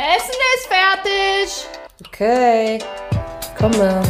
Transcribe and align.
Essen 0.00 0.40
ist 0.56 0.66
fertig. 0.66 1.66
Okay, 2.06 2.78
komme. 3.58 4.02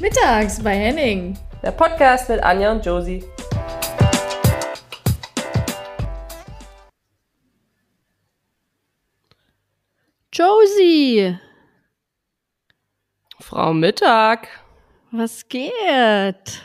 Mittags 0.00 0.60
bei 0.62 0.74
Henning. 0.74 1.38
Der 1.62 1.70
Podcast 1.70 2.28
mit 2.28 2.42
Anja 2.42 2.72
und 2.72 2.84
Josie. 2.84 3.24
Josie, 10.32 11.38
Frau 13.40 13.72
Mittag. 13.72 14.48
was 15.10 15.48
geht? 15.48 16.62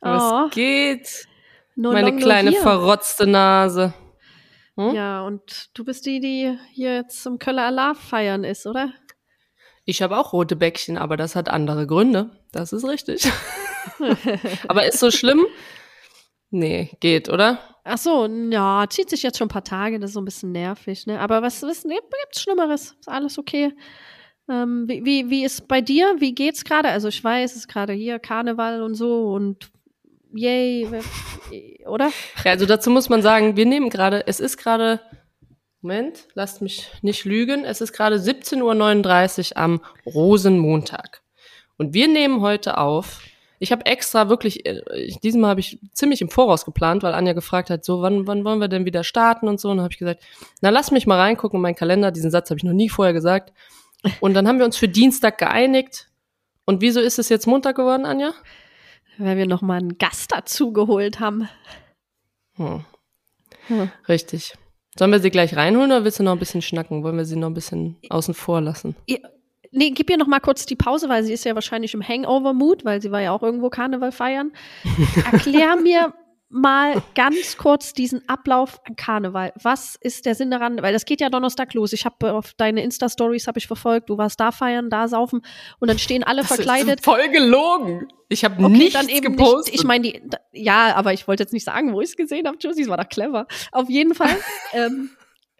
Was 0.00 0.22
Oh, 0.32 0.48
geht? 0.50 1.28
no 1.76 1.92
Meine 1.92 2.08
long 2.10 2.18
no 2.18 2.24
kleine 2.24 2.50
here. 2.50 2.62
verrotzte 2.62 3.26
Nase. 3.26 3.92
Hm? 4.80 4.94
Ja, 4.94 5.22
und 5.22 5.70
du 5.74 5.84
bist 5.84 6.06
die, 6.06 6.20
die 6.20 6.58
hier 6.72 6.94
jetzt 6.94 7.22
zum 7.22 7.38
Köller 7.38 7.64
Alarv 7.64 7.98
feiern 7.98 8.44
ist, 8.44 8.66
oder? 8.66 8.92
Ich 9.84 10.02
habe 10.02 10.16
auch 10.16 10.32
rote 10.32 10.56
Bäckchen, 10.56 10.96
aber 10.96 11.16
das 11.16 11.36
hat 11.36 11.48
andere 11.48 11.86
Gründe. 11.86 12.30
Das 12.52 12.72
ist 12.72 12.84
richtig. 12.86 13.30
aber 14.68 14.86
ist 14.86 14.98
so 14.98 15.10
schlimm? 15.10 15.44
Nee, 16.50 16.90
geht, 17.00 17.28
oder? 17.28 17.58
Ach 17.84 17.98
so, 17.98 18.26
ja, 18.26 18.86
zieht 18.88 19.10
sich 19.10 19.22
jetzt 19.22 19.38
schon 19.38 19.46
ein 19.46 19.52
paar 19.52 19.64
Tage, 19.64 19.98
das 19.98 20.10
ist 20.10 20.14
so 20.14 20.20
ein 20.20 20.24
bisschen 20.24 20.52
nervig, 20.52 21.06
ne? 21.06 21.20
Aber 21.20 21.42
was, 21.42 21.62
was 21.62 21.84
ne, 21.84 21.98
gibt's 22.22 22.42
Schlimmeres? 22.42 22.96
Ist 22.98 23.08
alles 23.08 23.38
okay? 23.38 23.72
Ähm, 24.48 24.88
wie, 24.88 25.04
wie, 25.04 25.30
wie 25.30 25.44
ist 25.44 25.68
bei 25.68 25.80
dir? 25.80 26.16
Wie 26.18 26.34
geht's 26.34 26.64
gerade? 26.64 26.88
Also 26.88 27.08
ich 27.08 27.22
weiß, 27.22 27.52
es 27.52 27.56
ist 27.58 27.68
gerade 27.68 27.92
hier 27.92 28.18
Karneval 28.18 28.82
und 28.82 28.94
so 28.94 29.32
und 29.32 29.70
yay, 30.32 30.86
oder? 31.86 32.10
Ja, 32.44 32.52
also 32.52 32.66
dazu 32.66 32.90
muss 32.90 33.08
man 33.08 33.22
sagen, 33.22 33.56
wir 33.56 33.66
nehmen 33.66 33.90
gerade, 33.90 34.26
es 34.26 34.40
ist 34.40 34.56
gerade, 34.56 35.00
Moment, 35.80 36.26
lasst 36.34 36.62
mich 36.62 36.90
nicht 37.02 37.24
lügen, 37.24 37.64
es 37.64 37.80
ist 37.80 37.92
gerade 37.92 38.16
17.39 38.16 39.52
Uhr 39.52 39.56
am 39.56 39.80
Rosenmontag. 40.06 41.22
Und 41.76 41.94
wir 41.94 42.08
nehmen 42.08 42.40
heute 42.42 42.78
auf, 42.78 43.20
ich 43.62 43.72
habe 43.72 43.86
extra 43.86 44.28
wirklich, 44.28 44.66
äh, 44.66 44.80
diesmal 45.22 45.50
habe 45.50 45.60
ich 45.60 45.78
ziemlich 45.92 46.22
im 46.22 46.30
Voraus 46.30 46.64
geplant, 46.64 47.02
weil 47.02 47.14
Anja 47.14 47.34
gefragt 47.34 47.68
hat, 47.68 47.84
so, 47.84 48.00
wann, 48.00 48.26
wann 48.26 48.44
wollen 48.44 48.58
wir 48.58 48.68
denn 48.68 48.86
wieder 48.86 49.04
starten 49.04 49.48
und 49.48 49.60
so. 49.60 49.70
Und 49.70 49.76
dann 49.76 49.84
habe 49.84 49.92
ich 49.92 49.98
gesagt, 49.98 50.22
na 50.62 50.70
lass 50.70 50.90
mich 50.90 51.06
mal 51.06 51.18
reingucken 51.18 51.58
in 51.58 51.62
meinen 51.62 51.74
Kalender, 51.74 52.10
diesen 52.10 52.30
Satz 52.30 52.50
habe 52.50 52.58
ich 52.58 52.64
noch 52.64 52.72
nie 52.72 52.88
vorher 52.88 53.12
gesagt. 53.12 53.52
Und 54.20 54.32
dann 54.32 54.48
haben 54.48 54.58
wir 54.58 54.64
uns 54.64 54.78
für 54.78 54.88
Dienstag 54.88 55.36
geeinigt. 55.36 56.08
Und 56.64 56.80
wieso 56.80 57.00
ist 57.00 57.18
es 57.18 57.28
jetzt 57.28 57.46
Montag 57.46 57.76
geworden, 57.76 58.06
Anja? 58.06 58.32
Weil 59.20 59.36
wir 59.36 59.46
noch 59.46 59.60
mal 59.60 59.78
einen 59.78 59.98
Gast 59.98 60.32
dazu 60.32 60.72
geholt 60.72 61.20
haben. 61.20 61.48
Hm. 62.56 62.84
Hm. 63.66 63.90
Richtig. 64.08 64.54
Sollen 64.98 65.12
wir 65.12 65.20
sie 65.20 65.30
gleich 65.30 65.54
reinholen 65.56 65.90
oder 65.90 66.04
willst 66.04 66.18
du 66.18 66.22
noch 66.22 66.32
ein 66.32 66.38
bisschen 66.38 66.62
schnacken? 66.62 67.04
Wollen 67.04 67.16
wir 67.16 67.26
sie 67.26 67.36
noch 67.36 67.48
ein 67.48 67.54
bisschen 67.54 67.96
außen 68.08 68.34
vor 68.34 68.60
lassen? 68.60 68.96
Nee, 69.72 69.90
gib 69.90 70.10
ihr 70.10 70.16
noch 70.16 70.26
mal 70.26 70.40
kurz 70.40 70.66
die 70.66 70.74
Pause, 70.74 71.08
weil 71.08 71.22
sie 71.22 71.32
ist 71.32 71.44
ja 71.44 71.54
wahrscheinlich 71.54 71.94
im 71.94 72.06
Hangover-Mood, 72.06 72.84
weil 72.84 73.00
sie 73.00 73.12
war 73.12 73.20
ja 73.20 73.30
auch 73.30 73.42
irgendwo 73.42 73.68
Karneval 73.68 74.10
feiern. 74.10 74.52
Erklär 75.32 75.76
mir 75.76 76.14
mal 76.50 77.00
ganz 77.14 77.56
kurz 77.56 77.92
diesen 77.92 78.28
Ablauf 78.28 78.80
an 78.84 78.96
Karneval. 78.96 79.52
Was 79.62 79.96
ist 80.00 80.26
der 80.26 80.34
Sinn 80.34 80.50
daran? 80.50 80.82
Weil 80.82 80.92
das 80.92 81.04
geht 81.04 81.20
ja 81.20 81.30
Donnerstag 81.30 81.72
los. 81.74 81.92
Ich 81.92 82.04
habe 82.04 82.32
auf 82.32 82.52
deine 82.54 82.82
Insta-Stories 82.82 83.46
habe 83.46 83.58
ich 83.58 83.66
verfolgt. 83.66 84.10
Du 84.10 84.18
warst 84.18 84.40
da 84.40 84.50
feiern, 84.52 84.90
da 84.90 85.06
saufen 85.08 85.42
und 85.78 85.88
dann 85.88 85.98
stehen 85.98 86.24
alle 86.24 86.44
verkleidet. 86.44 87.02
voll 87.02 87.28
gelogen. 87.28 88.08
Ich 88.28 88.44
habe 88.44 88.62
Okay, 88.64 88.76
nichts 88.76 88.94
dann 88.94 89.08
eben 89.08 89.36
gepostet. 89.36 89.72
nicht. 89.72 89.80
Ich 89.80 89.86
meine, 89.86 90.12
ja, 90.52 90.94
aber 90.96 91.12
ich 91.12 91.26
wollte 91.26 91.42
jetzt 91.44 91.52
nicht 91.52 91.64
sagen, 91.64 91.92
wo 91.92 92.00
ich 92.00 92.10
es 92.10 92.16
gesehen 92.16 92.46
habe. 92.46 92.58
Josie, 92.60 92.82
es 92.82 92.88
war 92.88 92.96
doch 92.96 93.08
clever. 93.08 93.46
Auf 93.72 93.88
jeden 93.88 94.14
Fall. 94.14 94.36
ähm, 94.72 95.10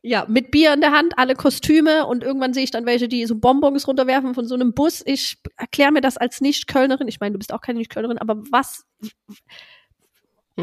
ja, 0.02 0.24
mit 0.28 0.50
Bier 0.50 0.72
in 0.72 0.80
der 0.80 0.92
Hand, 0.92 1.14
alle 1.18 1.34
Kostüme 1.34 2.06
und 2.06 2.24
irgendwann 2.24 2.54
sehe 2.54 2.64
ich 2.64 2.70
dann 2.70 2.86
welche, 2.86 3.06
die 3.06 3.26
so 3.26 3.36
Bonbons 3.36 3.86
runterwerfen 3.86 4.34
von 4.34 4.46
so 4.46 4.54
einem 4.54 4.72
Bus. 4.72 5.02
Ich 5.04 5.38
erkläre 5.56 5.92
mir 5.92 6.00
das 6.00 6.16
als 6.16 6.40
Nicht-Kölnerin. 6.40 7.06
Ich 7.06 7.20
meine, 7.20 7.32
du 7.32 7.38
bist 7.38 7.52
auch 7.52 7.60
keine 7.60 7.78
Nicht-Kölnerin, 7.78 8.18
aber 8.18 8.36
was? 8.50 8.84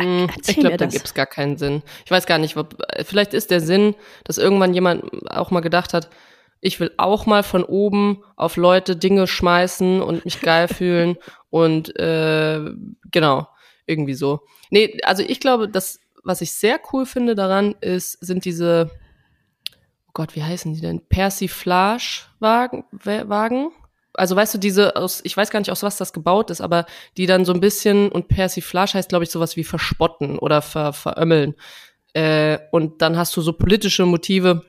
Hm, 0.02 0.30
ich 0.48 0.58
glaube, 0.58 0.78
da 0.78 0.86
gibt's 0.86 1.14
gar 1.14 1.26
keinen 1.26 1.58
Sinn. 1.58 1.84
Ich 2.06 2.12
weiß 2.12 2.26
gar 2.26 2.38
nicht, 2.38 2.58
ob, 2.58 2.82
vielleicht 3.04 3.34
ist 3.34 3.52
der 3.52 3.62
Sinn, 3.62 3.96
dass 4.24 4.38
irgendwann 4.38 4.74
jemand 4.74 5.04
auch 5.30 5.52
mal 5.52 5.62
gedacht 5.62 5.94
hat, 5.94 6.10
ich 6.60 6.80
will 6.80 6.92
auch 6.98 7.26
mal 7.26 7.44
von 7.44 7.64
oben 7.64 8.24
auf 8.36 8.58
Leute 8.58 8.96
Dinge 8.96 9.28
schmeißen 9.28 10.02
und 10.02 10.26
mich 10.26 10.42
geil 10.42 10.68
fühlen 10.74 11.18
und 11.50 11.98
äh, 12.00 12.60
genau, 13.12 13.48
irgendwie 13.86 14.16
so. 14.16 14.42
Nee, 14.70 15.00
also 15.04 15.24
ich 15.24 15.40
glaube, 15.40 15.70
das, 15.70 16.00
was 16.24 16.42
ich 16.42 16.54
sehr 16.54 16.80
cool 16.92 17.06
finde 17.06 17.36
daran, 17.36 17.76
ist, 17.82 18.14
sind 18.26 18.46
diese, 18.46 18.90
oh 20.08 20.12
Gott, 20.14 20.36
wie 20.36 20.44
heißen 20.44 20.74
die 20.74 20.82
denn? 20.82 21.08
Persiflage-Wagen? 21.08 23.72
Also 24.18 24.36
weißt 24.36 24.56
du, 24.56 24.58
diese 24.58 24.96
aus, 24.96 25.22
ich 25.24 25.38
weiß 25.38 25.52
gar 25.52 25.60
nicht, 25.60 25.72
aus 25.72 25.84
was 25.84 25.98
das 25.98 26.12
gebaut 26.12 26.50
ist, 26.50 26.60
aber 26.60 26.86
die 27.18 27.28
dann 27.28 27.46
so 27.46 27.54
ein 27.54 27.60
bisschen, 27.60 28.10
und 28.10 28.28
Persiflage 28.28 28.96
heißt, 28.96 29.10
glaube 29.10 29.24
ich, 29.24 29.32
sowas 29.32 29.56
wie 29.56 29.64
verspotten 29.64 30.40
oder 30.40 30.62
ver, 30.62 30.92
verömmeln. 30.92 31.56
Äh, 32.14 32.58
und 32.72 33.02
dann 33.02 33.16
hast 33.16 33.38
du 33.38 33.42
so 33.42 33.54
politische 33.54 34.06
Motive, 34.06 34.64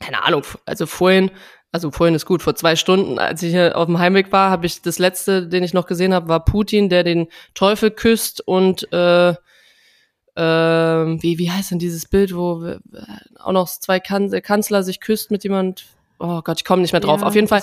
keine 0.00 0.24
Ahnung, 0.24 0.42
also 0.64 0.86
vorhin, 0.86 1.30
also 1.70 1.90
vorhin 1.90 2.14
ist 2.14 2.26
gut, 2.26 2.42
vor 2.42 2.54
zwei 2.54 2.74
Stunden, 2.76 3.18
als 3.18 3.42
ich 3.42 3.52
hier 3.52 3.76
auf 3.76 3.86
dem 3.86 3.98
Heimweg 3.98 4.32
war, 4.32 4.50
habe 4.50 4.66
ich 4.66 4.82
das 4.82 4.98
letzte, 4.98 5.46
den 5.46 5.62
ich 5.62 5.74
noch 5.74 5.86
gesehen 5.86 6.14
habe, 6.14 6.28
war 6.28 6.44
Putin, 6.44 6.88
der 6.88 7.04
den 7.04 7.28
Teufel 7.54 7.90
küsst 7.90 8.40
und 8.46 8.90
äh, 8.92 9.34
ähm, 10.34 11.22
wie, 11.22 11.38
wie 11.38 11.50
heißt 11.50 11.72
denn 11.72 11.78
dieses 11.78 12.06
Bild, 12.06 12.34
wo 12.34 12.62
wir, 12.62 12.80
äh, 12.94 13.38
auch 13.38 13.52
noch 13.52 13.68
zwei 13.68 14.00
kan 14.00 14.30
Kanzler 14.42 14.82
sich 14.82 15.00
küsst 15.00 15.30
mit 15.30 15.44
jemand, 15.44 15.84
oh 16.22 16.40
Gott, 16.42 16.58
ich 16.58 16.64
komme 16.64 16.82
nicht 16.82 16.92
mehr 16.92 17.00
drauf. 17.00 17.20
Ja, 17.20 17.26
Auf 17.26 17.34
jeden 17.34 17.48
Fall, 17.48 17.62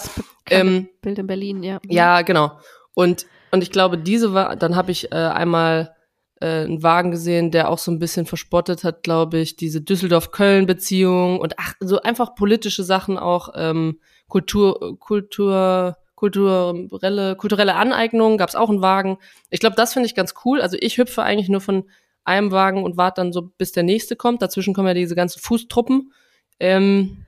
ähm, 0.50 0.90
Bild 1.02 1.18
in 1.18 1.28
Berlin, 1.28 1.64
ja. 1.64 1.80
ja, 1.88 2.22
genau. 2.22 2.52
Und, 2.94 3.26
und 3.52 3.64
ich 3.64 3.72
glaube, 3.72 3.98
diese 3.98 4.34
war, 4.34 4.56
dann 4.56 4.76
habe 4.76 4.92
ich 4.92 5.12
äh, 5.12 5.16
einmal 5.16 5.96
äh, 6.42 6.64
einen 6.64 6.84
Wagen 6.84 7.12
gesehen, 7.12 7.52
der 7.52 7.70
auch 7.70 7.78
so 7.78 7.92
ein 7.92 8.00
bisschen 8.00 8.26
verspottet 8.26 8.84
hat, 8.84 9.04
glaube 9.04 9.40
ich, 9.40 9.56
diese 9.56 9.82
Düsseldorf-Köln-Beziehung 9.82 11.40
und 11.40 11.56
ach, 11.58 11.74
so 11.80 12.02
einfach 12.02 12.36
politische 12.36 12.84
Sachen 12.84 13.18
auch, 13.18 13.50
ähm, 13.56 14.00
Kultur, 14.28 15.00
Kultur, 15.00 15.98
kulturelle, 16.16 17.36
kulturelle 17.38 17.76
Aneignung, 17.76 18.38
gab 18.38 18.50
es 18.50 18.56
auch 18.56 18.70
einen 18.70 18.82
Wagen. 18.82 19.18
Ich 19.50 19.62
glaube, 19.62 19.78
das 19.78 19.94
finde 19.94 20.08
ich 20.08 20.16
ganz 20.16 20.34
cool. 20.44 20.62
Also 20.62 20.76
ich 20.80 20.98
hüpfe 20.98 21.24
eigentlich 21.24 21.50
nur 21.50 21.62
von 21.62 21.86
einem 22.26 22.52
Wagen 22.52 22.84
und 22.84 22.98
warte 22.98 23.22
dann 23.22 23.32
so, 23.32 23.44
bis 23.58 23.72
der 23.72 23.84
nächste 23.84 24.18
kommt. 24.18 24.42
Dazwischen 24.42 24.74
kommen 24.74 24.90
ja 24.90 24.94
diese 24.94 25.16
ganzen 25.16 25.40
Fußtruppen. 25.40 26.12
Ähm, 26.60 27.26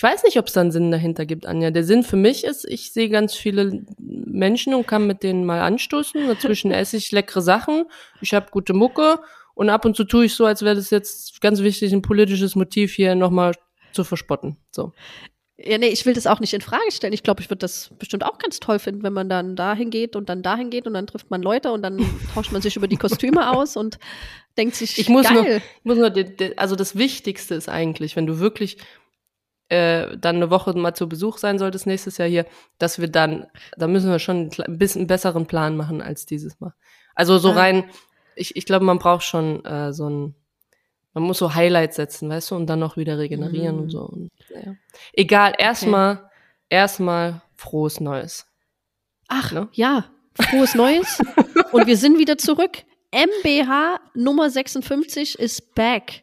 ich 0.00 0.02
weiß 0.02 0.22
nicht, 0.22 0.38
ob 0.38 0.46
es 0.46 0.54
da 0.54 0.62
einen 0.62 0.70
Sinn 0.70 0.90
dahinter 0.90 1.26
gibt, 1.26 1.44
Anja. 1.44 1.70
Der 1.70 1.84
Sinn 1.84 2.04
für 2.04 2.16
mich 2.16 2.44
ist, 2.44 2.64
ich 2.64 2.90
sehe 2.94 3.10
ganz 3.10 3.34
viele 3.34 3.84
Menschen 3.98 4.72
und 4.72 4.86
kann 4.86 5.06
mit 5.06 5.22
denen 5.22 5.44
mal 5.44 5.60
anstoßen. 5.60 6.26
Dazwischen 6.26 6.70
esse 6.70 6.96
ich 6.96 7.12
leckere 7.12 7.42
Sachen. 7.42 7.84
Ich 8.22 8.32
habe 8.32 8.46
gute 8.50 8.72
Mucke 8.72 9.18
und 9.52 9.68
ab 9.68 9.84
und 9.84 9.94
zu 9.94 10.04
tue 10.04 10.24
ich 10.24 10.34
so, 10.34 10.46
als 10.46 10.62
wäre 10.62 10.74
das 10.74 10.88
jetzt 10.88 11.42
ganz 11.42 11.60
wichtig, 11.60 11.92
ein 11.92 12.00
politisches 12.00 12.56
Motiv 12.56 12.94
hier 12.94 13.14
nochmal 13.14 13.52
zu 13.92 14.02
verspotten. 14.02 14.56
So. 14.70 14.94
Ja, 15.62 15.76
nee, 15.76 15.88
ich 15.88 16.06
will 16.06 16.14
das 16.14 16.26
auch 16.26 16.40
nicht 16.40 16.54
in 16.54 16.62
Frage 16.62 16.90
stellen. 16.90 17.12
Ich 17.12 17.22
glaube, 17.22 17.42
ich 17.42 17.50
würde 17.50 17.58
das 17.58 17.90
bestimmt 17.98 18.24
auch 18.24 18.38
ganz 18.38 18.58
toll 18.58 18.78
finden, 18.78 19.02
wenn 19.02 19.12
man 19.12 19.28
dann 19.28 19.54
dahin 19.54 19.90
geht 19.90 20.16
und 20.16 20.30
dann 20.30 20.42
dahin 20.42 20.70
geht 20.70 20.86
und 20.86 20.94
dann 20.94 21.06
trifft 21.06 21.30
man 21.30 21.42
Leute 21.42 21.72
und 21.72 21.82
dann 21.82 21.98
tauscht 22.34 22.52
man 22.52 22.62
sich 22.62 22.76
über 22.76 22.88
die 22.88 22.96
Kostüme 22.96 23.50
aus 23.50 23.76
und 23.76 23.98
denkt 24.56 24.76
sich, 24.76 24.98
Ich 24.98 25.10
muss 25.10 25.26
geil. 25.26 25.34
nur, 25.34 25.46
ich 25.46 25.62
muss 25.82 25.98
nur, 25.98 26.10
also 26.56 26.74
das 26.74 26.96
Wichtigste 26.96 27.54
ist 27.54 27.68
eigentlich, 27.68 28.16
wenn 28.16 28.26
du 28.26 28.38
wirklich 28.38 28.78
äh, 29.70 30.16
dann 30.18 30.36
eine 30.36 30.50
Woche 30.50 30.76
mal 30.76 30.94
zu 30.94 31.08
Besuch 31.08 31.38
sein 31.38 31.58
solltest 31.58 31.86
nächstes 31.86 32.18
Jahr 32.18 32.28
hier, 32.28 32.44
dass 32.78 33.00
wir 33.00 33.08
dann, 33.08 33.46
da 33.76 33.86
müssen 33.86 34.10
wir 34.10 34.18
schon 34.18 34.50
ein 34.66 34.78
bisschen 34.78 35.06
besseren 35.06 35.46
Plan 35.46 35.76
machen 35.76 36.02
als 36.02 36.26
dieses 36.26 36.60
Mal. 36.60 36.74
Also 37.14 37.38
so 37.38 37.50
Ah. 37.52 37.54
rein, 37.54 37.84
ich, 38.36 38.56
ich 38.56 38.66
glaube, 38.66 38.84
man 38.84 38.98
braucht 38.98 39.22
schon 39.24 39.64
äh, 39.64 39.92
so 39.92 40.08
ein, 40.08 40.34
man 41.14 41.24
muss 41.24 41.38
so 41.38 41.54
Highlights 41.54 41.96
setzen, 41.96 42.28
weißt 42.28 42.50
du, 42.50 42.56
und 42.56 42.66
dann 42.66 42.78
noch 42.78 42.96
wieder 42.96 43.18
regenerieren 43.18 43.76
Mm. 43.76 43.80
und 43.80 43.90
so. 43.90 44.00
Und, 44.02 44.30
naja. 44.54 44.74
Egal, 45.12 45.54
erstmal, 45.58 46.30
erstmal 46.68 47.42
frohes 47.56 48.00
Neues. 48.00 48.46
Ach, 49.28 49.52
Ne? 49.52 49.68
ja, 49.72 50.06
frohes 50.34 50.74
Neues. 50.74 51.20
und 51.72 51.86
wir 51.86 51.96
sind 51.96 52.18
wieder 52.18 52.38
zurück. 52.38 52.78
MBH 53.12 53.98
Nummer 54.14 54.50
56 54.50 55.38
ist 55.38 55.74
back. 55.74 56.22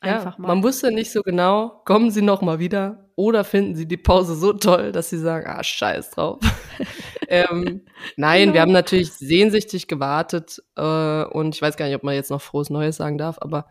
Einfach 0.00 0.36
ja, 0.36 0.42
mal. 0.42 0.48
Man 0.48 0.62
wusste 0.62 0.92
nicht 0.92 1.10
so 1.10 1.22
genau, 1.22 1.80
kommen 1.84 2.10
sie 2.10 2.22
noch 2.22 2.42
mal 2.42 2.58
wieder 2.58 3.08
oder 3.16 3.44
finden 3.44 3.74
sie 3.74 3.86
die 3.88 3.96
Pause 3.96 4.34
so 4.34 4.52
toll, 4.52 4.92
dass 4.92 5.08
sie 5.08 5.18
sagen, 5.18 5.46
ah, 5.48 5.62
scheiß 5.64 6.10
drauf. 6.10 6.38
ähm, 7.28 7.82
nein, 8.16 8.40
Genau. 8.42 8.54
wir 8.54 8.60
haben 8.60 8.72
natürlich 8.72 9.12
sehnsüchtig 9.14 9.88
gewartet 9.88 10.62
äh, 10.76 11.24
und 11.24 11.54
ich 11.54 11.62
weiß 11.62 11.76
gar 11.76 11.86
nicht, 11.86 11.96
ob 11.96 12.02
man 12.02 12.14
jetzt 12.14 12.30
noch 12.30 12.42
frohes 12.42 12.68
Neues 12.68 12.96
sagen 12.96 13.16
darf, 13.16 13.38
aber 13.40 13.66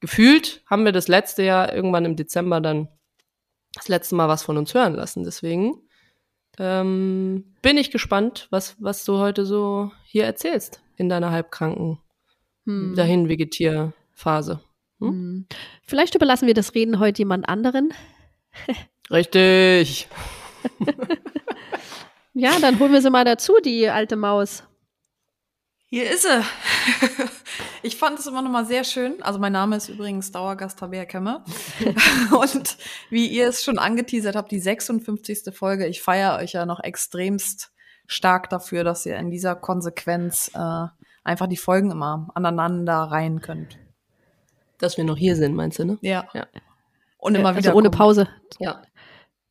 gefühlt 0.00 0.62
haben 0.66 0.84
wir 0.84 0.92
das 0.92 1.08
letzte 1.08 1.42
Jahr 1.42 1.72
irgendwann 1.72 2.04
im 2.04 2.16
Dezember 2.16 2.60
dann 2.60 2.88
das 3.74 3.88
letzte 3.88 4.16
Mal 4.16 4.28
was 4.28 4.42
von 4.42 4.58
uns 4.58 4.74
hören 4.74 4.94
lassen. 4.94 5.24
Deswegen 5.24 5.76
ähm, 6.58 7.54
bin 7.62 7.78
ich 7.78 7.90
gespannt, 7.90 8.48
was, 8.50 8.76
was 8.80 9.04
du 9.04 9.18
heute 9.18 9.46
so 9.46 9.92
hier 10.04 10.24
erzählst 10.24 10.82
in 10.96 11.08
deiner 11.08 11.30
halbkranken 11.30 11.98
Hm. 12.66 12.94
dahin 12.94 13.28
Vegetierphase. 13.28 14.60
Hm? 15.00 15.08
Hm. 15.08 15.46
Vielleicht 15.82 16.14
überlassen 16.14 16.46
wir 16.46 16.54
das 16.54 16.74
Reden 16.74 16.98
heute 16.98 17.18
jemand 17.18 17.48
anderen. 17.48 17.92
Richtig. 19.10 20.08
Ja, 22.32 22.58
dann 22.60 22.78
holen 22.78 22.92
wir 22.92 23.02
sie 23.02 23.10
mal 23.10 23.24
dazu, 23.24 23.54
die 23.64 23.88
alte 23.88 24.16
Maus. 24.16 24.62
Hier 25.86 26.10
ist 26.10 26.22
sie. 26.22 26.40
Ich 27.82 27.96
fand 27.96 28.18
es 28.18 28.26
immer 28.26 28.42
noch 28.42 28.50
mal 28.50 28.66
sehr 28.66 28.84
schön. 28.84 29.22
Also 29.22 29.38
mein 29.38 29.54
Name 29.54 29.74
ist 29.74 29.88
übrigens 29.88 30.32
Dauergast 30.32 30.78
Tabea 30.78 31.06
Kemme. 31.06 31.42
Und 32.30 32.76
wie 33.08 33.26
ihr 33.26 33.48
es 33.48 33.64
schon 33.64 33.78
angeteasert 33.78 34.36
habt, 34.36 34.52
die 34.52 34.60
56. 34.60 35.54
Folge. 35.54 35.86
Ich 35.86 36.02
feiere 36.02 36.36
euch 36.36 36.52
ja 36.52 36.66
noch 36.66 36.80
extremst 36.80 37.72
stark 38.06 38.50
dafür, 38.50 38.84
dass 38.84 39.06
ihr 39.06 39.16
in 39.16 39.30
dieser 39.30 39.56
Konsequenz 39.56 40.50
äh, 40.54 40.86
einfach 41.24 41.46
die 41.46 41.56
Folgen 41.56 41.90
immer 41.90 42.28
aneinander 42.34 42.96
reihen 42.96 43.40
könnt. 43.40 43.78
Dass 44.80 44.96
wir 44.96 45.04
noch 45.04 45.16
hier 45.16 45.36
sind, 45.36 45.54
meinst 45.54 45.78
du, 45.78 45.84
ne? 45.84 45.98
Ja. 46.00 46.26
Ja. 46.34 46.46
Und 47.18 47.34
immer 47.34 47.50
also 47.50 47.58
wieder 47.60 47.74
ohne 47.76 47.90
kommen. 47.90 47.98
Pause. 47.98 48.28
Ja. 48.58 48.82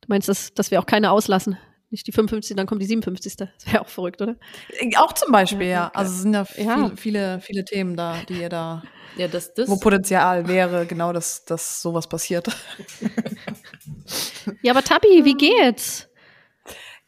Du 0.00 0.06
meinst, 0.08 0.28
dass, 0.28 0.52
dass 0.54 0.70
wir 0.70 0.80
auch 0.80 0.86
keine 0.86 1.10
auslassen? 1.12 1.56
Nicht 1.90 2.06
die 2.06 2.12
55, 2.12 2.56
dann 2.56 2.66
kommt 2.66 2.82
die 2.82 2.86
57. 2.86 3.36
Das 3.36 3.48
wäre 3.66 3.80
auch 3.82 3.88
verrückt, 3.88 4.20
oder? 4.22 4.36
Auch 4.96 5.12
zum 5.12 5.32
Beispiel, 5.32 5.66
Ja, 5.66 5.72
ja. 5.72 5.90
Also 5.94 6.12
es 6.12 6.22
sind 6.22 6.34
ja, 6.34 6.44
viel, 6.44 6.64
Ja. 6.64 6.90
viele, 6.96 7.40
viele 7.40 7.64
Themen 7.64 7.96
da, 7.96 8.16
die 8.28 8.40
ihr 8.40 8.48
da, 8.48 8.82
Ja, 9.16 9.26
das, 9.28 9.54
das. 9.54 9.68
wo 9.68 9.76
Potenzial 9.76 10.46
wäre, 10.48 10.86
genau, 10.86 11.12
dass, 11.12 11.44
dass 11.44 11.82
sowas 11.82 12.08
passiert. 12.08 12.48
Ja, 14.62 14.72
aber 14.72 14.82
Tabi, 14.82 15.24
wie 15.24 15.34
geht's? 15.34 16.08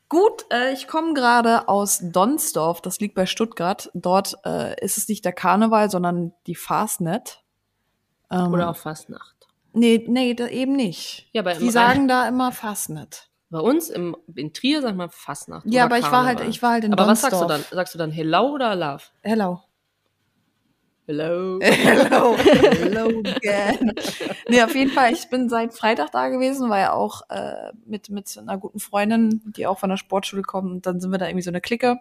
Gut, 0.08 0.44
äh, 0.52 0.72
ich 0.72 0.86
komme 0.86 1.14
gerade 1.14 1.68
aus 1.68 2.00
Donsdorf, 2.02 2.80
das 2.82 3.00
liegt 3.00 3.14
bei 3.14 3.26
Stuttgart. 3.26 3.90
Dort 3.94 4.36
äh, 4.44 4.78
ist 4.84 4.98
es 4.98 5.08
nicht 5.08 5.24
der 5.24 5.32
Karneval, 5.32 5.90
sondern 5.90 6.32
die 6.46 6.54
Fastnet. 6.54 7.41
Ähm, 8.32 8.52
Oder 8.52 8.70
auch 8.70 8.76
Fastnacht. 8.76 9.36
Nee, 9.74 10.04
nee, 10.08 10.34
da 10.34 10.48
eben 10.48 10.74
nicht. 10.74 11.28
Ja, 11.32 11.42
bei 11.42 11.54
Die 11.54 11.70
sagen 11.70 12.08
da 12.08 12.26
immer 12.28 12.50
Fastnet. 12.50 13.28
Bei 13.50 13.60
uns 13.60 13.90
im, 13.90 14.16
in 14.34 14.54
Trier 14.54 14.80
sagt 14.80 14.96
man 14.96 15.10
Fastnacht. 15.10 15.66
Ja, 15.66 15.84
aber 15.84 15.98
ich 15.98 16.10
war 16.10 16.24
halt, 16.24 16.40
ich 16.40 16.62
war 16.62 16.72
halt 16.72 16.84
in 16.84 16.92
Aber 16.94 17.06
was 17.06 17.20
sagst 17.20 17.40
du 17.40 17.46
dann? 17.46 17.62
Sagst 17.70 17.94
du 17.94 17.98
dann 17.98 18.10
Hello 18.10 18.52
oder 18.54 18.74
Love? 18.74 19.02
Hello. 19.22 19.60
Hello. 21.06 21.58
Hello. 21.62 22.36
Hello 22.38 23.08
again. 23.36 23.92
nee, 24.48 24.62
auf 24.62 24.74
jeden 24.74 24.90
Fall, 24.90 25.12
ich 25.12 25.28
bin 25.28 25.50
seit 25.50 25.74
Freitag 25.74 26.12
da 26.12 26.28
gewesen, 26.28 26.70
war 26.70 26.78
ja 26.78 26.92
auch 26.92 27.22
äh, 27.28 27.72
mit, 27.84 28.08
mit 28.08 28.38
einer 28.38 28.56
guten 28.56 28.78
Freundin, 28.78 29.42
die 29.56 29.66
auch 29.66 29.78
von 29.78 29.90
der 29.90 29.96
Sportschule 29.98 30.42
kommt. 30.42 30.70
Und 30.70 30.86
dann 30.86 31.00
sind 31.00 31.10
wir 31.10 31.18
da 31.18 31.26
irgendwie 31.26 31.42
so 31.42 31.50
eine 31.50 31.60
Clique. 31.60 31.98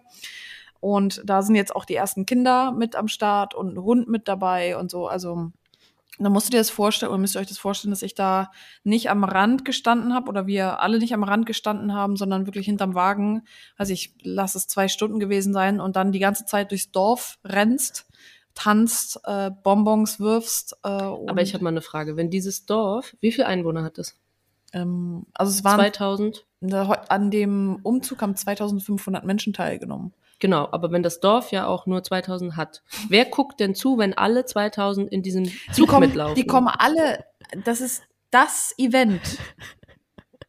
Und 0.80 1.20
da 1.24 1.42
sind 1.42 1.54
jetzt 1.56 1.76
auch 1.76 1.84
die 1.84 1.96
ersten 1.96 2.24
Kinder 2.24 2.72
mit 2.72 2.96
am 2.96 3.08
Start 3.08 3.54
und 3.54 3.74
ein 3.74 3.82
Hund 3.82 4.08
mit 4.08 4.28
dabei 4.28 4.78
und 4.78 4.90
so. 4.90 5.06
Also 5.06 5.50
dann 6.18 6.32
musst 6.32 6.46
du 6.46 6.50
dir 6.50 6.58
das 6.58 6.70
vorstellen, 6.70 7.10
oder 7.10 7.20
müsst 7.20 7.36
ihr 7.36 7.40
euch 7.40 7.48
das 7.48 7.58
vorstellen, 7.58 7.90
dass 7.90 8.02
ich 8.02 8.14
da 8.14 8.50
nicht 8.84 9.10
am 9.10 9.24
Rand 9.24 9.64
gestanden 9.64 10.14
habe 10.14 10.28
oder 10.28 10.46
wir 10.46 10.80
alle 10.80 10.98
nicht 10.98 11.14
am 11.14 11.24
Rand 11.24 11.46
gestanden 11.46 11.94
haben, 11.94 12.16
sondern 12.16 12.46
wirklich 12.46 12.66
hinterm 12.66 12.94
Wagen. 12.94 13.42
Also 13.76 13.92
ich 13.92 14.14
lass 14.22 14.54
es 14.54 14.66
zwei 14.66 14.88
Stunden 14.88 15.18
gewesen 15.18 15.52
sein 15.52 15.80
und 15.80 15.96
dann 15.96 16.12
die 16.12 16.18
ganze 16.18 16.44
Zeit 16.44 16.70
durchs 16.70 16.90
Dorf 16.90 17.38
rennst, 17.44 18.06
tanzt, 18.54 19.20
äh, 19.24 19.50
Bonbons 19.62 20.20
wirfst. 20.20 20.76
Äh, 20.84 20.88
Aber 20.88 21.40
ich 21.40 21.54
habe 21.54 21.64
mal 21.64 21.70
eine 21.70 21.80
Frage. 21.80 22.16
Wenn 22.16 22.28
dieses 22.28 22.66
Dorf, 22.66 23.16
wie 23.20 23.32
viele 23.32 23.46
Einwohner 23.46 23.82
hat 23.82 23.98
es? 23.98 24.18
ähm, 24.72 25.26
also 25.34 25.50
es 25.50 25.64
waren 25.64 25.80
2000? 25.80 26.46
an 27.08 27.30
dem 27.30 27.80
Umzug 27.82 28.22
haben 28.22 28.36
2500 28.36 29.24
Menschen 29.24 29.52
teilgenommen. 29.52 30.12
Genau, 30.42 30.68
aber 30.72 30.90
wenn 30.90 31.04
das 31.04 31.20
Dorf 31.20 31.52
ja 31.52 31.68
auch 31.68 31.86
nur 31.86 32.02
2000 32.02 32.56
hat, 32.56 32.82
wer 33.08 33.26
guckt 33.26 33.60
denn 33.60 33.76
zu, 33.76 33.96
wenn 33.96 34.12
alle 34.12 34.44
2000 34.44 35.08
in 35.12 35.22
diesem 35.22 35.44
Die 35.44 35.56
Zug 35.72 35.88
kommen, 35.88 36.08
mitlaufen? 36.08 36.34
die 36.34 36.44
kommen 36.48 36.66
alle, 36.66 37.24
das 37.64 37.80
ist 37.80 38.02
das 38.32 38.74
Event. 38.76 39.20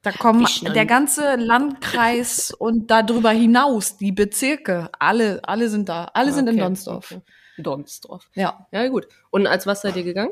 Da 0.02 0.12
kommen 0.12 0.48
der 0.74 0.88
ganze 0.88 1.36
Landkreis 1.36 2.50
und 2.50 2.90
darüber 2.90 3.30
hinaus, 3.30 3.96
die 3.98 4.12
Bezirke, 4.12 4.90
alle, 4.98 5.40
alle 5.44 5.70
sind 5.70 5.88
da. 5.90 6.06
Alle 6.16 6.34
sind 6.34 6.48
in 6.48 6.56
Okay, 6.56 6.64
Donsdorf. 6.64 7.12
okay. 7.12 7.22
Donsdorf. 7.60 8.30
Ja. 8.34 8.66
Ja, 8.72 8.88
gut. 8.88 9.08
Und 9.30 9.46
als 9.46 9.68
was 9.68 9.84
seid 9.84 9.96
ihr 9.96 10.04
gegangen? 10.04 10.32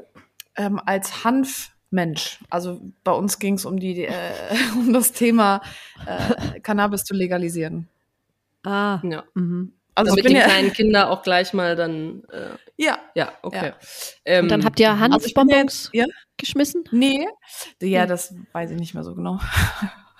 Ähm, 0.55 0.81
als 0.83 1.23
Hanfmensch. 1.23 2.39
Also 2.49 2.81
bei 3.03 3.11
uns 3.11 3.37
ging 3.37 3.53
es 3.53 3.65
um 3.65 3.79
die, 3.79 4.05
äh, 4.05 4.11
um 4.73 4.91
das 4.91 5.11
Thema 5.11 5.61
äh, 6.07 6.59
Cannabis 6.61 7.03
zu 7.03 7.13
legalisieren. 7.13 7.87
Ah. 8.63 8.99
Ja. 9.03 9.23
Mhm. 9.33 9.73
Also 9.93 10.11
Damit 10.11 10.19
ich 10.19 10.23
bin 10.23 10.33
die 10.35 10.39
ja, 10.39 10.45
kleinen 10.45 10.73
Kinder 10.73 11.09
auch 11.09 11.21
gleich 11.21 11.53
mal 11.53 11.75
dann, 11.75 12.23
äh, 12.31 12.55
ja, 12.77 12.97
ja, 13.13 13.33
okay. 13.41 13.67
Ja. 13.67 13.75
Ähm, 14.25 14.47
dann 14.47 14.63
habt 14.63 14.79
ihr 14.79 14.89
also 14.89 15.01
Hanfbonbons 15.01 15.89
jetzt, 15.91 15.93
ja, 15.93 16.05
geschmissen? 16.37 16.83
nee, 16.91 17.27
ja, 17.81 18.05
das 18.05 18.33
weiß 18.53 18.71
ich 18.71 18.79
nicht 18.79 18.93
mehr 18.93 19.03
so 19.03 19.13
genau. 19.15 19.39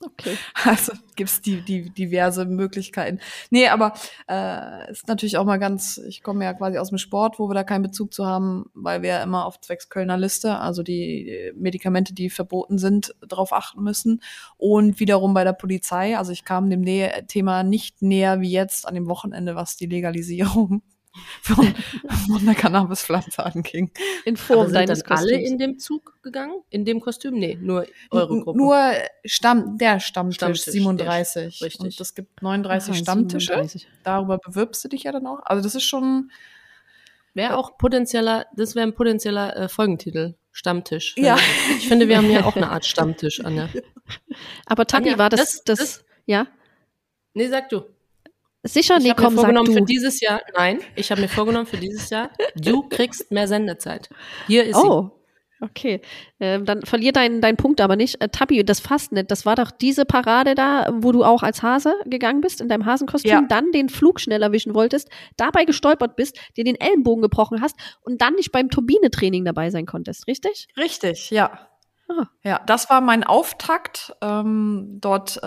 Okay. 0.00 0.36
Also 0.64 0.92
gibt's 1.16 1.40
die, 1.40 1.62
die 1.62 1.90
diverse 1.90 2.44
Möglichkeiten. 2.44 3.20
Nee, 3.50 3.68
aber 3.68 3.94
äh, 4.28 4.90
ist 4.90 5.08
natürlich 5.08 5.36
auch 5.36 5.44
mal 5.44 5.58
ganz, 5.58 5.98
ich 5.98 6.22
komme 6.22 6.44
ja 6.44 6.54
quasi 6.54 6.78
aus 6.78 6.90
dem 6.90 6.98
Sport, 6.98 7.38
wo 7.38 7.48
wir 7.48 7.54
da 7.54 7.64
keinen 7.64 7.82
Bezug 7.82 8.12
zu 8.12 8.26
haben, 8.26 8.66
weil 8.74 9.02
wir 9.02 9.10
ja 9.10 9.22
immer 9.22 9.46
auf 9.46 9.60
zwecks 9.60 9.88
Kölner 9.88 10.16
Liste, 10.16 10.58
also 10.58 10.82
die 10.82 11.52
Medikamente, 11.56 12.14
die 12.14 12.30
verboten 12.30 12.78
sind, 12.78 13.14
darauf 13.26 13.52
achten 13.52 13.82
müssen. 13.82 14.20
Und 14.56 15.00
wiederum 15.00 15.34
bei 15.34 15.44
der 15.44 15.52
Polizei, 15.52 16.16
also 16.16 16.32
ich 16.32 16.44
kam 16.44 16.70
dem 16.70 16.80
Nä 16.80 17.10
Thema 17.26 17.62
nicht 17.62 18.02
näher 18.02 18.40
wie 18.40 18.50
jetzt 18.50 18.86
an 18.86 18.94
dem 18.94 19.08
Wochenende, 19.08 19.56
was 19.56 19.76
die 19.76 19.86
Legalisierung 19.86 20.82
von, 21.42 21.74
von 22.26 22.44
der 22.46 22.54
Cannabispflanze 22.54 23.44
anging. 23.44 23.90
In 24.24 24.34
aber 24.34 24.42
Form 24.42 24.66
sind 24.66 24.74
deines 24.74 25.02
dann 25.02 25.18
alle 25.18 25.32
in 25.40 25.58
dem 25.58 25.78
Zug 25.78 26.16
gegangen? 26.22 26.54
In 26.70 26.84
dem 26.84 27.00
Kostüm? 27.00 27.34
Nee, 27.34 27.58
nur 27.60 27.86
eure 28.10 28.40
Gruppe. 28.42 28.58
Nur 28.58 28.92
Stamm, 29.24 29.78
der 29.78 30.00
Stammtisch, 30.00 30.36
Stammtisch, 30.36 30.64
37. 30.64 31.58
der- 31.58 31.66
richtig. 31.66 31.80
Und 31.80 32.00
es 32.00 32.14
gibt 32.14 32.42
39 32.42 32.90
Aha, 32.94 32.98
Stammtische. 33.02 33.46
37. 33.52 33.88
darüber 34.04 34.38
bewirbst 34.38 34.84
du 34.84 34.88
dich 34.88 35.04
ja 35.04 35.12
dann 35.12 35.26
auch. 35.26 35.40
Also 35.44 35.62
das 35.62 35.74
ist 35.74 35.84
schon, 35.84 36.30
Wäre 37.34 37.56
auch 37.56 37.78
potenzieller, 37.78 38.46
das 38.56 38.74
wäre 38.74 38.84
ein 38.86 38.94
potenzieller 38.94 39.56
äh, 39.56 39.68
Folgentitel. 39.68 40.34
Stammtisch. 40.50 41.14
Ja. 41.16 41.36
Ich 41.76 41.86
finde, 41.86 42.08
wir 42.08 42.16
haben 42.16 42.28
ja 42.30 42.44
auch 42.44 42.56
eine 42.56 42.68
Art 42.70 42.84
Stammtisch, 42.84 43.44
Anja. 43.44 43.68
Aber 44.66 44.86
Tabi, 44.86 45.10
Anja, 45.10 45.18
war 45.18 45.28
das, 45.30 45.62
das- 45.62 45.64
das, 45.64 45.78
das- 45.78 46.04
ja? 46.26 46.48
Nee, 47.34 47.46
sag 47.46 47.68
du. 47.68 47.82
Sicher? 48.64 48.96
Ich 48.98 49.04
Nee, 49.04 49.10
habe 49.10 49.20
mir 49.22 49.26
komm, 49.28 49.34
sag 49.36 49.40
vorgenommen 49.44 49.72
für 49.72 49.80
du. 49.80 49.84
dieses 49.86 50.20
Jahr, 50.20 50.40
nein, 50.56 50.80
ich 50.96 51.10
habe 51.10 51.20
mir 51.20 51.28
vorgenommen 51.28 51.66
für 51.66 51.76
dieses 51.76 52.10
Jahr, 52.10 52.30
du 52.56 52.82
kriegst 52.88 53.30
mehr 53.30 53.46
Sendezeit. 53.48 54.08
Hier 54.48 54.64
ist 54.64 54.76
sie. 54.76 54.82
Oh, 54.86 55.10
okay. 55.60 56.00
Ähm, 56.40 56.64
dann 56.64 56.82
verlier 56.82 57.12
deinen 57.12 57.40
deinen 57.40 57.56
Punkt 57.56 57.80
aber 57.80 57.94
nicht. 57.94 58.20
Äh, 58.20 58.28
Tabi, 58.30 58.64
das 58.64 58.80
Fastnet, 58.80 59.30
das 59.30 59.46
war 59.46 59.54
doch 59.54 59.70
diese 59.70 60.04
Parade 60.04 60.54
da, 60.56 60.88
wo 60.92 61.12
du 61.12 61.22
auch 61.24 61.42
als 61.44 61.62
Hase 61.62 61.94
gegangen 62.06 62.40
bist, 62.40 62.60
in 62.60 62.68
deinem 62.68 62.84
Hasenkostüm, 62.84 63.30
Ja. 63.30 63.42
dann 63.48 63.70
den 63.70 63.88
Flug 63.88 64.18
schnell 64.20 64.42
erwischen 64.42 64.74
wolltest, 64.74 65.08
dabei 65.36 65.64
gestolpert 65.64 66.16
bist, 66.16 66.36
dir 66.56 66.64
den 66.64 66.76
Ellenbogen 66.80 67.22
gebrochen 67.22 67.62
hast 67.62 67.76
und 68.02 68.20
dann 68.20 68.34
nicht 68.34 68.50
beim 68.50 68.70
Turbinetraining 68.70 69.44
dabei 69.44 69.70
sein 69.70 69.86
konntest, 69.86 70.26
richtig? 70.26 70.66
richtig, 70.76 71.30
ja. 71.30 71.68
Ah. 72.10 72.26
Ja, 72.42 72.60
das 72.66 72.88
war 72.88 73.00
mein 73.02 73.22
Auftakt. 73.22 74.16
Ähm, 74.22 74.96
dort, 75.00 75.36
äh, 75.42 75.46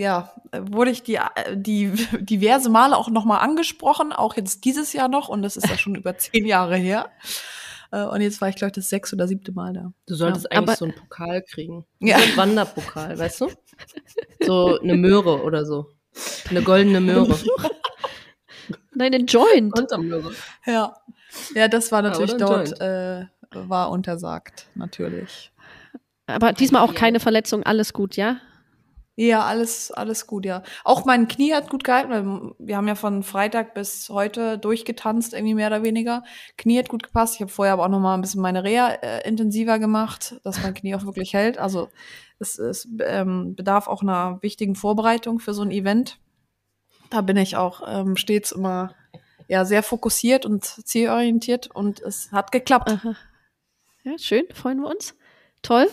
ja, 0.00 0.32
wurde 0.58 0.90
ich 0.90 1.02
die, 1.02 1.18
die 1.54 1.90
diverse 2.24 2.70
Male 2.70 2.96
auch 2.96 3.10
nochmal 3.10 3.40
angesprochen, 3.40 4.12
auch 4.12 4.34
jetzt 4.36 4.64
dieses 4.64 4.92
Jahr 4.94 5.08
noch, 5.08 5.28
und 5.28 5.42
das 5.42 5.56
ist 5.56 5.68
ja 5.68 5.76
schon 5.76 5.94
über 5.94 6.16
zehn 6.18 6.46
Jahre 6.46 6.76
her. 6.76 7.10
Äh, 7.92 8.04
und 8.04 8.22
jetzt 8.22 8.40
war 8.40 8.48
ich, 8.48 8.56
glaube 8.56 8.68
ich, 8.70 8.74
das 8.76 8.88
sechs 8.88 9.12
oder 9.12 9.28
siebte 9.28 9.52
Mal 9.52 9.74
da. 9.74 9.92
Du 10.06 10.14
solltest 10.14 10.46
Ja, 10.50 10.58
eigentlich 10.58 10.68
aber- 10.70 10.76
so 10.76 10.84
einen 10.86 10.94
Pokal 10.94 11.42
kriegen. 11.42 11.84
Ja. 12.00 12.18
So 12.18 12.24
einen 12.24 12.36
Wanderpokal, 12.38 13.18
weißt 13.18 13.42
du? 13.42 13.50
So 14.40 14.78
eine 14.80 14.96
Möhre 14.96 15.42
oder 15.42 15.66
so. 15.66 15.90
Eine 16.48 16.62
goldene 16.62 17.00
Möhre. 17.00 17.36
Nein, 18.94 19.12
ein 19.14 19.26
Joint. 19.26 19.72
Kontermöhre. 19.74 20.32
Ja. 20.64 20.96
Ja, 21.54 21.68
das 21.68 21.90
war 21.92 22.00
natürlich 22.02 22.36
dort, 22.36 22.80
äh, 22.80 23.26
war 23.52 23.90
untersagt, 23.90 24.68
natürlich. 24.76 25.50
Aber 26.26 26.52
diesmal 26.52 26.82
auch 26.82 26.94
keine 26.94 27.20
Verletzung, 27.20 27.62
alles 27.64 27.92
gut, 27.92 28.16
ja? 28.16 28.38
Ja, 29.16 29.44
alles, 29.44 29.92
alles 29.92 30.26
gut, 30.26 30.44
ja. 30.44 30.64
Auch 30.82 31.04
mein 31.04 31.28
Knie 31.28 31.54
hat 31.54 31.70
gut 31.70 31.84
gehalten, 31.84 32.10
weil 32.10 32.54
wir 32.58 32.76
haben 32.76 32.88
ja 32.88 32.96
von 32.96 33.22
Freitag 33.22 33.72
bis 33.72 34.08
heute 34.08 34.58
durchgetanzt, 34.58 35.34
irgendwie 35.34 35.54
mehr 35.54 35.68
oder 35.68 35.84
weniger. 35.84 36.24
Knie 36.56 36.78
hat 36.78 36.88
gut 36.88 37.04
gepasst. 37.04 37.36
Ich 37.36 37.40
habe 37.40 37.52
vorher 37.52 37.74
aber 37.74 37.84
auch 37.84 37.88
noch 37.88 38.00
mal 38.00 38.14
ein 38.14 38.22
bisschen 38.22 38.42
meine 38.42 38.64
Reha 38.64 38.88
äh, 38.88 39.28
intensiver 39.28 39.78
gemacht, 39.78 40.40
dass 40.42 40.60
mein 40.60 40.74
Knie 40.74 40.96
auch 40.96 41.04
wirklich 41.04 41.32
hält. 41.32 41.58
Also 41.58 41.90
es, 42.40 42.58
es 42.58 42.88
ähm, 43.04 43.54
bedarf 43.54 43.86
auch 43.86 44.02
einer 44.02 44.42
wichtigen 44.42 44.74
Vorbereitung 44.74 45.38
für 45.38 45.54
so 45.54 45.62
ein 45.62 45.70
Event. 45.70 46.18
Da 47.10 47.20
bin 47.20 47.36
ich 47.36 47.56
auch 47.56 47.82
ähm, 47.86 48.16
stets 48.16 48.50
immer 48.50 48.96
ja 49.46 49.64
sehr 49.64 49.84
fokussiert 49.84 50.44
und 50.44 50.64
zielorientiert 50.64 51.68
und 51.68 52.00
es 52.00 52.32
hat 52.32 52.50
geklappt. 52.50 52.90
Aha. 52.90 53.14
Ja, 54.02 54.18
schön, 54.18 54.44
freuen 54.52 54.80
wir 54.80 54.88
uns. 54.88 55.14
Toll. 55.62 55.88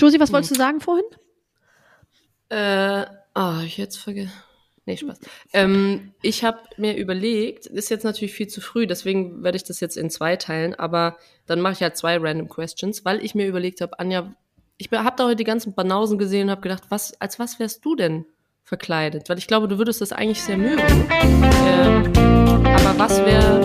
Josie, 0.00 0.18
was 0.18 0.30
Hm. 0.30 0.34
wolltest 0.34 0.52
du 0.52 0.56
sagen 0.56 0.80
vorhin? 0.80 1.04
Äh, 2.48 3.04
ah, 3.34 3.60
ich 3.64 3.76
jetzt 3.76 3.98
vergessen. 3.98 4.32
Nee, 4.86 4.96
Spaß. 4.96 5.20
Ähm, 5.52 6.14
ich 6.22 6.42
habe 6.42 6.58
mir 6.78 6.96
überlegt, 6.96 7.66
ist 7.66 7.90
jetzt 7.90 8.02
natürlich 8.02 8.32
viel 8.32 8.48
zu 8.48 8.60
früh, 8.62 8.86
deswegen 8.86 9.44
werde 9.44 9.56
ich 9.56 9.64
das 9.64 9.78
jetzt 9.80 9.96
in 9.96 10.08
zwei 10.08 10.36
teilen, 10.36 10.74
aber 10.74 11.18
dann 11.46 11.60
mache 11.60 11.74
ich 11.74 11.82
halt 11.82 11.96
zwei 11.98 12.16
Random 12.16 12.48
Questions, 12.48 13.04
weil 13.04 13.22
ich 13.22 13.34
mir 13.34 13.46
überlegt 13.46 13.82
habe, 13.82 13.98
Anja, 14.00 14.34
ich 14.78 14.90
habe 14.90 15.16
da 15.16 15.24
heute 15.26 15.36
die 15.36 15.44
ganzen 15.44 15.74
Banausen 15.74 16.16
gesehen 16.16 16.44
und 16.44 16.50
habe 16.50 16.62
gedacht, 16.62 16.84
was, 16.88 17.20
als 17.20 17.38
was 17.38 17.58
wärst 17.58 17.84
du 17.84 17.94
denn 17.94 18.24
verkleidet? 18.64 19.28
Weil 19.28 19.36
ich 19.36 19.46
glaube, 19.46 19.68
du 19.68 19.76
würdest 19.76 20.00
das 20.00 20.12
eigentlich 20.12 20.42
sehr 20.42 20.56
mögen. 20.56 20.82
Ähm, 21.10 22.10
aber 22.64 22.98
was 22.98 23.18
wäre. 23.20 23.60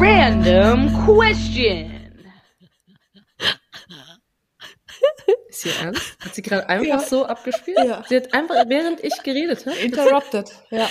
Random 0.00 0.92
question. 1.04 1.95
Ist 5.56 5.62
hier 5.62 5.84
ernst? 5.84 6.16
Hat 6.24 6.34
sie 6.34 6.42
gerade 6.42 6.68
einfach 6.68 6.86
Ja. 6.86 6.98
so 7.00 7.24
abgespielt? 7.24 7.78
Ja. 7.78 8.04
Sie 8.08 8.16
hat 8.16 8.32
einfach, 8.34 8.56
während 8.68 9.02
ich 9.02 9.22
geredet 9.22 9.64
habe. 9.66 9.76
Interrupted, 9.76 10.50
ja. 10.70 10.88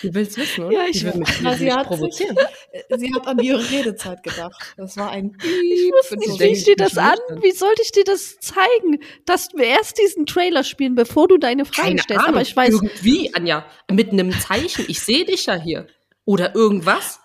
Du 0.00 0.12
willst 0.14 0.36
wissen, 0.36 0.64
oder? 0.64 0.74
Ja, 0.78 0.84
ich 0.90 1.04
will 1.04 1.14
mich, 1.14 1.28
Na, 1.42 1.54
sie 1.54 1.66
mich 1.66 1.74
hat 1.74 1.86
provozieren. 1.86 2.36
Sie 2.96 3.14
hat 3.14 3.26
an 3.28 3.38
ihre 3.38 3.70
Redezeit 3.70 4.22
gedacht. 4.24 4.74
Das 4.76 4.96
war 4.96 5.10
ein 5.10 5.36
Ich 5.42 5.92
wusste 5.92 6.16
nicht, 6.18 6.40
wie 6.40 6.44
ich 6.46 6.64
dir 6.64 6.74
das 6.74 6.98
an. 6.98 7.16
Wie 7.40 7.52
sollte 7.52 7.82
ich 7.82 7.92
dir 7.92 8.02
das 8.02 8.38
zeigen, 8.40 8.98
dass 9.26 9.50
wir 9.54 9.64
erst 9.66 9.98
diesen 9.98 10.26
Trailer 10.26 10.64
spielen, 10.64 10.94
bevor 10.96 11.28
du 11.28 11.38
deine 11.38 11.64
Fragen 11.64 11.88
Keine 11.90 12.02
stellst? 12.02 12.22
Ahnung. 12.24 12.34
Aber 12.34 12.42
ich 12.42 12.56
weiß, 12.56 12.70
Irgendwie, 12.70 13.32
Anja, 13.34 13.64
mit 13.90 14.10
einem 14.10 14.32
Zeichen. 14.32 14.86
Ich 14.88 15.00
sehe 15.00 15.24
dich 15.24 15.46
ja 15.46 15.54
hier. 15.54 15.86
Oder 16.24 16.54
irgendwas. 16.54 17.20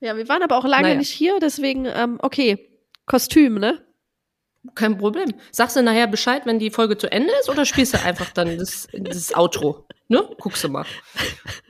ja, 0.00 0.16
wir 0.16 0.28
waren 0.28 0.42
aber 0.42 0.58
auch 0.58 0.64
lange 0.64 0.82
Naja. 0.84 0.94
nicht 0.98 1.10
hier, 1.10 1.38
deswegen, 1.40 1.86
ähm, 1.86 2.18
okay, 2.22 2.70
Kostüm, 3.06 3.54
ne? 3.58 3.84
Kein 4.74 4.98
Problem. 4.98 5.32
Sagst 5.52 5.76
du 5.76 5.82
nachher 5.82 6.06
Bescheid, 6.06 6.42
wenn 6.46 6.58
die 6.58 6.70
Folge 6.70 6.98
zu 6.98 7.10
Ende 7.10 7.32
ist, 7.40 7.48
oder 7.48 7.64
spielst 7.64 7.94
du 7.94 8.02
einfach 8.02 8.30
dann 8.30 8.58
das, 8.58 8.88
das 8.92 9.34
Outro? 9.34 9.86
Ne? 10.08 10.28
Guckst 10.38 10.64
du 10.64 10.68
mal. 10.68 10.86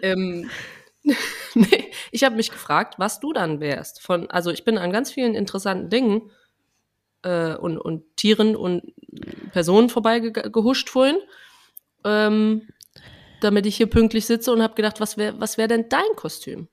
ähm, 0.03 0.51
ich 2.11 2.25
habe 2.25 2.37
mich 2.37 2.51
gefragt, 2.51 2.95
was 2.99 3.21
du 3.21 3.33
dann 3.33 3.61
wärst. 3.61 4.01
Von, 4.03 4.31
also 4.31 4.51
ich 4.51 4.65
bin 4.65 4.79
an 4.79 4.93
ganz 4.93 5.13
vielen 5.13 5.35
interessanten 5.35 5.91
Dingen 5.91 6.31
äh, 7.23 7.55
und, 7.55 7.79
und 7.79 8.05
Tieren 8.17 8.57
und 8.57 8.93
Personen 9.53 9.89
vorbeigehuscht 9.89 10.89
vorhin, 10.89 11.19
ähm, 12.05 12.69
damit 13.41 13.67
ich 13.67 13.77
hier 13.77 13.89
pünktlich 13.89 14.27
sitze 14.27 14.53
und 14.53 14.63
habe 14.63 14.75
gedacht, 14.75 15.01
was 15.01 15.17
wäre 15.17 15.39
was 15.41 15.59
wär 15.59 15.69
denn 15.69 15.89
dein 15.89 16.17
Kostüm? 16.17 16.69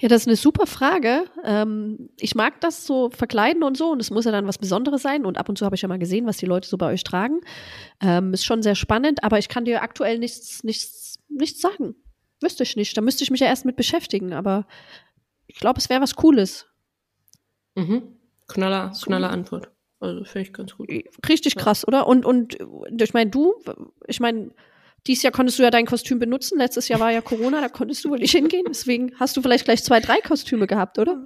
Ja, 0.00 0.08
das 0.08 0.22
ist 0.22 0.28
eine 0.28 0.36
super 0.36 0.66
Frage. 0.66 1.24
Ähm, 1.44 2.08
ich 2.18 2.34
mag 2.34 2.58
das 2.62 2.86
so 2.86 3.10
verkleiden 3.10 3.62
und 3.62 3.76
so 3.76 3.90
und 3.92 4.00
es 4.00 4.10
muss 4.10 4.24
ja 4.24 4.32
dann 4.32 4.46
was 4.46 4.56
Besonderes 4.56 5.02
sein 5.02 5.26
und 5.26 5.36
ab 5.36 5.50
und 5.50 5.58
zu 5.58 5.66
habe 5.66 5.76
ich 5.76 5.82
ja 5.82 5.88
mal 5.88 5.98
gesehen, 5.98 6.26
was 6.26 6.38
die 6.38 6.46
Leute 6.46 6.66
so 6.66 6.78
bei 6.78 6.86
euch 6.86 7.04
tragen. 7.04 7.40
Ähm, 8.00 8.32
ist 8.32 8.46
schon 8.46 8.62
sehr 8.62 8.74
spannend, 8.74 9.22
aber 9.22 9.38
ich 9.38 9.50
kann 9.50 9.66
dir 9.66 9.82
aktuell 9.82 10.18
nichts, 10.18 10.64
nichts, 10.64 11.18
nichts 11.28 11.60
sagen. 11.60 11.94
Wüsste 12.40 12.62
ich 12.62 12.76
nicht. 12.76 12.96
Da 12.96 13.02
müsste 13.02 13.24
ich 13.24 13.30
mich 13.30 13.40
ja 13.40 13.46
erst 13.46 13.66
mit 13.66 13.76
beschäftigen, 13.76 14.32
aber 14.32 14.66
ich 15.46 15.56
glaube, 15.56 15.78
es 15.78 15.90
wäre 15.90 16.00
was 16.00 16.16
Cooles. 16.16 16.66
Mhm. 17.74 18.16
Knaller, 18.48 18.92
knaller 19.04 19.30
Antwort. 19.30 19.70
Also 20.00 20.24
finde 20.24 20.48
ich 20.48 20.54
ganz 20.54 20.74
gut. 20.74 20.88
Richtig 21.28 21.56
krass, 21.56 21.86
oder? 21.86 22.06
Und, 22.06 22.24
und 22.24 22.56
ich 22.98 23.12
meine, 23.12 23.30
du, 23.30 23.54
ich 24.06 24.18
meine, 24.18 24.52
dieses 25.06 25.22
Jahr 25.22 25.32
konntest 25.32 25.58
du 25.58 25.62
ja 25.62 25.70
dein 25.70 25.86
Kostüm 25.86 26.18
benutzen. 26.18 26.58
Letztes 26.58 26.88
Jahr 26.88 27.00
war 27.00 27.10
ja 27.10 27.20
Corona, 27.20 27.60
da 27.60 27.68
konntest 27.68 28.04
du 28.04 28.10
wohl 28.10 28.18
nicht 28.18 28.32
hingehen. 28.32 28.64
Deswegen 28.68 29.12
hast 29.18 29.36
du 29.36 29.42
vielleicht 29.42 29.64
gleich 29.64 29.82
zwei, 29.82 30.00
drei 30.00 30.20
Kostüme 30.20 30.66
gehabt, 30.66 30.98
oder? 30.98 31.24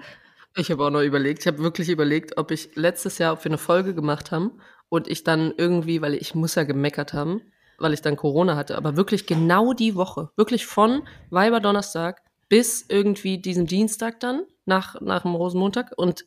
Ich 0.56 0.70
habe 0.70 0.84
auch 0.84 0.90
noch 0.90 1.02
überlegt, 1.02 1.40
ich 1.40 1.46
habe 1.48 1.58
wirklich 1.58 1.88
überlegt, 1.88 2.38
ob 2.38 2.52
ich 2.52 2.70
letztes 2.76 3.18
Jahr, 3.18 3.32
ob 3.32 3.44
wir 3.44 3.50
eine 3.50 3.58
Folge 3.58 3.94
gemacht 3.94 4.30
haben 4.30 4.52
und 4.88 5.08
ich 5.08 5.24
dann 5.24 5.52
irgendwie, 5.56 6.00
weil 6.00 6.14
ich 6.14 6.34
muss 6.34 6.54
ja 6.54 6.62
gemeckert 6.62 7.12
haben, 7.12 7.42
weil 7.78 7.92
ich 7.92 8.02
dann 8.02 8.16
Corona 8.16 8.54
hatte, 8.54 8.76
aber 8.76 8.96
wirklich 8.96 9.26
genau 9.26 9.72
die 9.72 9.96
Woche, 9.96 10.30
wirklich 10.36 10.66
von 10.66 11.02
Weiberdonnerstag 11.30 12.22
bis 12.48 12.84
irgendwie 12.88 13.38
diesen 13.38 13.66
Dienstag 13.66 14.20
dann, 14.20 14.44
nach, 14.64 15.00
nach 15.00 15.22
dem 15.22 15.34
Rosenmontag 15.34 15.92
und 15.96 16.24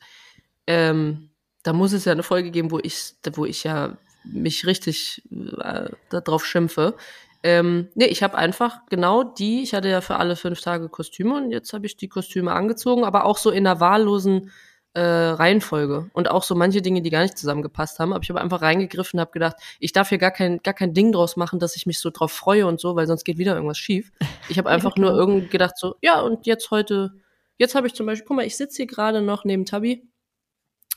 ähm, 0.67 1.29
da 1.63 1.71
muss 1.71 1.93
es 1.93 2.05
ja 2.05 2.11
eine 2.11 2.23
Folge 2.23 2.51
geben, 2.51 2.71
wo 2.71 2.79
ich, 2.79 3.13
wo 3.33 3.45
ich 3.45 3.63
ja 3.63 3.97
mich 4.25 4.65
richtig 4.65 5.23
äh, 5.31 5.89
darauf 6.09 6.45
schimpfe. 6.45 6.95
Ähm, 7.43 7.89
nee, 7.95 8.05
ich 8.05 8.23
habe 8.23 8.37
einfach 8.37 8.85
genau 8.89 9.23
die, 9.23 9.61
ich 9.63 9.73
hatte 9.73 9.89
ja 9.89 10.01
für 10.01 10.17
alle 10.17 10.35
fünf 10.35 10.61
Tage 10.61 10.89
Kostüme 10.89 11.35
und 11.35 11.51
jetzt 11.51 11.71
habe 11.73 11.85
ich 11.85 11.97
die 11.97 12.07
Kostüme 12.07 12.51
angezogen, 12.51 13.03
aber 13.03 13.25
auch 13.25 13.37
so 13.37 13.51
in 13.51 13.67
einer 13.67 13.79
wahllosen 13.79 14.51
äh, 14.97 15.01
Reihenfolge 15.01 16.09
und 16.13 16.31
auch 16.31 16.41
so 16.41 16.55
manche 16.55 16.81
Dinge, 16.81 17.03
die 17.03 17.11
gar 17.11 17.21
nicht 17.21 17.37
zusammengepasst 17.37 17.99
haben. 17.99 18.13
Aber 18.13 18.23
ich 18.23 18.29
habe 18.29 18.41
einfach 18.41 18.63
reingegriffen 18.63 19.19
und 19.19 19.21
habe 19.21 19.31
gedacht, 19.31 19.55
ich 19.79 19.91
darf 19.91 20.09
hier 20.09 20.17
gar 20.17 20.31
kein, 20.31 20.57
gar 20.63 20.73
kein 20.73 20.95
Ding 20.95 21.11
draus 21.11 21.35
machen, 21.35 21.59
dass 21.59 21.75
ich 21.75 21.85
mich 21.85 21.99
so 21.99 22.09
drauf 22.09 22.31
freue 22.31 22.65
und 22.65 22.79
so, 22.79 22.95
weil 22.95 23.05
sonst 23.05 23.23
geht 23.23 23.37
wieder 23.37 23.53
irgendwas 23.53 23.77
schief. 23.77 24.11
Ich 24.49 24.57
habe 24.57 24.69
einfach 24.71 24.95
nur 24.95 25.11
irgendwie 25.11 25.47
gedacht 25.47 25.77
so, 25.77 25.95
ja 26.01 26.19
und 26.21 26.47
jetzt 26.47 26.71
heute, 26.71 27.13
jetzt 27.57 27.75
habe 27.75 27.85
ich 27.85 27.93
zum 27.93 28.07
Beispiel, 28.07 28.25
guck 28.27 28.37
mal, 28.37 28.45
ich 28.45 28.57
sitze 28.57 28.77
hier 28.77 28.87
gerade 28.87 29.21
noch 29.21 29.45
neben 29.45 29.65
Tabi 29.65 30.01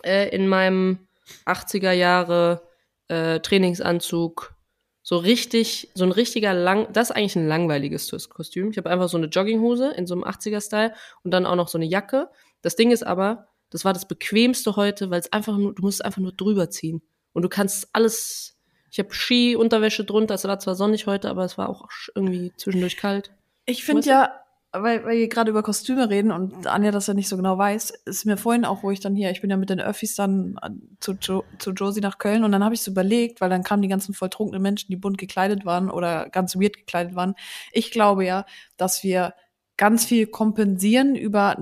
äh, 0.02 0.34
in 0.34 0.48
meinem 0.48 1.06
80er 1.44 1.92
Jahre 1.92 2.62
äh, 3.08 3.40
Trainingsanzug, 3.40 4.54
so 5.02 5.16
richtig, 5.16 5.90
so 5.94 6.04
ein 6.04 6.12
richtiger 6.12 6.52
lang, 6.52 6.92
das 6.92 7.10
ist 7.10 7.16
eigentlich 7.16 7.36
ein 7.36 7.48
langweiliges 7.48 8.10
Kostüm. 8.28 8.70
Ich 8.70 8.76
habe 8.76 8.90
einfach 8.90 9.08
so 9.08 9.16
eine 9.16 9.26
Jogginghose 9.26 9.92
in 9.92 10.06
so 10.06 10.14
einem 10.14 10.24
80er-Style 10.24 10.94
und 11.24 11.30
dann 11.30 11.46
auch 11.46 11.56
noch 11.56 11.68
so 11.68 11.78
eine 11.78 11.86
Jacke. 11.86 12.28
Das 12.62 12.76
Ding 12.76 12.90
ist 12.90 13.02
aber, 13.06 13.48
das 13.70 13.84
war 13.84 13.92
das 13.92 14.06
bequemste 14.06 14.76
heute, 14.76 15.10
weil 15.10 15.20
es 15.20 15.32
einfach 15.32 15.56
nur, 15.56 15.74
du 15.74 15.82
musst 15.82 16.00
es 16.00 16.04
einfach 16.04 16.20
nur 16.20 16.32
drüber 16.32 16.70
ziehen. 16.70 17.02
Und 17.32 17.42
du 17.42 17.48
kannst 17.48 17.88
alles, 17.92 18.58
ich 18.90 18.98
habe 18.98 19.14
Ski, 19.14 19.56
Unterwäsche 19.56 20.04
drunter, 20.04 20.34
es 20.34 20.44
war 20.44 20.58
zwar 20.58 20.74
sonnig 20.74 21.06
heute, 21.06 21.30
aber 21.30 21.44
es 21.44 21.56
war 21.56 21.68
auch 21.68 21.88
irgendwie 22.14 22.52
zwischendurch 22.56 22.96
kalt. 22.96 23.30
Ich 23.64 23.84
finde 23.84 24.06
ja, 24.06 24.34
weil, 24.72 25.04
weil 25.04 25.18
wir 25.18 25.28
gerade 25.28 25.50
über 25.50 25.62
Kostüme 25.62 26.08
reden 26.10 26.30
und 26.30 26.66
Anja 26.66 26.90
das 26.90 27.06
ja 27.08 27.14
nicht 27.14 27.28
so 27.28 27.36
genau 27.36 27.58
weiß, 27.58 27.90
ist 28.04 28.24
mir 28.24 28.36
vorhin 28.36 28.64
auch, 28.64 28.82
wo 28.82 28.90
ich 28.90 29.00
dann 29.00 29.14
hier, 29.16 29.30
ich 29.30 29.40
bin 29.40 29.50
ja 29.50 29.56
mit 29.56 29.70
den 29.70 29.80
Öffis 29.80 30.14
dann 30.14 30.56
an- 30.60 30.80
zu, 31.00 31.12
jo 31.20 31.44
zu 31.58 31.72
Josie 31.72 32.00
nach 32.00 32.18
Köln 32.18 32.44
und 32.44 32.52
dann 32.52 32.62
habe 32.64 32.74
ich 32.74 32.82
so 32.82 32.90
überlegt, 32.90 33.40
weil 33.40 33.50
dann 33.50 33.64
kamen 33.64 33.82
die 33.82 33.88
ganzen 33.88 34.14
volltrunkenen 34.14 34.62
Menschen, 34.62 34.88
die 34.90 34.96
bunt 34.96 35.18
gekleidet 35.18 35.64
waren 35.64 35.90
oder 35.90 36.28
ganz 36.30 36.54
weird 36.56 36.76
gekleidet 36.76 37.14
waren. 37.16 37.34
Ich 37.72 37.90
glaube 37.90 38.24
ja, 38.24 38.46
dass 38.76 39.02
wir 39.02 39.34
ganz 39.76 40.04
viel 40.04 40.26
kompensieren 40.26 41.14
über 41.16 41.56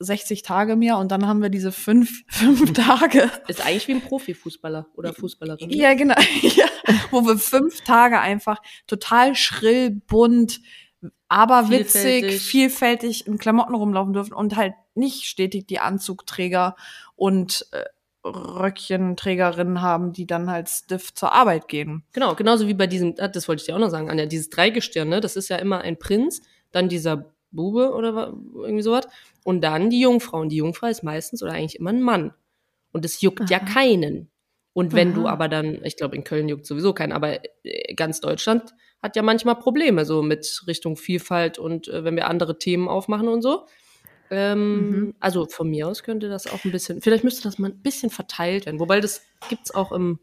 360 0.00 0.42
Tage 0.42 0.76
mehr 0.76 0.98
und 0.98 1.10
dann 1.10 1.26
haben 1.26 1.42
wir 1.42 1.48
diese 1.50 1.72
fünf, 1.72 2.22
fünf 2.28 2.72
Tage, 2.72 3.30
Ist 3.48 3.60
eigentlich 3.64 3.88
wie 3.88 3.92
ein 3.94 4.00
Profifußballer 4.00 4.86
oder 4.94 5.12
Fußballerin. 5.12 5.70
ja, 5.70 5.94
genau. 5.94 6.14
Ja, 6.42 6.66
wo 7.10 7.22
wir 7.26 7.36
fünf 7.38 7.82
Tage 7.82 8.18
einfach 8.20 8.58
total 8.86 9.34
schrill, 9.34 9.90
bunt, 9.90 10.60
aber 11.28 11.70
witzig, 11.70 12.02
Vielfältig. 12.02 12.42
vielfältig 12.42 13.26
in 13.26 13.38
Klamotten 13.38 13.74
rumlaufen 13.74 14.12
dürfen 14.12 14.32
und 14.32 14.56
halt 14.56 14.74
nicht 14.94 15.24
stetig 15.24 15.66
die 15.66 15.78
Anzugträger 15.78 16.76
und 17.16 17.66
äh, 17.72 17.84
Röckchenträgerinnen 18.24 19.80
haben, 19.80 20.12
die 20.12 20.26
dann 20.26 20.50
halt 20.50 20.68
stiff 20.68 21.14
zur 21.14 21.32
Arbeit 21.32 21.68
gehen. 21.68 22.02
Genau, 22.12 22.34
genauso 22.34 22.66
wie 22.66 22.74
bei 22.74 22.86
diesem, 22.86 23.14
ah, 23.18 23.28
das 23.28 23.48
wollte 23.48 23.60
ich 23.60 23.66
dir 23.66 23.74
auch 23.74 23.80
noch 23.80 23.90
sagen, 23.90 24.10
Anja, 24.10 24.26
dieses 24.26 24.50
Dreigestirn, 24.50 25.08
ne, 25.08 25.20
das 25.20 25.36
ist 25.36 25.48
ja 25.48 25.56
immer 25.56 25.80
ein 25.80 25.98
Prinz, 25.98 26.42
dann 26.72 26.88
dieser 26.88 27.32
Bube 27.50 27.92
oder 27.92 28.34
irgendwie 28.54 28.82
sowas 28.82 29.08
und 29.44 29.62
dann 29.62 29.90
die 29.90 30.00
Jungfrau. 30.00 30.40
Und 30.40 30.50
die 30.50 30.56
Jungfrau 30.56 30.88
ist 30.88 31.02
meistens 31.02 31.42
oder 31.42 31.52
eigentlich 31.52 31.78
immer 31.78 31.90
ein 31.90 32.02
Mann. 32.02 32.32
Und 32.92 33.04
es 33.04 33.20
juckt 33.20 33.50
ja 33.50 33.58
Aha. 33.58 33.66
keinen. 33.66 34.30
Und 34.72 34.92
wenn 34.92 35.14
du 35.14 35.26
Aha. 35.26 35.32
aber 35.32 35.48
dann, 35.48 35.80
ich 35.84 35.96
glaube, 35.96 36.16
in 36.16 36.24
Köln 36.24 36.48
juckt 36.48 36.66
sowieso 36.66 36.92
keinen, 36.92 37.12
aber 37.12 37.40
äh, 37.64 37.94
ganz 37.94 38.20
Deutschland 38.20 38.74
hat 39.02 39.16
ja 39.16 39.22
manchmal 39.22 39.56
Probleme 39.56 40.04
so 40.04 40.22
mit 40.22 40.62
Richtung 40.66 40.96
Vielfalt 40.96 41.58
und 41.58 41.88
äh, 41.88 42.04
wenn 42.04 42.16
wir 42.16 42.28
andere 42.28 42.58
Themen 42.58 42.88
aufmachen 42.88 43.28
und 43.28 43.42
so. 43.42 43.66
Ähm, 44.30 44.90
Mhm. 44.90 45.14
Also 45.20 45.46
von 45.46 45.70
mir 45.70 45.88
aus 45.88 46.02
könnte 46.02 46.28
das 46.28 46.46
auch 46.46 46.64
ein 46.64 46.72
bisschen, 46.72 47.00
vielleicht 47.00 47.24
müsste 47.24 47.42
das 47.42 47.58
mal 47.58 47.70
ein 47.70 47.80
bisschen 47.80 48.10
verteilt 48.10 48.66
werden. 48.66 48.80
Wobei 48.80 49.00
das 49.00 49.22
gibt's 49.48 49.74
auch 49.74 49.92
im 49.92 50.18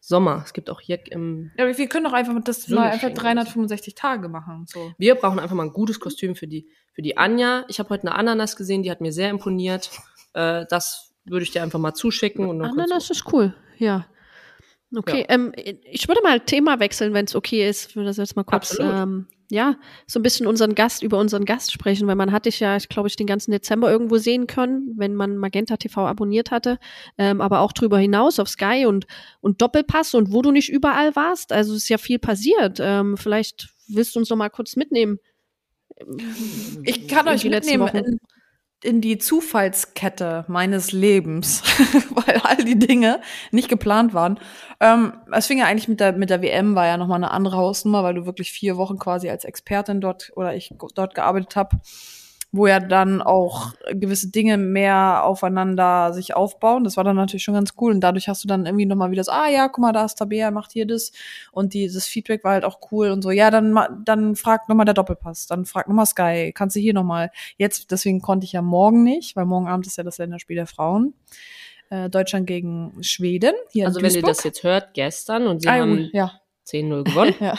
Sommer. 0.00 0.42
Es 0.44 0.52
gibt 0.52 0.70
auch 0.70 0.80
hier 0.80 1.00
im 1.10 1.50
Ja, 1.56 1.64
aber 1.64 1.76
wir 1.76 1.88
können 1.88 2.04
doch 2.04 2.12
einfach 2.12 2.34
das 2.44 2.68
mal 2.68 2.90
einfach 2.90 3.08
Schenke. 3.08 3.20
365 3.20 3.94
Tage 3.94 4.28
machen. 4.28 4.66
So. 4.68 4.92
Wir 4.98 5.14
brauchen 5.14 5.38
einfach 5.38 5.56
mal 5.56 5.64
ein 5.64 5.72
gutes 5.72 5.98
Kostüm 5.98 6.36
für 6.36 6.46
die, 6.46 6.68
für 6.92 7.02
die 7.02 7.16
Anja. 7.16 7.64
Ich 7.68 7.78
habe 7.78 7.88
heute 7.90 8.02
eine 8.02 8.14
Ananas 8.14 8.56
gesehen, 8.56 8.82
die 8.82 8.90
hat 8.90 9.00
mir 9.00 9.12
sehr 9.12 9.30
imponiert. 9.30 9.90
Äh, 10.34 10.66
das 10.68 11.14
würde 11.24 11.42
ich 11.42 11.50
dir 11.50 11.62
einfach 11.62 11.78
mal 11.78 11.94
zuschicken. 11.94 12.46
Und 12.46 12.62
Ananas 12.62 13.10
ist 13.10 13.32
cool, 13.32 13.54
ja. 13.78 14.06
Okay, 14.94 15.26
ähm, 15.28 15.52
ich 15.56 16.06
würde 16.08 16.20
mal 16.22 16.40
Thema 16.40 16.78
wechseln, 16.78 17.12
wenn 17.12 17.24
es 17.24 17.34
okay 17.34 17.68
ist. 17.68 17.90
Ich 17.90 17.96
würde 17.96 18.08
das 18.08 18.18
jetzt 18.18 18.36
mal 18.36 18.44
kurz, 18.44 18.78
ähm, 18.80 19.26
ja, 19.50 19.76
so 20.06 20.18
ein 20.18 20.22
bisschen 20.22 20.46
unseren 20.46 20.74
Gast, 20.74 21.02
über 21.02 21.18
unseren 21.18 21.44
Gast 21.44 21.72
sprechen, 21.72 22.06
weil 22.06 22.14
man 22.14 22.32
hatte 22.32 22.48
dich 22.48 22.60
ja, 22.60 22.76
ich 22.76 22.88
glaube, 22.88 23.08
ich 23.08 23.16
den 23.16 23.26
ganzen 23.26 23.50
Dezember 23.50 23.90
irgendwo 23.90 24.18
sehen 24.18 24.46
können, 24.46 24.94
wenn 24.96 25.14
man 25.14 25.36
Magenta 25.38 25.76
TV 25.76 26.06
abonniert 26.06 26.50
hatte, 26.50 26.78
ähm, 27.18 27.40
aber 27.40 27.60
auch 27.60 27.72
drüber 27.72 27.98
hinaus 27.98 28.38
auf 28.38 28.48
Sky 28.48 28.86
und, 28.86 29.06
und 29.40 29.60
Doppelpass 29.60 30.14
und 30.14 30.32
wo 30.32 30.42
du 30.42 30.50
nicht 30.50 30.68
überall 30.68 31.14
warst. 31.16 31.52
Also 31.52 31.74
es 31.74 31.84
ist 31.84 31.88
ja 31.88 31.98
viel 31.98 32.18
passiert. 32.18 32.78
Ähm, 32.80 33.16
vielleicht 33.16 33.68
willst 33.88 34.14
du 34.14 34.20
uns 34.20 34.30
noch 34.30 34.36
mal 34.36 34.50
kurz 34.50 34.76
mitnehmen. 34.76 35.18
Ich 36.84 37.08
kann 37.08 37.26
euch 37.28 37.44
mitnehmen. 37.44 38.18
In, 38.86 39.00
die 39.00 39.18
Zufallskette 39.18 40.44
meines 40.48 40.92
Lebens, 40.92 41.62
weil 42.10 42.40
all 42.42 42.56
die 42.56 42.78
Dinge 42.78 43.20
nicht 43.50 43.68
geplant 43.68 44.14
waren. 44.14 44.38
Ähm, 44.80 45.14
es 45.32 45.46
fing 45.46 45.58
ja 45.58 45.66
eigentlich 45.66 45.88
mit 45.88 46.00
der, 46.00 46.12
mit 46.12 46.30
der 46.30 46.42
WM, 46.42 46.74
war 46.74 46.86
ja 46.86 46.96
nochmal 46.96 47.16
eine 47.16 47.30
andere 47.30 47.56
Hausnummer, 47.56 48.02
weil 48.02 48.14
du 48.14 48.26
wirklich 48.26 48.52
vier 48.52 48.76
Wochen 48.76 48.98
quasi 48.98 49.28
als 49.28 49.44
Expertin 49.44 50.00
dort 50.00 50.32
oder 50.36 50.54
ich 50.54 50.74
dort 50.94 51.14
gearbeitet 51.14 51.56
habe 51.56 51.76
wo 52.52 52.66
ja 52.66 52.80
dann 52.80 53.22
auch 53.22 53.72
gewisse 53.90 54.30
Dinge 54.30 54.56
mehr 54.56 55.24
aufeinander 55.24 56.12
sich 56.12 56.34
aufbauen. 56.34 56.84
Das 56.84 56.96
war 56.96 57.04
dann 57.04 57.16
natürlich 57.16 57.44
schon 57.44 57.54
ganz 57.54 57.74
cool. 57.80 57.92
Und 57.92 58.00
dadurch 58.00 58.28
hast 58.28 58.44
du 58.44 58.48
dann 58.48 58.66
irgendwie 58.66 58.86
nochmal 58.86 59.10
wieder 59.10 59.24
so, 59.24 59.32
ah 59.32 59.48
ja, 59.48 59.68
guck 59.68 59.82
mal, 59.82 59.92
da 59.92 60.04
ist 60.04 60.14
Tabea, 60.16 60.50
macht 60.50 60.72
hier 60.72 60.86
das. 60.86 61.12
Und 61.52 61.74
dieses 61.74 62.06
Feedback 62.06 62.44
war 62.44 62.52
halt 62.52 62.64
auch 62.64 62.78
cool 62.90 63.10
und 63.10 63.22
so. 63.22 63.30
Ja, 63.30 63.50
dann, 63.50 63.78
dann 64.04 64.36
fragt 64.36 64.68
nochmal 64.68 64.86
der 64.86 64.94
Doppelpass. 64.94 65.46
Dann 65.46 65.64
fragt 65.64 65.88
nochmal 65.88 66.06
Sky, 66.06 66.52
kannst 66.54 66.76
du 66.76 66.80
hier 66.80 66.94
nochmal. 66.94 67.30
Jetzt, 67.58 67.90
deswegen 67.90 68.20
konnte 68.20 68.46
ich 68.46 68.52
ja 68.52 68.62
morgen 68.62 69.02
nicht, 69.02 69.36
weil 69.36 69.44
morgen 69.44 69.68
Abend 69.68 69.86
ist 69.86 69.98
ja 69.98 70.04
das 70.04 70.18
Länderspiel 70.18 70.56
der 70.56 70.66
Frauen. 70.66 71.14
Äh, 71.90 72.10
Deutschland 72.10 72.46
gegen 72.46 72.96
Schweden. 73.02 73.54
Hier 73.70 73.86
also 73.86 74.02
wenn 74.02 74.14
ihr 74.14 74.22
das 74.22 74.42
jetzt 74.44 74.62
hört, 74.62 74.94
gestern 74.94 75.46
und 75.46 75.62
sie 75.62 75.68
ah, 75.68 75.74
haben 75.74 76.10
ja. 76.12 76.40
10-0 76.66 77.04
gewonnen. 77.04 77.34
Ja. 77.40 77.54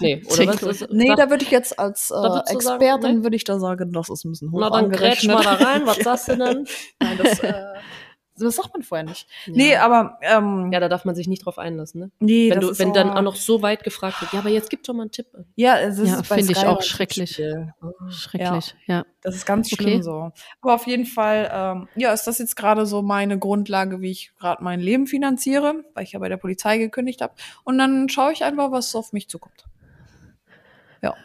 Nee, 0.00 0.22
oder 0.26 0.46
was? 0.48 0.62
ist- 0.82 0.90
Nee, 0.90 1.14
da 1.16 1.30
würde 1.30 1.44
ich 1.44 1.50
jetzt 1.50 1.78
als 1.78 2.10
äh, 2.10 2.52
Expertin 2.52 3.22
würde 3.22 3.36
ich 3.36 3.44
da 3.44 3.58
sagen, 3.58 3.92
das 3.92 4.08
ist 4.10 4.24
ein 4.24 4.30
bisschen 4.32 4.52
hoch 4.52 4.60
Na 4.60 4.70
dann 4.70 4.90
grätsch 4.90 5.24
mal 5.26 5.42
da 5.42 5.54
rein, 5.54 5.86
was 5.86 5.98
sagst 5.98 6.28
du 6.28 6.36
denn? 6.36 6.66
Nein, 7.00 7.18
das, 7.22 7.38
äh, 7.40 7.52
das 8.46 8.56
sagt 8.56 8.72
man 8.74 8.82
vorher 8.82 9.06
nicht. 9.06 9.26
Nee, 9.46 9.72
Ja. 9.72 9.84
aber 9.84 10.18
ähm, 10.22 10.70
Ja, 10.72 10.80
da 10.80 10.88
darf 10.88 11.04
man 11.04 11.14
sich 11.14 11.28
nicht 11.28 11.44
drauf 11.44 11.58
einlassen, 11.58 12.00
ne? 12.00 12.10
nee, 12.20 12.50
Wenn, 12.50 12.56
das 12.60 12.64
du, 12.66 12.70
ist 12.72 12.78
wenn 12.78 12.92
dann 12.92 13.10
auch- 13.10 13.16
auch 13.16 13.22
noch 13.22 13.36
so 13.36 13.62
weit 13.62 13.82
gefragt 13.84 14.20
wird, 14.20 14.32
ja, 14.32 14.38
aber 14.40 14.48
jetzt 14.50 14.70
gib 14.70 14.82
doch 14.84 14.94
mal 14.94 15.02
einen 15.02 15.10
Tipp. 15.10 15.26
ja, 15.56 15.78
es 15.78 15.98
ist 15.98 16.08
Ja, 16.10 16.16
bei 16.28 16.36
finde 16.36 16.52
ich 16.52 16.66
auch 16.66 16.82
schrecklich. 16.82 17.36
Tippspiel. 17.36 17.74
Schrecklich, 18.10 18.74
ja. 18.86 19.04
Das 19.22 19.34
ist 19.34 19.46
ganz 19.46 19.72
Okay. 19.72 19.82
schlimm 19.82 20.02
so. 20.02 20.32
Aber 20.62 20.74
auf 20.74 20.86
jeden 20.86 21.04
Fall, 21.06 21.50
ähm, 21.52 21.88
ja, 21.94 22.12
ist 22.12 22.26
das 22.26 22.38
jetzt 22.38 22.56
gerade 22.56 22.86
so 22.86 23.02
meine 23.02 23.38
Grundlage, 23.38 24.00
wie 24.00 24.10
ich 24.10 24.32
gerade 24.38 24.62
mein 24.64 24.80
Leben 24.80 25.06
finanziere, 25.06 25.84
weil 25.94 26.04
ich 26.04 26.12
ja 26.12 26.18
bei 26.18 26.28
der 26.28 26.36
Polizei 26.38 26.78
gekündigt 26.78 27.20
habe. 27.20 27.34
Und 27.64 27.78
dann 27.78 28.08
schaue 28.08 28.32
ich 28.32 28.44
einfach, 28.44 28.70
was 28.72 28.94
auf 28.94 29.12
mich 29.12 29.28
zukommt. 29.28 29.64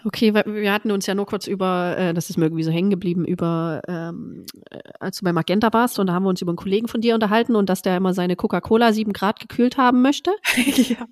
Okay, 0.05 0.34
weil 0.34 0.44
wir 0.46 0.72
hatten 0.72 0.91
uns 0.91 1.05
ja 1.05 1.15
nur 1.15 1.25
kurz 1.25 1.48
über, 1.48 1.96
äh, 1.98 2.13
das 2.13 2.29
ist 2.29 2.38
mir 2.38 2.46
irgendwie 2.46 2.63
so 2.63 2.72
hängen 2.72 2.89
geblieben, 2.89 3.25
über, 3.25 3.82
ähm, 3.88 4.46
äh, 4.72 4.79
als 5.00 5.17
du 5.17 5.25
bei 5.25 5.34
Magenta 5.34 5.74
warst 5.74 6.00
und 6.00 6.08
da 6.08 6.13
haben 6.13 6.24
wir 6.24 6.29
uns 6.29 6.41
über 6.41 6.51
einen 6.51 6.58
Kollegen 6.58 6.88
von 6.88 7.01
dir 7.01 7.13
unterhalten 7.13 7.55
und 7.55 7.70
dass 7.70 7.82
der 7.82 7.98
immer 7.98 8.13
seine 8.13 8.36
Coca-Cola 8.36 8.94
sieben 8.94 9.12
Grad 9.12 9.39
gekühlt 9.39 9.77
haben 9.77 10.01
möchte. 10.01 10.32
ja. 10.65 11.08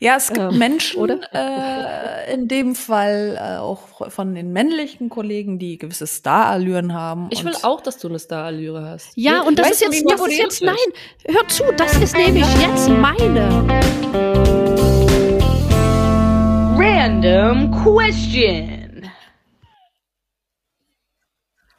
ja, 0.00 0.16
es 0.16 0.28
gibt 0.28 0.40
Ähm, 0.40 0.58
Menschen, 0.58 1.00
oder? 1.00 1.20
Äh, 1.32 2.34
in 2.34 2.48
dem 2.48 2.74
Fall 2.74 3.38
äh, 3.38 3.58
auch 3.58 4.10
von 4.10 4.34
den 4.34 4.52
männlichen 4.52 5.08
Kollegen, 5.08 5.58
die 5.58 5.78
gewisse 5.78 6.06
Starallüren 6.06 6.94
haben. 6.94 7.28
Ich 7.30 7.44
will 7.44 7.54
auch, 7.62 7.80
dass 7.80 7.98
du 7.98 8.08
eine 8.08 8.18
Starallüre 8.18 8.84
hast. 8.84 9.12
Ja, 9.14 9.42
und 9.42 9.58
das 9.58 9.68
weißt 9.68 9.82
ist 9.82 9.94
jetzt, 9.94 10.10
das 10.10 10.26
ist 10.26 10.38
jetzt, 10.38 10.62
nein, 10.62 10.76
hör 11.26 11.46
zu, 11.48 11.64
das 11.76 11.96
ist 11.98 12.16
nämlich 12.16 12.46
jetzt 12.60 12.88
meine. 12.88 14.71
Random 16.84 17.70
question. 17.70 19.08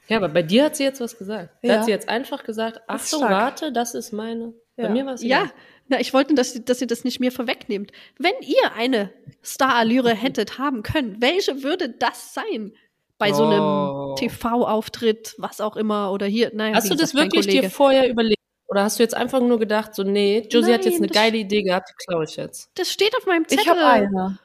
Ja, 0.08 0.16
aber 0.16 0.30
bei 0.30 0.42
dir 0.44 0.64
hat 0.64 0.78
sie 0.78 0.86
jetzt 0.86 1.02
was 1.02 1.18
gesagt. 1.18 1.50
Da 1.62 1.68
Ja. 1.68 1.74
hat 1.80 1.86
sie 1.86 1.92
jetzt 1.92 2.08
einfach 2.08 2.46
gesagt, 2.46 2.80
Achtung, 2.88 3.20
stark. 3.20 3.32
warte, 3.32 3.72
das 3.74 3.96
ist 3.96 4.14
meine. 4.14 4.54
Bei 4.78 4.84
Ja. 4.84 4.90
mir 4.90 5.06
war 5.06 5.16
es 5.16 5.22
Ja, 5.22 5.52
na, 5.90 6.00
ich 6.00 6.14
wollte, 6.14 6.36
dass, 6.36 6.54
dass 6.64 6.80
ihr 6.80 6.88
das 6.88 7.04
nicht 7.04 7.20
mir 7.20 7.34
vorwegnehmt. 7.34 7.92
Wenn 8.18 8.32
ihr 8.44 8.74
eine 8.78 9.12
Starallüre 9.42 10.12
hättet 10.16 10.58
haben 10.58 10.84
können, 10.84 11.18
welche 11.22 11.64
würde 11.64 11.90
das 11.90 12.34
sein? 12.34 12.72
Bei 13.18 13.34
so 13.34 13.44
einem 13.44 13.62
Oh. 13.62 14.16
TV-Auftritt, 14.18 15.36
was 15.38 15.60
auch 15.60 15.76
immer, 15.76 16.14
oder 16.14 16.28
hier, 16.28 16.52
naja, 16.54 16.76
Hast 16.76 16.90
du 16.90 16.96
das 16.96 17.14
wirklich 17.14 17.48
dir 17.48 17.70
vorher 17.70 18.10
überlegt? 18.10 18.40
Oder 18.68 18.84
hast 18.84 19.00
du 19.00 19.04
jetzt 19.04 19.16
einfach 19.16 19.42
nur 19.42 19.60
gedacht, 19.60 19.96
so, 19.96 20.04
nee, 20.04 20.48
Josie 20.50 20.74
hat 20.74 20.86
jetzt 20.86 21.02
Nein, 21.02 21.10
eine 21.10 21.14
geile 21.14 21.38
Idee 21.40 21.62
gehabt, 21.64 21.90
die 21.90 22.06
klaue 22.08 22.24
ich 22.24 22.38
jetzt. 22.38 22.72
Das 22.76 22.90
steht 22.90 23.14
auf 23.18 23.26
meinem 23.26 23.46
Zettel. 23.46 23.64
ich 23.66 23.70
habe 23.70 23.86
eine. 23.86 24.40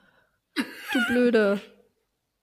Du 0.92 1.06
Blöde. 1.08 1.60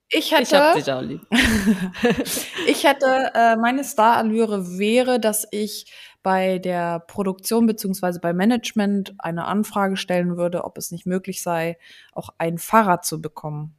Ich 0.10 0.32
hätte, 0.32 0.44
Ich 0.44 0.54
hab 0.54 0.76
dich 0.76 0.92
auch 0.92 1.02
lieb. 1.02 1.22
ich 2.68 2.84
hätte, 2.84 3.32
äh, 3.34 3.56
meine 3.56 3.84
Starallüre 3.84 4.78
wäre, 4.78 5.20
dass 5.20 5.48
ich 5.52 5.92
bei 6.22 6.60
der 6.60 7.00
Produktion 7.00 7.66
beziehungsweise 7.66 8.20
bei 8.20 8.34
Management 8.34 9.14
eine 9.18 9.46
Anfrage 9.46 9.98
stellen 9.98 10.38
würde, 10.38 10.64
ob 10.64 10.78
es 10.78 10.92
nicht 10.92 11.06
möglich 11.06 11.42
sei, 11.42 11.78
auch 12.14 12.30
ein 12.38 12.58
Fahrrad 12.58 13.06
zu 13.06 13.22
bekommen. 13.22 13.76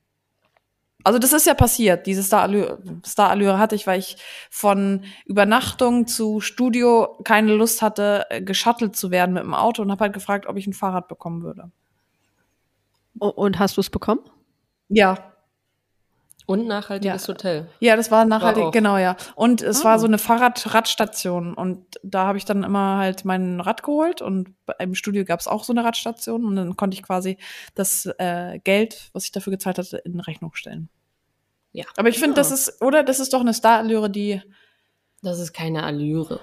Also 1.05 1.21
das 1.21 1.33
ist 1.33 1.47
ja 1.47 1.55
passiert. 1.55 2.07
Diese 2.07 2.23
Starallüre, 2.23 2.79
Starallüre 3.07 3.59
hatte 3.59 3.77
ich, 3.77 3.87
weil 3.87 4.01
ich 4.01 4.17
von 4.51 5.05
Übernachtung 5.25 6.09
zu 6.09 6.41
Studio 6.41 7.21
keine 7.23 7.55
Lust 7.55 7.81
hatte, 7.83 8.27
äh, 8.31 8.43
geschuttelt 8.43 8.97
zu 8.97 9.13
werden 9.13 9.35
mit 9.35 9.45
dem 9.45 9.55
Auto 9.55 9.83
und 9.83 9.91
habe 9.93 10.05
halt 10.05 10.13
gefragt, 10.13 10.47
ob 10.47 10.57
ich 10.57 10.67
ein 10.67 10.73
Fahrrad 10.73 11.07
bekommen 11.07 11.43
würde. 11.43 11.71
Und 13.19 13.59
hast 13.59 13.77
du 13.77 13.81
es 13.81 13.91
bekommen? 13.91 14.21
Ja, 14.89 15.33
Und 16.49 16.69
nachhaltiges 16.69 17.27
Ja. 17.27 17.35
Hotel. 17.35 17.69
Ja, 17.81 17.97
das 17.97 18.13
war 18.13 18.25
nachhaltig, 18.25 18.63
auch. 18.67 18.71
genau, 18.71 18.99
ja. 18.99 19.17
Und 19.35 19.63
es 19.63 19.81
Ah. 19.81 19.85
war 19.85 19.99
so 19.99 20.07
eine 20.07 20.17
Fahrrad-Radstation. 20.17 21.55
Und 21.55 21.85
da 22.05 22.27
habe 22.29 22.39
ich 22.39 22.45
dann 22.45 22.63
immer 22.63 22.99
halt 22.99 23.25
mein 23.25 23.61
Rad 23.61 23.83
geholt 23.83 24.23
und 24.23 24.51
im 24.79 24.95
Studio 24.95 25.25
gab 25.25 25.41
es 25.41 25.49
auch 25.49 25.65
so 25.65 25.73
eine 25.73 25.83
Radstation 25.83 26.45
und 26.45 26.55
dann 26.55 26.77
konnte 26.77 26.95
ich 26.95 27.03
quasi 27.03 27.37
das 27.75 28.07
äh, 28.19 28.61
Geld, 28.61 29.11
was 29.13 29.25
ich 29.25 29.33
dafür 29.33 29.51
gezahlt 29.51 29.79
hatte, 29.79 29.97
in 29.99 30.21
Rechnung 30.21 30.55
stellen. 30.55 30.89
Ja. 31.73 31.85
Aber 31.97 32.11
ich 32.11 32.19
finde, 32.21 32.31
Ja. 32.37 32.43
das 32.43 32.53
ist, 32.53 32.81
oder? 32.81 33.03
Das 33.03 33.19
ist 33.19 33.33
doch 33.33 33.41
eine 33.41 33.53
Starallüre, 33.53 34.09
die. 34.09 34.41
Das 35.23 35.41
ist 35.41 35.53
keine 35.53 35.83
Allüre. 35.83 36.39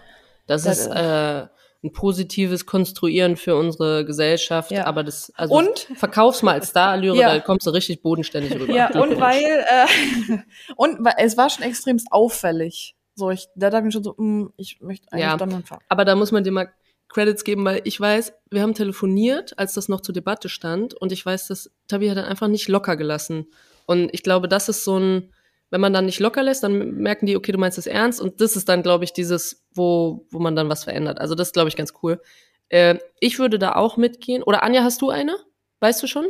Das, 0.47 0.63
Das- 0.63 0.79
ist 0.79 0.87
äh, 0.87 1.47
ein 1.83 1.91
positives 1.91 2.65
Konstruieren 2.65 3.35
für 3.35 3.55
unsere 3.55 4.05
Gesellschaft. 4.05 4.71
Ja. 4.71 4.85
Aber 4.85 5.03
das, 5.03 5.31
also 5.35 5.55
Und? 5.55 5.87
verkauf's 5.95 6.41
mal 6.41 6.53
als 6.53 6.69
Starallüre, 6.69 7.17
Ja. 7.17 7.33
da 7.33 7.39
kommst 7.39 7.67
du 7.67 7.71
richtig 7.71 8.01
bodenständig 8.01 8.53
rüber. 8.57 8.73
Ja, 8.73 8.89
und 9.01 9.19
weil, 9.19 9.43
äh, 9.43 10.37
und 10.77 11.03
weil 11.03 11.15
es 11.17 11.35
war 11.37 11.49
schon 11.49 11.63
extremst 11.63 12.07
auffällig. 12.11 12.95
So, 13.15 13.29
ich, 13.31 13.47
da 13.55 13.69
dachte 13.69 13.81
ich 13.81 13.85
mir 13.85 13.91
schon 13.91 14.03
so, 14.03 14.15
mm, 14.17 14.53
ich 14.57 14.79
möchte 14.81 15.11
eigentlich 15.11 15.23
Ja. 15.25 15.37
dann 15.37 15.63
Fahrrad. 15.63 15.83
Aber 15.89 16.05
da 16.05 16.15
muss 16.15 16.31
man 16.31 16.43
dir 16.43 16.51
mal 16.51 16.71
Credits 17.09 17.43
geben, 17.43 17.63
weil 17.65 17.81
ich 17.83 17.99
weiß, 17.99 18.33
wir 18.49 18.61
haben 18.61 18.73
telefoniert, 18.73 19.57
als 19.59 19.73
das 19.73 19.87
noch 19.89 20.01
zur 20.01 20.13
Debatte 20.13 20.49
stand. 20.49 20.93
Und 20.95 21.11
ich 21.11 21.23
weiß, 21.25 21.47
dass 21.47 21.69
Tabi 21.87 22.07
hat 22.07 22.17
dann 22.17 22.25
einfach 22.25 22.47
nicht 22.47 22.67
locker 22.69 22.95
gelassen. 22.95 23.47
Und 23.85 24.09
ich 24.13 24.23
glaube, 24.23 24.47
das 24.47 24.69
ist 24.69 24.83
so 24.83 24.97
ein, 24.97 25.32
wenn 25.73 25.81
man 25.81 25.91
dann 25.91 26.05
nicht 26.05 26.19
locker 26.19 26.43
lässt, 26.43 26.63
dann 26.63 26.97
merken 26.97 27.25
die, 27.25 27.35
okay, 27.35 27.51
du 27.51 27.57
meinst 27.57 27.79
es 27.79 27.87
ernst. 27.87 28.21
Und 28.21 28.41
das 28.41 28.55
ist 28.55 28.69
dann, 28.69 28.83
glaube 28.83 29.05
ich, 29.05 29.11
dieses, 29.11 29.65
wo, 29.73 30.27
wo 30.29 30.37
man 30.37 30.55
dann 30.55 30.69
was 30.69 30.83
verändert. 30.83 31.19
Also 31.19 31.33
das 31.33 31.47
ist, 31.47 31.53
glaube 31.53 31.67
ich, 31.67 31.75
ganz 31.75 31.93
cool. 32.03 32.21
Äh, 32.69 32.99
ich 33.19 33.39
würde 33.39 33.57
da 33.57 33.73
auch 33.73 33.97
mitgehen. 33.97 34.43
Oder 34.43 34.61
Anja, 34.61 34.83
hast 34.83 35.01
du 35.01 35.09
eine? 35.09 35.35
Weißt 35.79 36.03
du 36.03 36.05
schon? 36.05 36.27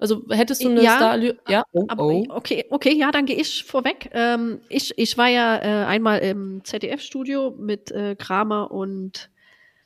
Also 0.00 0.24
hättest 0.30 0.64
du 0.64 0.70
eine 0.70 0.82
Ja. 0.82 0.96
Star 0.96 1.16
Ja. 1.48 1.62
Oh, 1.70 1.84
Aber, 1.86 2.04
oh. 2.04 2.26
Okay, 2.30 2.64
okay, 2.70 2.92
ja, 2.92 3.12
dann 3.12 3.26
gehe 3.26 3.36
ich 3.36 3.62
vorweg. 3.62 4.10
Ähm, 4.12 4.60
ich, 4.68 4.98
ich 4.98 5.16
war 5.16 5.28
ja 5.28 5.58
äh, 5.58 5.86
einmal 5.86 6.18
im 6.18 6.64
ZDF-Studio 6.64 7.54
mit 7.56 7.92
äh, 7.92 8.16
Kramer 8.16 8.72
und 8.72 9.30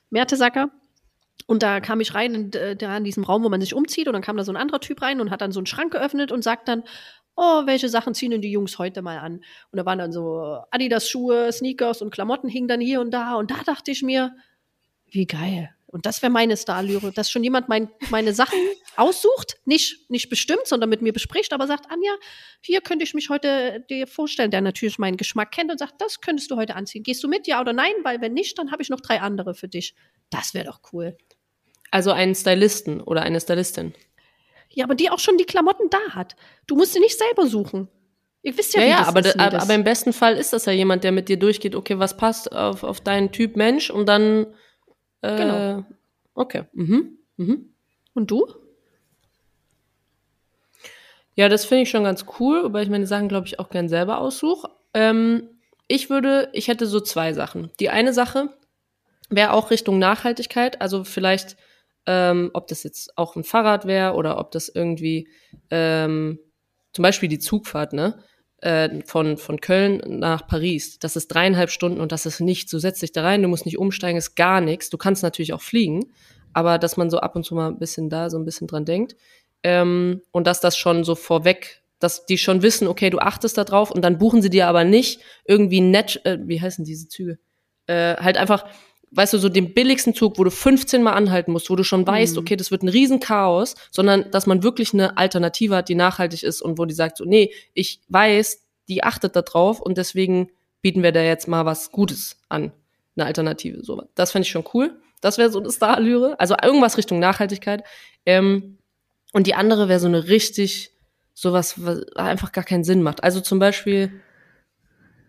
Mertesacker. 0.08 0.70
Und 1.46 1.62
da 1.62 1.80
kam 1.80 2.00
ich 2.00 2.14
rein 2.14 2.34
in, 2.34 2.52
äh, 2.52 2.76
da 2.76 2.96
in 2.96 3.04
diesem 3.04 3.24
Raum, 3.24 3.44
wo 3.44 3.48
man 3.48 3.60
sich 3.60 3.74
umzieht. 3.74 4.06
Und 4.06 4.14
dann 4.14 4.22
kam 4.22 4.36
da 4.36 4.44
so 4.44 4.52
ein 4.52 4.56
anderer 4.56 4.80
Typ 4.80 5.02
rein 5.02 5.20
und 5.20 5.30
hat 5.30 5.40
dann 5.40 5.52
so 5.52 5.60
einen 5.60 5.66
Schrank 5.66 5.92
geöffnet 5.92 6.32
und 6.32 6.42
sagt 6.42 6.68
dann, 6.68 6.84
oh, 7.36 7.66
welche 7.66 7.88
Sachen 7.88 8.14
ziehen 8.14 8.30
denn 8.30 8.40
die 8.40 8.50
Jungs 8.50 8.78
heute 8.78 9.02
mal 9.02 9.18
an? 9.18 9.44
Und 9.70 9.76
da 9.76 9.84
waren 9.84 9.98
dann 9.98 10.12
so 10.12 10.58
Adidas-Schuhe, 10.70 11.52
Sneakers 11.52 12.02
und 12.02 12.10
Klamotten 12.10 12.48
hingen 12.48 12.68
dann 12.68 12.80
hier 12.80 13.00
und 13.00 13.10
da. 13.10 13.34
Und 13.34 13.50
da 13.50 13.56
dachte 13.64 13.90
ich 13.90 14.02
mir, 14.02 14.34
wie 15.10 15.26
geil. 15.26 15.70
Und 15.86 16.06
das 16.06 16.22
wäre 16.22 16.32
meine 16.32 16.56
Starallüre, 16.56 17.12
dass 17.12 17.30
schon 17.30 17.44
jemand 17.44 17.68
mein, 17.68 17.88
meine 18.10 18.34
Sachen 18.34 18.58
aussucht, 18.96 19.58
nicht, 19.64 20.10
nicht 20.10 20.28
bestimmt, 20.28 20.66
sondern 20.66 20.90
mit 20.90 21.02
mir 21.02 21.12
bespricht, 21.12 21.52
aber 21.52 21.68
sagt, 21.68 21.88
Anja, 21.88 22.12
hier 22.60 22.80
könnte 22.80 23.04
ich 23.04 23.14
mich 23.14 23.30
heute 23.30 23.84
dir 23.88 24.08
vorstellen, 24.08 24.50
der 24.50 24.60
natürlich 24.60 24.98
meinen 24.98 25.16
Geschmack 25.16 25.52
kennt 25.52 25.70
und 25.70 25.78
sagt, 25.78 26.00
das 26.00 26.20
könntest 26.20 26.50
du 26.50 26.56
heute 26.56 26.74
anziehen. 26.74 27.04
Gehst 27.04 27.22
du 27.22 27.28
mit, 27.28 27.46
ja 27.46 27.60
oder 27.60 27.72
nein? 27.72 27.92
Weil 28.02 28.20
wenn 28.20 28.34
nicht, 28.34 28.58
dann 28.58 28.72
habe 28.72 28.82
ich 28.82 28.88
noch 28.88 29.00
drei 29.00 29.20
andere 29.20 29.54
für 29.54 29.68
dich. 29.68 29.94
Das 30.30 30.52
wäre 30.52 30.64
doch 30.64 30.80
cool. 30.92 31.16
Also 31.94 32.10
einen 32.10 32.34
Stylisten 32.34 33.00
oder 33.00 33.22
eine 33.22 33.40
Stylistin. 33.40 33.94
Ja, 34.68 34.84
aber 34.84 34.96
die 34.96 35.10
auch 35.10 35.20
schon 35.20 35.38
die 35.38 35.44
Klamotten 35.44 35.88
da 35.90 36.16
hat. 36.16 36.34
Du 36.66 36.74
musst 36.74 36.92
sie 36.92 36.98
nicht 36.98 37.16
selber 37.16 37.46
suchen. 37.46 37.86
Ihr 38.42 38.58
wisst 38.58 38.74
ja, 38.74 38.80
Ja, 38.80 38.86
wie 38.86 38.90
ja, 38.90 38.98
das 38.98 39.08
aber, 39.08 39.20
ist, 39.20 39.38
da, 39.38 39.58
aber 39.60 39.74
im 39.74 39.84
besten 39.84 40.12
Fall 40.12 40.36
ist 40.36 40.52
das 40.52 40.64
ja 40.64 40.72
jemand, 40.72 41.04
der 41.04 41.12
mit 41.12 41.28
dir 41.28 41.38
durchgeht, 41.38 41.76
okay, 41.76 42.00
was 42.00 42.16
passt 42.16 42.50
auf, 42.50 42.82
auf 42.82 43.00
deinen 43.00 43.30
Typ 43.30 43.54
Mensch 43.54 43.90
und 43.90 44.06
dann 44.06 44.46
äh, 45.20 45.36
Genau. 45.36 45.84
Okay. 46.34 46.64
Mhm. 46.72 47.16
Mhm. 47.36 47.72
Und 48.12 48.28
du? 48.28 48.44
Ja, 51.36 51.48
das 51.48 51.64
finde 51.64 51.84
ich 51.84 51.90
schon 51.90 52.02
ganz 52.02 52.26
cool, 52.40 52.64
wobei 52.64 52.82
ich 52.82 52.88
meine 52.88 53.06
Sachen, 53.06 53.28
glaube 53.28 53.46
ich, 53.46 53.60
auch 53.60 53.70
gern 53.70 53.88
selber 53.88 54.18
aussuche. 54.18 54.68
Ähm, 54.94 55.48
ich 55.86 56.10
würde, 56.10 56.48
ich 56.54 56.66
hätte 56.66 56.86
so 56.86 56.98
zwei 56.98 57.32
Sachen. 57.34 57.70
Die 57.78 57.88
eine 57.88 58.12
Sache 58.12 58.48
wäre 59.30 59.52
auch 59.52 59.70
Richtung 59.70 60.00
Nachhaltigkeit, 60.00 60.80
also 60.80 61.04
vielleicht, 61.04 61.56
ähm, 62.06 62.50
ob 62.52 62.68
das 62.68 62.82
jetzt 62.82 63.16
auch 63.16 63.36
ein 63.36 63.44
Fahrrad 63.44 63.86
wäre 63.86 64.14
oder 64.14 64.38
ob 64.38 64.50
das 64.50 64.68
irgendwie 64.68 65.28
ähm, 65.70 66.38
zum 66.92 67.02
Beispiel 67.02 67.28
die 67.28 67.38
Zugfahrt, 67.38 67.92
ne? 67.92 68.22
äh, 68.64 69.02
von, 69.04 69.36
von 69.36 69.60
Köln 69.60 70.02
nach 70.06 70.46
Paris. 70.46 70.98
Das 70.98 71.16
ist 71.16 71.28
dreieinhalb 71.28 71.70
Stunden 71.70 72.00
und 72.00 72.12
das 72.12 72.24
ist 72.24 72.40
nichts. 72.40 72.70
Du 72.70 72.78
setzt 72.78 73.02
dich 73.02 73.12
da 73.12 73.22
rein, 73.22 73.42
du 73.42 73.48
musst 73.48 73.66
nicht 73.66 73.78
umsteigen, 73.78 74.16
ist 74.16 74.36
gar 74.36 74.60
nichts. 74.62 74.88
Du 74.88 74.96
kannst 74.96 75.22
natürlich 75.22 75.52
auch 75.52 75.60
fliegen, 75.60 76.06
aber 76.54 76.78
dass 76.78 76.96
man 76.96 77.10
so 77.10 77.18
ab 77.18 77.36
und 77.36 77.44
zu 77.44 77.54
mal 77.54 77.68
ein 77.68 77.78
bisschen 77.78 78.08
da 78.08 78.30
so 78.30 78.38
ein 78.38 78.46
bisschen 78.46 78.66
dran 78.66 78.86
denkt. 78.86 79.16
Ähm, 79.62 80.22
und 80.32 80.46
dass 80.46 80.60
das 80.60 80.78
schon 80.78 81.04
so 81.04 81.14
vorweg, 81.14 81.82
dass 81.98 82.24
die 82.24 82.38
schon 82.38 82.62
wissen, 82.62 82.88
okay, 82.88 83.10
du 83.10 83.18
achtest 83.18 83.58
da 83.58 83.64
drauf 83.64 83.90
und 83.90 84.02
dann 84.02 84.18
buchen 84.18 84.40
sie 84.40 84.50
dir 84.50 84.66
aber 84.66 84.84
nicht 84.84 85.20
irgendwie 85.44 85.82
nett, 85.82 86.24
äh, 86.24 86.38
wie 86.42 86.60
heißen 86.60 86.86
diese 86.86 87.08
Züge? 87.08 87.38
Äh, 87.86 88.16
halt 88.16 88.38
einfach, 88.38 88.64
weißt 89.16 89.32
du, 89.34 89.38
so 89.38 89.48
den 89.48 89.74
billigsten 89.74 90.14
Zug, 90.14 90.38
wo 90.38 90.44
du 90.44 90.50
15 90.50 91.02
Mal 91.02 91.12
anhalten 91.12 91.52
musst, 91.52 91.70
wo 91.70 91.76
du 91.76 91.84
schon 91.84 92.06
weißt, 92.06 92.34
Mhm. 92.34 92.40
okay, 92.40 92.56
das 92.56 92.70
wird 92.70 92.82
ein 92.82 92.88
Riesenchaos, 92.88 93.74
sondern 93.90 94.30
dass 94.30 94.46
man 94.46 94.62
wirklich 94.62 94.92
eine 94.92 95.16
Alternative 95.16 95.76
hat, 95.76 95.88
die 95.88 95.94
nachhaltig 95.94 96.42
ist 96.42 96.60
und 96.62 96.78
wo 96.78 96.84
die 96.84 96.94
sagt 96.94 97.16
so, 97.18 97.24
nee, 97.24 97.52
ich 97.74 98.00
weiß, 98.08 98.60
die 98.88 99.02
achtet 99.04 99.34
da 99.36 99.42
drauf 99.42 99.80
und 99.80 99.98
deswegen 99.98 100.50
bieten 100.82 101.02
wir 101.02 101.12
da 101.12 101.22
jetzt 101.22 101.48
mal 101.48 101.64
was 101.64 101.90
Gutes 101.92 102.36
an, 102.48 102.72
eine 103.16 103.26
Alternative. 103.26 103.82
So, 103.84 104.02
das 104.14 104.32
fände 104.32 104.44
ich 104.46 104.50
schon 104.52 104.64
cool. 104.74 104.98
Das 105.20 105.38
wäre 105.38 105.50
so 105.50 105.58
eine 105.58 105.70
Starallüre. 105.72 106.38
Also 106.38 106.54
irgendwas 106.62 106.98
Richtung 106.98 107.18
Nachhaltigkeit. 107.18 107.82
Ähm, 108.26 108.76
und 109.32 109.46
die 109.46 109.54
andere 109.54 109.88
wäre 109.88 110.00
so 110.00 110.06
eine 110.06 110.28
richtig, 110.28 110.90
sowas, 111.32 111.82
was 111.84 112.06
einfach 112.16 112.52
gar 112.52 112.64
keinen 112.64 112.84
Sinn 112.84 113.02
macht. 113.02 113.24
Also 113.24 113.40
zum 113.40 113.58
Beispiel, 113.58 114.12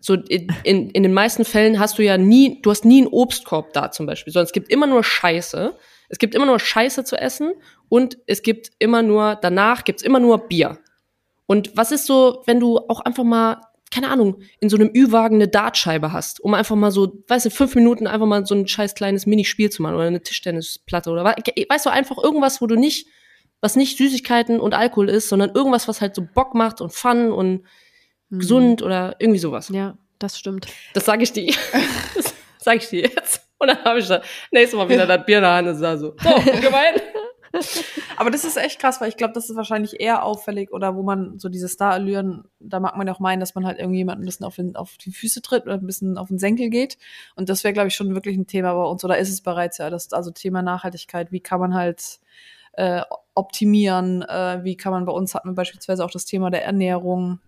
so 0.05 0.13
in, 0.13 0.91
in, 0.91 1.01
den 1.01 1.13
meisten 1.13 1.45
Fällen 1.45 1.79
hast 1.79 1.97
du 1.97 2.03
ja 2.03 2.15
nie, 2.15 2.61
du 2.61 2.69
hast 2.69 2.85
nie 2.85 3.01
einen 3.01 3.07
Obstkorb 3.07 3.73
da 3.73 3.89
zum 3.89 4.05
Beispiel, 4.05 4.31
sondern 4.31 4.45
es 4.45 4.51
gibt 4.51 4.69
immer 4.69 4.85
nur 4.85 5.03
Scheiße. 5.03 5.75
Es 6.09 6.19
gibt 6.19 6.35
immer 6.35 6.45
nur 6.45 6.59
Scheiße 6.59 7.03
zu 7.05 7.15
essen 7.15 7.53
und 7.89 8.19
es 8.27 8.43
gibt 8.43 8.69
immer 8.77 9.01
nur, 9.01 9.35
danach 9.41 9.83
gibt's 9.83 10.03
immer 10.03 10.19
nur 10.19 10.47
Bier. 10.47 10.77
Und 11.47 11.75
was 11.75 11.91
ist 11.91 12.05
so, 12.05 12.43
wenn 12.45 12.59
du 12.59 12.77
auch 12.87 12.99
einfach 12.99 13.23
mal, 13.23 13.61
keine 13.91 14.09
Ahnung, 14.09 14.43
in 14.59 14.69
so 14.69 14.77
einem 14.77 14.91
Ü-Wagen 14.93 15.37
eine 15.37 15.47
Dartscheibe 15.47 16.11
hast, 16.11 16.39
um 16.39 16.53
einfach 16.53 16.75
mal 16.75 16.91
so, 16.91 17.23
weißt 17.27 17.47
du, 17.47 17.49
fünf 17.49 17.73
Minuten 17.73 18.05
einfach 18.05 18.27
mal 18.27 18.45
so 18.45 18.53
ein 18.53 18.67
scheiß 18.67 18.93
kleines 18.93 19.25
Minispiel 19.25 19.71
zu 19.71 19.81
machen 19.81 19.95
oder 19.95 20.05
eine 20.05 20.21
Tischtennisplatte 20.21 21.09
oder 21.09 21.23
weißt 21.23 21.85
du, 21.85 21.89
einfach 21.89 22.19
irgendwas, 22.23 22.61
wo 22.61 22.67
du 22.67 22.75
nicht, 22.75 23.07
was 23.59 23.75
nicht 23.75 23.97
Süßigkeiten 23.97 24.59
und 24.59 24.75
Alkohol 24.75 25.09
ist, 25.09 25.29
sondern 25.29 25.55
irgendwas, 25.55 25.87
was 25.87 25.99
halt 25.99 26.13
so 26.13 26.21
Bock 26.21 26.53
macht 26.53 26.79
und 26.79 26.93
Fun 26.93 27.31
und 27.31 27.63
gesund 28.29 28.81
oder 28.81 29.15
irgendwie 29.19 29.39
sowas. 29.39 29.69
Ja, 29.69 29.97
das 30.19 30.38
stimmt. 30.38 30.67
Das 30.93 31.05
sage 31.05 31.23
ich 31.23 31.33
dir. 31.33 31.53
Das 32.57 32.73
sage 32.73 32.77
ich 32.79 32.89
dir 32.89 33.01
jetzt. 33.03 33.47
Und 33.59 33.67
dann 33.67 33.83
habe 33.83 33.99
ich 33.99 34.07
da 34.07 34.23
nächstes 34.49 34.75
Mal 34.75 34.89
wieder 34.89 35.05
das 35.05 35.23
Bier 35.23 35.38
in 35.38 35.43
der 35.43 35.53
Hand 35.53 35.67
und 35.67 35.75
sah 35.75 35.97
so, 35.97 36.15
so, 36.23 36.61
gemein. 36.61 36.95
Aber 38.17 38.31
das 38.31 38.43
ist 38.43 38.57
echt 38.57 38.79
krass, 38.79 38.99
weil 38.99 39.09
ich 39.09 39.17
glaube, 39.17 39.33
das 39.33 39.49
ist 39.49 39.55
wahrscheinlich 39.55 39.99
eher 39.99 40.23
auffällig 40.23 40.71
oder 40.71 40.95
wo 40.95 41.03
man 41.03 41.39
so 41.39 41.49
diese 41.49 41.67
Star-Allüren, 41.67 42.45
da 42.59 42.79
mag 42.79 42.97
man 42.97 43.07
ja 43.07 43.13
auch 43.13 43.19
meinen, 43.19 43.39
dass 43.39 43.55
man 43.55 43.65
halt 43.65 43.79
irgendjemanden 43.79 44.23
ein 44.23 44.25
bisschen 44.25 44.45
auf, 44.45 44.55
den, 44.55 44.75
auf 44.75 44.97
die 44.97 45.11
Füße 45.11 45.41
tritt 45.41 45.65
oder 45.65 45.75
ein 45.75 45.85
bisschen 45.85 46.17
auf 46.17 46.27
den 46.27 46.39
Senkel 46.39 46.69
geht. 46.69 46.97
Und 47.35 47.49
das 47.49 47.63
wäre, 47.63 47.73
glaube 47.73 47.88
ich, 47.89 47.95
schon 47.95 48.13
wirklich 48.13 48.38
ein 48.38 48.47
Thema 48.47 48.73
bei 48.73 48.83
uns 48.83 49.03
oder 49.03 49.17
ist 49.17 49.29
es 49.29 49.41
bereits 49.41 49.77
ja. 49.77 49.89
Das 49.89 50.05
ist 50.05 50.13
also 50.13 50.31
Thema 50.31 50.61
Nachhaltigkeit. 50.61 51.31
Wie 51.31 51.39
kann 51.39 51.59
man 51.59 51.73
halt 51.73 52.19
äh, 52.73 53.01
optimieren? 53.35 54.21
Äh, 54.23 54.63
wie 54.63 54.75
kann 54.75 54.91
man 54.91 55.05
bei 55.05 55.13
uns 55.13 55.35
hatten 55.35 55.49
wir 55.49 55.55
beispielsweise 55.55 56.03
auch 56.03 56.11
das 56.11 56.25
Thema 56.25 56.49
der 56.49 56.65
Ernährung 56.65 57.39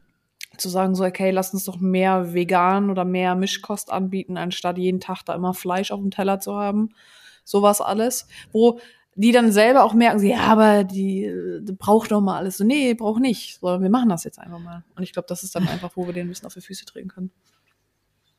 zu 0.57 0.69
sagen 0.69 0.95
so, 0.95 1.03
okay, 1.03 1.31
lass 1.31 1.53
uns 1.53 1.65
doch 1.65 1.79
mehr 1.79 2.33
vegan 2.33 2.89
oder 2.89 3.05
mehr 3.05 3.35
Mischkost 3.35 3.91
anbieten, 3.91 4.37
anstatt 4.37 4.77
jeden 4.77 4.99
Tag 4.99 5.23
da 5.23 5.33
immer 5.35 5.53
Fleisch 5.53 5.91
auf 5.91 5.99
dem 5.99 6.11
Teller 6.11 6.39
zu 6.39 6.55
haben. 6.55 6.89
Sowas 7.43 7.81
alles. 7.81 8.27
Wo 8.51 8.79
die 9.15 9.31
dann 9.31 9.51
selber 9.51 9.83
auch 9.83 9.93
merken, 9.93 10.19
sie, 10.19 10.29
ja, 10.29 10.41
aber 10.41 10.83
die, 10.83 11.33
die 11.61 11.73
braucht 11.73 12.11
doch 12.11 12.21
mal 12.21 12.37
alles. 12.37 12.57
So, 12.57 12.63
nee, 12.63 12.93
braucht 12.93 13.19
nicht. 13.19 13.59
Sondern 13.59 13.81
wir 13.81 13.89
machen 13.89 14.09
das 14.09 14.23
jetzt 14.23 14.37
einfach 14.37 14.59
mal. 14.59 14.83
Und 14.95 15.03
ich 15.03 15.11
glaube, 15.11 15.27
das 15.27 15.43
ist 15.43 15.55
dann 15.55 15.67
einfach, 15.67 15.91
wo 15.95 16.05
wir 16.05 16.13
den 16.13 16.27
ein 16.27 16.29
bisschen 16.29 16.45
auf 16.45 16.53
die 16.53 16.61
Füße 16.61 16.85
treten 16.85 17.09
können. 17.09 17.31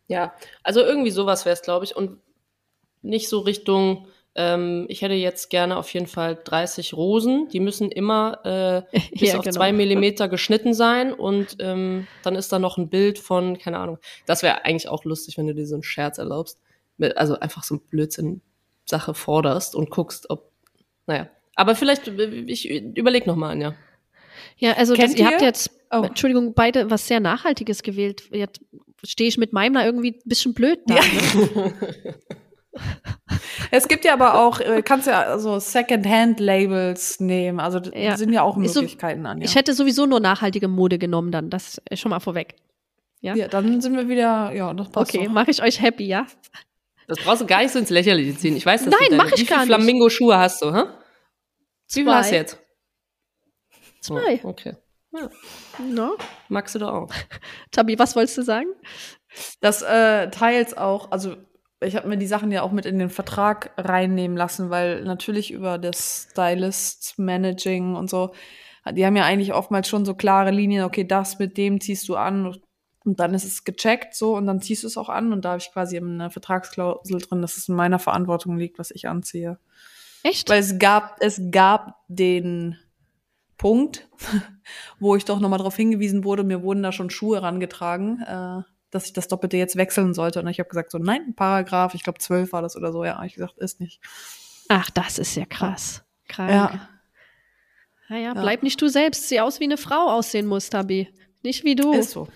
Ja, 0.07 0.33
also 0.63 0.81
irgendwie 0.81 1.11
sowas 1.11 1.45
wäre 1.45 1.55
es, 1.55 1.63
glaube 1.63 1.85
ich. 1.85 1.97
Und 1.97 2.21
nicht 3.03 3.29
so 3.29 3.41
Richtung, 3.41 4.07
ähm, 4.35 4.87
ich 4.89 5.03
hätte 5.03 5.15
jetzt 5.15 5.51
gerne 5.51 5.77
auf 5.77 5.93
jeden 5.93 6.07
Fall 6.07 6.39
30 6.43 6.95
Rosen. 6.95 7.49
Die 7.49 7.61
müssen 7.61 7.91
immer 7.91 8.85
äh, 8.93 8.99
bis 9.19 9.31
Ja, 9.31 9.39
auf 9.39 9.45
genau. 9.45 9.57
zwei 9.57 9.73
Millimeter 9.73 10.29
geschnitten 10.29 10.75
sein. 10.75 11.13
Und 11.13 11.57
ähm, 11.61 12.07
dann 12.23 12.37
ist 12.37 12.53
da 12.53 12.59
noch 12.59 12.79
ein 12.79 12.89
Bild 12.89 13.19
von, 13.19 13.59
keine 13.59 13.79
Ahnung. 13.79 13.99
Das 14.27 14.43
wäre 14.43 14.65
eigentlich 14.65 14.89
auch 14.89 15.05
lustig, 15.05 15.39
wenn 15.39 15.47
du 15.47 15.55
dir 15.55 15.67
so 15.67 15.75
einen 15.75 15.83
Scherz 15.83 16.19
erlaubst. 16.19 16.61
Mit- 16.97 17.17
Also 17.17 17.39
einfach 17.41 17.65
so 17.65 17.77
ein 17.77 17.81
Blödsinn-Sache 17.81 19.15
forderst 19.15 19.75
und 19.75 19.91
guckst, 19.91 20.31
ob, 20.31 20.51
naja. 21.07 21.29
Aber 21.55 21.75
vielleicht, 21.75 22.07
äh, 22.09 22.25
ich 22.47 22.69
überleg 22.71 23.27
noch 23.27 23.37
mal, 23.37 23.51
Anja. 23.51 23.75
Ja, 24.59 24.73
also 24.75 24.95
das, 24.95 25.05
Kennt 25.07 25.19
ihr 25.19 25.27
habt 25.27 25.41
ihr? 25.41 25.47
jetzt, 25.49 25.71
Oh. 25.91 26.03
Entschuldigung, 26.03 26.53
beide 26.53 26.91
was 26.91 27.07
sehr 27.07 27.19
Nachhaltiges 27.19 27.83
gewählt. 27.83 28.25
Jetzt 28.31 28.61
stehe 29.07 29.27
ich 29.27 29.39
mit 29.39 29.55
meinem 29.55 29.73
da 29.73 29.87
irgendwie 29.87 30.11
ein 30.13 30.21
bisschen 30.29 30.53
blöd 30.53 30.81
da. 30.87 30.97
Ja. 30.97 31.01
Ne? 31.55 31.75
Es 33.71 33.89
gibt 33.89 34.05
ja 34.05 34.13
aber 34.15 34.35
auch, 34.43 34.61
äh, 34.61 34.83
kannst 34.83 35.07
ja 35.07 35.39
so 35.39 35.59
Second-Hand-Labels 35.59 37.21
nehmen. 37.21 37.61
Also 37.61 37.81
das 37.81 37.93
Ja. 37.95 38.17
sind 38.17 38.33
ja 38.33 38.43
auch 38.43 38.57
Ist 38.59 38.75
so- 38.75 38.81
Möglichkeiten 38.81 39.27
an. 39.27 39.39
Ja. 39.39 39.45
Ich 39.45 39.55
hätte 39.55 39.75
sowieso 39.75 40.07
nur 40.07 40.21
nachhaltige 40.21 40.69
Mode 40.69 40.99
genommen 40.99 41.31
dann. 41.33 41.51
Das 41.51 41.81
ist 41.91 42.01
schon 42.01 42.11
mal 42.11 42.21
vorweg. 42.21 42.55
Ja? 43.21 43.35
ja, 43.35 43.49
dann 43.49 43.81
sind 43.81 43.97
wir 43.97 44.09
wieder, 44.09 44.53
ja, 44.55 44.73
das 44.73 44.89
passt 44.91 45.13
Okay, 45.15 45.29
mache 45.29 45.51
ich 45.51 45.61
euch 45.63 45.81
happy, 45.83 46.07
ja? 46.07 46.27
Das 47.09 47.19
brauchst 47.19 47.41
du 47.43 47.47
gar 47.47 47.63
nicht 47.63 47.73
so 47.73 47.79
ins 47.81 47.91
Lächerliche 47.91 48.37
ziehen. 48.37 48.57
Ich 48.57 48.65
weiß, 48.65 48.85
dass 48.85 48.95
Nein, 48.95 49.09
du 49.11 49.17
mach 49.17 49.33
ich 49.33 49.41
Wie 49.41 49.45
gar 49.45 49.63
viele 49.63 49.77
nicht. 49.77 49.85
Flamingo-Schuhe 49.85 50.39
hast 50.39 50.63
du, 50.63 50.73
hä? 50.75 50.85
Wie 51.93 52.03
viel 52.03 52.15
hast 52.15 52.31
du 52.31 52.37
jetzt? 52.37 52.59
Zwei. 54.01 54.41
Oh, 54.45 54.49
okay. 54.49 54.75
No? 55.79 56.17
Magst 56.49 56.75
du 56.75 56.79
doch 56.79 56.93
auch. 56.93 57.11
Tabi, 57.73 57.99
was 57.99 58.15
wolltest 58.15 58.39
du 58.39 58.43
sagen? 58.43 58.69
Das 59.61 59.83
äh, 59.83 60.31
teils 60.31 60.77
auch, 60.77 61.11
also 61.11 61.37
ich 61.81 61.97
habe 61.97 62.09
mir 62.09 62.17
die 62.17 62.27
Sachen 62.27 62.51
ja 62.51 62.63
auch 62.63 62.73
mit 62.73 62.87
in 62.87 62.99
den 62.99 63.11
Vertrag 63.11 63.71
reinnehmen 63.77 64.37
lassen, 64.37 64.71
weil 64.71 65.05
natürlich 65.05 65.53
über 65.53 65.79
das 65.79 66.29
Stylist 66.31 67.19
Managing 67.19 67.95
und 67.95 68.11
so, 68.11 68.33
die 68.93 69.05
haben 69.07 69.17
ja 69.17 69.25
eigentlich 69.25 69.53
oftmals 69.53 69.89
schon 69.89 70.05
so 70.05 70.15
klare 70.15 70.51
Linien, 70.51 70.85
okay, 70.85 71.05
das 71.05 71.39
mit 71.39 71.57
dem 71.57 71.81
ziehst 71.81 72.09
du 72.09 72.17
an 72.17 72.59
und 73.05 73.21
dann 73.21 73.35
ist 73.35 73.45
es 73.45 73.65
gecheckt 73.65 74.15
so 74.15 74.37
und 74.37 74.47
dann 74.47 74.61
ziehst 74.61 74.83
du 74.83 74.87
es 74.87 74.97
auch 74.97 75.09
an 75.09 75.33
und 75.33 75.45
da 75.45 75.51
habe 75.51 75.61
ich 75.61 75.73
quasi 75.73 75.97
eine 75.97 76.31
Vertragsklausel 76.31 77.21
drin, 77.21 77.43
dass 77.43 77.57
es 77.57 77.69
in 77.69 77.75
meiner 77.75 77.99
Verantwortung 77.99 78.57
liegt, 78.57 78.79
was 78.79 78.91
ich 78.91 79.09
anziehe. 79.09 79.59
Echt? 80.23 80.49
Weil 80.51 80.61
es 80.61 80.79
gab, 80.79 81.17
es 81.21 81.41
gab 81.51 81.97
den 82.09 82.77
Punkt, 83.57 84.09
wo 84.99 85.17
ich 85.17 85.25
doch 85.25 85.41
nochmal 85.41 85.59
darauf 85.59 85.77
hingewiesen 85.77 86.25
wurde, 86.25 86.45
mir 86.45 86.63
wurden 86.63 86.83
da 86.83 86.93
schon 86.93 87.11
Schuhe 87.11 87.43
rangetragen, 87.43 88.23
äh, 88.23 88.63
dass 88.91 89.07
ich 89.07 89.13
das 89.13 89.29
Doppelte 89.29 89.57
jetzt 89.57 89.77
wechseln 89.77 90.15
sollte. 90.15 90.41
Und 90.41 90.49
ich 90.49 90.59
habe 90.59 90.69
gesagt, 90.69 90.91
so 90.91 90.99
nein, 90.99 91.35
Paragraph, 91.35 91.95
ich 91.95 92.03
glaube 92.03 92.19
12 92.19 92.53
war 92.53 92.63
das 92.63 92.77
oder 92.77 92.93
so. 92.93 93.05
Ja, 93.05 93.23
ich 93.25 93.35
gesagt, 93.35 93.59
ist 93.59 93.81
nicht. 93.81 94.01
Ach, 94.69 94.91
das 94.91 95.19
ist 95.19 95.35
ja 95.35 95.45
krass. 95.47 96.05
Krank. 96.29 96.51
Ja, 96.51 96.89
Naja, 98.09 98.33
Ja. 98.35 98.41
bleib 98.41 98.63
nicht 98.63 98.81
du 98.81 98.89
selbst. 98.89 99.29
Sieh 99.29 99.41
aus, 99.41 99.61
wie 99.61 99.65
eine 99.65 99.77
Frau 99.77 100.11
aussehen 100.11 100.47
muss, 100.47 100.71
Tabi. 100.71 101.09
Nicht 101.43 101.65
wie 101.65 101.75
du. 101.77 101.93
ist 101.93 102.11
so. 102.11 102.29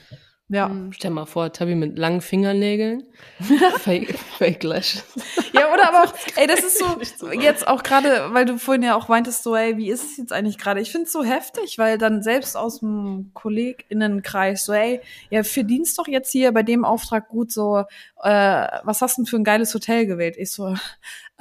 Ja. 0.52 0.68
Hm. 0.68 0.92
Stell 0.92 1.10
mal 1.10 1.24
vor, 1.24 1.50
Tabi 1.50 1.74
mit 1.74 1.98
langen 1.98 2.20
Fingernägeln. 2.20 3.04
Fake, 3.78 4.18
Fake 4.36 4.62
Lashes. 4.62 5.02
Ja, 5.54 5.72
oder 5.72 5.88
aber 5.88 6.04
auch, 6.04 6.14
ey, 6.36 6.46
das 6.46 6.60
ist 6.60 6.78
so, 6.78 7.30
jetzt 7.30 7.66
auch 7.66 7.82
gerade, 7.82 8.34
weil 8.34 8.44
du 8.44 8.58
vorhin 8.58 8.82
ja 8.82 8.94
auch 8.94 9.08
meintest, 9.08 9.44
so, 9.44 9.56
ey, 9.56 9.78
wie 9.78 9.88
ist 9.88 10.04
es 10.04 10.16
jetzt 10.18 10.32
eigentlich 10.32 10.58
gerade? 10.58 10.82
Ich 10.82 10.92
finde 10.92 11.06
es 11.06 11.12
so 11.12 11.24
heftig, 11.24 11.78
weil 11.78 11.96
dann 11.96 12.22
selbst 12.22 12.54
aus 12.54 12.80
dem 12.80 13.30
KollegInnenkreis 13.32 14.66
so, 14.66 14.74
ey, 14.74 15.00
ja, 15.30 15.42
verdienst 15.42 15.98
doch 15.98 16.06
jetzt 16.06 16.30
hier 16.30 16.52
bei 16.52 16.62
dem 16.62 16.84
Auftrag 16.84 17.28
gut 17.28 17.50
so, 17.50 17.84
äh, 18.22 18.66
was 18.82 19.00
hast 19.00 19.16
du 19.16 19.22
denn 19.22 19.26
für 19.26 19.36
ein 19.36 19.44
geiles 19.44 19.72
Hotel 19.72 20.04
gewählt? 20.04 20.36
Ich 20.36 20.52
so, 20.52 20.76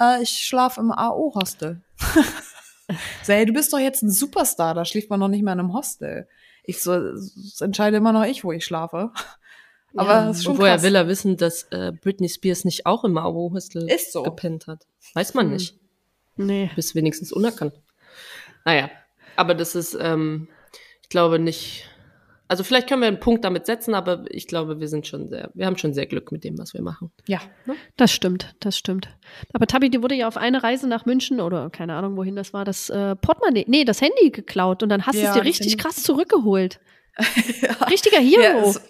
äh, 0.00 0.22
ich 0.22 0.30
schlafe 0.30 0.80
im 0.80 0.90
AO-Hostel. 0.90 1.82
so, 3.24 3.32
ey, 3.32 3.44
du 3.44 3.52
bist 3.52 3.74
doch 3.74 3.78
jetzt 3.78 4.02
ein 4.02 4.10
Superstar, 4.10 4.72
da 4.72 4.86
schläft 4.86 5.10
man 5.10 5.20
noch 5.20 5.28
nicht 5.28 5.42
mal 5.42 5.52
in 5.52 5.60
einem 5.60 5.74
Hostel. 5.74 6.26
Ich 6.64 6.80
so, 6.82 6.98
das 7.12 7.60
entscheide 7.60 7.96
immer 7.96 8.12
noch 8.12 8.24
ich, 8.24 8.44
wo 8.44 8.52
ich 8.52 8.64
schlafe. 8.64 9.10
Aber 9.96 10.10
Ja, 10.10 10.30
es 10.30 10.38
ist 10.38 10.44
schon 10.44 10.56
woher 10.58 10.74
krass. 10.74 10.82
will 10.84 10.94
er 10.94 11.06
wissen, 11.08 11.36
dass 11.36 11.64
äh, 11.64 11.92
Britney 11.92 12.28
Spears 12.28 12.64
nicht 12.64 12.86
auch 12.86 13.04
im 13.04 13.18
Abo-Hostel 13.18 13.90
Ist 13.90 14.12
so. 14.12 14.22
gepennt 14.22 14.66
hat? 14.66 14.86
Weiß 15.14 15.34
man 15.34 15.46
Hm. 15.46 15.52
nicht. 15.52 15.76
Nee. 16.36 16.70
Bist 16.74 16.94
wenigstens 16.94 17.30
unerkannt. 17.32 17.74
Naja, 18.64 18.90
aber 19.36 19.54
das 19.54 19.74
ist, 19.74 19.94
ähm, 20.00 20.48
ich 21.02 21.08
glaube 21.10 21.38
nicht. 21.38 21.88
Also 22.52 22.64
vielleicht 22.64 22.86
können 22.86 23.00
wir 23.00 23.08
einen 23.08 23.18
Punkt 23.18 23.44
damit 23.46 23.64
setzen, 23.64 23.94
aber 23.94 24.24
ich 24.28 24.46
glaube, 24.46 24.78
wir 24.78 24.86
sind 24.88 25.06
schon 25.06 25.30
sehr, 25.30 25.50
wir 25.54 25.64
haben 25.64 25.78
schon 25.78 25.94
sehr 25.94 26.04
Glück 26.04 26.30
mit 26.32 26.44
dem, 26.44 26.58
was 26.58 26.74
wir 26.74 26.82
machen. 26.82 27.10
Ja. 27.26 27.40
Das 27.96 28.12
stimmt, 28.12 28.54
das 28.60 28.76
stimmt. 28.76 29.08
Aber 29.54 29.66
Tabi, 29.66 29.88
dir 29.88 30.02
wurde 30.02 30.14
ja 30.14 30.28
auf 30.28 30.36
eine 30.36 30.62
Reise 30.62 30.86
nach 30.86 31.06
München 31.06 31.40
oder 31.40 31.70
keine 31.70 31.94
Ahnung, 31.94 32.16
wohin 32.18 32.36
das 32.36 32.52
war, 32.52 32.66
das 32.66 32.90
äh, 32.90 33.16
Portemonnaie, 33.16 33.64
nee, 33.68 33.84
das 33.86 34.02
Handy 34.02 34.30
geklaut 34.30 34.82
und 34.82 34.90
dann 34.90 35.06
hast 35.06 35.14
du 35.16 35.22
Ja, 35.22 35.30
es 35.30 35.34
dir 35.34 35.44
richtig 35.44 35.78
krass 35.78 36.02
zurückgeholt. 36.02 36.78
ja. 37.62 37.72
Richtiger 37.90 38.20
Ja, 38.20 38.40
Hero. 38.42 38.68
es, 38.68 38.82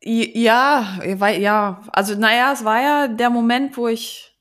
ja, 0.00 0.98
weil- 1.16 1.40
ja, 1.40 1.82
also 1.92 2.14
naja, 2.14 2.52
es 2.52 2.64
war 2.64 2.80
ja 2.80 3.08
der 3.08 3.28
Moment, 3.30 3.76
wo 3.76 3.86
ich, 3.88 4.31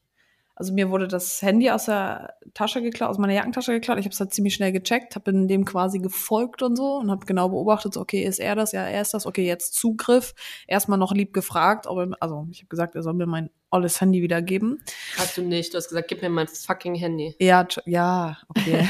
Also 0.62 0.74
mir 0.74 0.92
wurde 0.92 1.08
das 1.08 1.42
Handy 1.42 1.72
aus 1.72 1.86
der 1.86 2.36
Tasche 2.54 2.84
geklaut, 2.84 3.10
aus 3.10 3.18
meiner 3.18 3.34
Jackentasche 3.34 3.72
geklaut. 3.72 3.98
Ich 3.98 4.06
habe 4.06 4.14
es 4.14 4.20
halt 4.20 4.32
ziemlich 4.32 4.54
schnell 4.54 4.72
gecheckt, 4.72 5.16
habe 5.16 5.32
in 5.32 5.48
dem 5.48 5.66
quasi 5.66 5.98
gefolgt 5.98 6.62
und 6.62 6.76
so 6.76 6.98
und 6.98 7.10
habe 7.10 7.26
genau 7.26 7.50
beobachtet, 7.50 7.96
so, 7.96 8.00
okay, 8.00 8.24
ist 8.24 8.38
er 8.38 8.54
das? 8.54 8.72
Ja, 8.72 8.84
er 8.84 9.02
ist 9.02 9.16
das. 9.16 9.26
Okay, 9.26 9.44
jetzt 9.44 9.74
Zugriff. 9.74 10.36
Erstmal 10.68 11.00
noch 11.00 11.14
lieb 11.14 11.34
gefragt, 11.34 11.88
ob 11.88 11.98
er, 11.98 12.10
also 12.20 12.46
ich 12.52 12.60
habe 12.60 12.68
gesagt, 12.68 12.94
er 12.94 13.02
soll 13.02 13.16
mir 13.16 13.26
mein 13.26 13.50
olles 13.72 14.00
Handy 14.00 14.22
wiedergeben. 14.22 14.84
Hast 15.18 15.36
du 15.36 15.42
nicht. 15.42 15.74
Du 15.74 15.80
hast 15.80 15.88
gesagt, 15.90 16.10
gib 16.10 16.22
mir 16.22 16.30
mein 16.30 16.48
fucking 16.48 16.94
Handy. 16.94 17.36
Ja, 17.40 17.68
ja, 17.88 18.38
okay. 18.50 18.88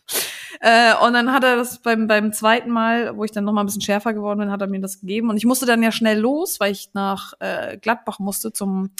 äh, 0.62 0.94
und 1.04 1.12
dann 1.12 1.30
hat 1.30 1.44
er 1.44 1.56
das 1.56 1.82
beim, 1.82 2.06
beim 2.06 2.32
zweiten 2.32 2.70
Mal, 2.70 3.18
wo 3.18 3.24
ich 3.24 3.32
dann 3.32 3.44
noch 3.44 3.52
mal 3.52 3.60
ein 3.60 3.66
bisschen 3.66 3.82
schärfer 3.82 4.14
geworden 4.14 4.38
bin, 4.38 4.50
hat 4.50 4.62
er 4.62 4.66
mir 4.66 4.80
das 4.80 5.00
gegeben. 5.00 5.28
Und 5.28 5.36
ich 5.36 5.44
musste 5.44 5.66
dann 5.66 5.82
ja 5.82 5.92
schnell 5.92 6.18
los, 6.18 6.58
weil 6.58 6.72
ich 6.72 6.88
nach 6.94 7.34
äh, 7.38 7.76
Gladbach 7.76 8.18
musste 8.18 8.54
zum 8.54 8.92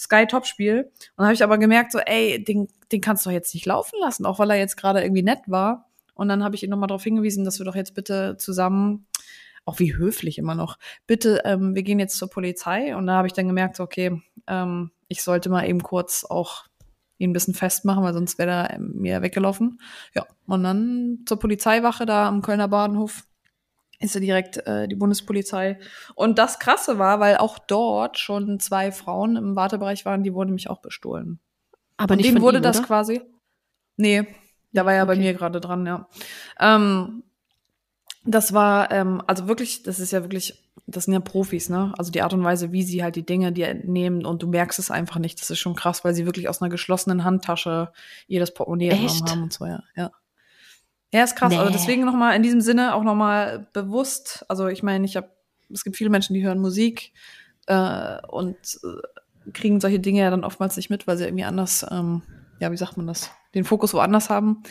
Sky 0.00 0.26
Top 0.26 0.46
Spiel. 0.46 0.84
Und 0.84 1.18
dann 1.18 1.26
habe 1.26 1.34
ich 1.34 1.44
aber 1.44 1.58
gemerkt, 1.58 1.92
so, 1.92 1.98
ey, 1.98 2.42
den, 2.42 2.68
den 2.90 3.02
kannst 3.02 3.24
du 3.24 3.28
doch 3.28 3.34
jetzt 3.34 3.52
nicht 3.54 3.66
laufen 3.66 3.98
lassen, 4.00 4.24
auch 4.24 4.38
weil 4.38 4.50
er 4.50 4.56
jetzt 4.56 4.76
gerade 4.76 5.02
irgendwie 5.02 5.22
nett 5.22 5.40
war. 5.46 5.90
Und 6.14 6.28
dann 6.28 6.42
habe 6.42 6.54
ich 6.54 6.62
ihn 6.62 6.70
noch 6.70 6.78
mal 6.78 6.86
darauf 6.86 7.04
hingewiesen, 7.04 7.44
dass 7.44 7.58
wir 7.58 7.66
doch 7.66 7.74
jetzt 7.74 7.94
bitte 7.94 8.36
zusammen 8.38 9.06
auch 9.66 9.78
wie 9.78 9.94
höflich 9.94 10.38
immer 10.38 10.54
noch. 10.54 10.78
Bitte, 11.06 11.42
ähm, 11.44 11.74
wir 11.74 11.82
gehen 11.82 11.98
jetzt 11.98 12.16
zur 12.16 12.30
Polizei. 12.30 12.96
Und 12.96 13.06
da 13.06 13.14
habe 13.14 13.26
ich 13.26 13.34
dann 13.34 13.46
gemerkt, 13.46 13.76
so, 13.76 13.82
okay, 13.82 14.20
ähm, 14.46 14.90
ich 15.08 15.22
sollte 15.22 15.50
mal 15.50 15.68
eben 15.68 15.82
kurz 15.82 16.24
auch 16.24 16.64
ihn 17.18 17.30
ein 17.30 17.34
bisschen 17.34 17.54
festmachen, 17.54 18.02
weil 18.02 18.14
sonst 18.14 18.38
wäre 18.38 18.50
er 18.50 18.74
ähm, 18.74 18.92
mir 18.94 19.20
weggelaufen. 19.20 19.78
Ja, 20.14 20.26
und 20.46 20.62
dann 20.62 21.18
zur 21.26 21.38
Polizeiwache 21.38 22.06
da 22.06 22.26
am 22.26 22.40
Kölner 22.40 22.68
Bahnhof 22.68 23.24
ist 24.00 24.14
ja 24.14 24.20
direkt 24.20 24.56
äh, 24.66 24.88
die 24.88 24.96
Bundespolizei. 24.96 25.78
Und 26.14 26.38
das 26.38 26.58
Krasse 26.58 26.98
war, 26.98 27.20
weil 27.20 27.36
auch 27.36 27.58
dort 27.58 28.18
schon 28.18 28.58
zwei 28.58 28.92
Frauen 28.92 29.36
im 29.36 29.56
Wartebereich 29.56 30.04
waren, 30.04 30.22
die 30.22 30.34
wurden 30.34 30.48
nämlich 30.48 30.70
auch 30.70 30.80
bestohlen. 30.80 31.38
Aber 31.96 32.12
Und 32.12 32.18
nicht 32.18 32.26
denen 32.26 32.36
von 32.38 32.42
wurde 32.42 32.58
ihm, 32.58 32.62
das 32.62 32.78
oder? 32.78 32.86
quasi. 32.86 33.20
Nee, 33.96 34.26
da 34.72 34.86
war 34.86 34.94
ja 34.94 35.04
bei 35.04 35.12
Okay. 35.12 35.20
mir 35.20 35.34
gerade 35.34 35.60
dran, 35.60 35.84
ja. 35.86 36.08
Ähm, 36.58 37.22
das 38.24 38.52
war, 38.52 38.90
ähm, 38.90 39.22
also 39.26 39.48
wirklich, 39.48 39.82
das 39.82 39.98
ist 39.98 40.10
ja 40.12 40.22
wirklich, 40.22 40.62
das 40.86 41.04
sind 41.04 41.14
ja 41.14 41.20
Profis, 41.20 41.68
ne? 41.68 41.92
Also 41.98 42.10
die 42.10 42.22
Art 42.22 42.32
und 42.34 42.44
Weise, 42.44 42.70
wie 42.72 42.82
sie 42.82 43.02
halt 43.02 43.16
die 43.16 43.24
Dinge 43.24 43.52
dir 43.52 43.68
entnehmen 43.68 44.24
und 44.26 44.42
du 44.42 44.46
merkst 44.48 44.78
es 44.78 44.90
einfach 44.90 45.18
nicht. 45.18 45.40
Das 45.40 45.50
ist 45.50 45.58
schon 45.58 45.74
krass, 45.74 46.04
weil 46.04 46.14
sie 46.14 46.26
wirklich 46.26 46.48
aus 46.48 46.60
einer 46.62 46.70
geschlossenen 46.70 47.24
Handtasche 47.24 47.92
ihr 48.28 48.40
das 48.40 48.52
Portemonnaie 48.54 48.90
Echt? 48.90 49.00
entnommen 49.00 49.30
haben 49.30 49.42
und 49.44 49.52
so, 49.52 49.66
ja. 49.66 49.82
Ja, 49.96 50.10
ja 51.12 51.24
ist 51.24 51.36
krass. 51.36 51.52
Also 51.52 51.66
Nee. 51.66 51.72
deswegen 51.72 52.04
nochmal 52.04 52.36
in 52.36 52.42
diesem 52.42 52.60
Sinne 52.60 52.94
auch 52.94 53.02
nochmal 53.02 53.68
bewusst, 53.72 54.44
also 54.48 54.68
ich 54.68 54.82
meine, 54.82 55.04
ich 55.04 55.16
habe, 55.16 55.30
es 55.72 55.84
gibt 55.84 55.96
viele 55.96 56.10
Menschen, 56.10 56.34
die 56.34 56.44
hören 56.44 56.60
Musik 56.60 57.12
äh, 57.66 58.18
und 58.28 58.56
äh, 58.82 59.50
kriegen 59.52 59.80
solche 59.80 60.00
Dinge 60.00 60.20
ja 60.20 60.30
dann 60.30 60.44
oftmals 60.44 60.76
nicht 60.76 60.90
mit, 60.90 61.06
weil 61.06 61.16
sie 61.16 61.24
irgendwie 61.24 61.44
anders, 61.44 61.86
ähm, 61.90 62.22
ja, 62.60 62.70
wie 62.70 62.76
sagt 62.76 62.96
man 62.96 63.06
das, 63.06 63.30
den 63.54 63.64
Fokus 63.64 63.94
woanders 63.94 64.30
haben. 64.30 64.62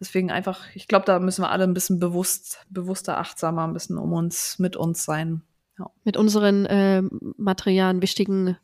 Deswegen 0.00 0.30
einfach, 0.30 0.60
ich 0.74 0.88
glaube, 0.88 1.06
da 1.06 1.18
müssen 1.18 1.42
wir 1.42 1.50
alle 1.50 1.64
ein 1.64 1.74
bisschen 1.74 1.98
bewusst, 2.00 2.64
bewusster, 2.68 3.18
achtsamer, 3.18 3.66
ein 3.66 3.72
bisschen 3.72 3.96
um 3.96 4.12
uns, 4.12 4.58
mit 4.58 4.76
uns 4.76 5.04
sein. 5.04 5.42
Mit 6.04 6.16
unseren 6.16 6.66
ähm, 6.68 7.34
materialen, 7.36 8.00
wichtigen 8.00 8.56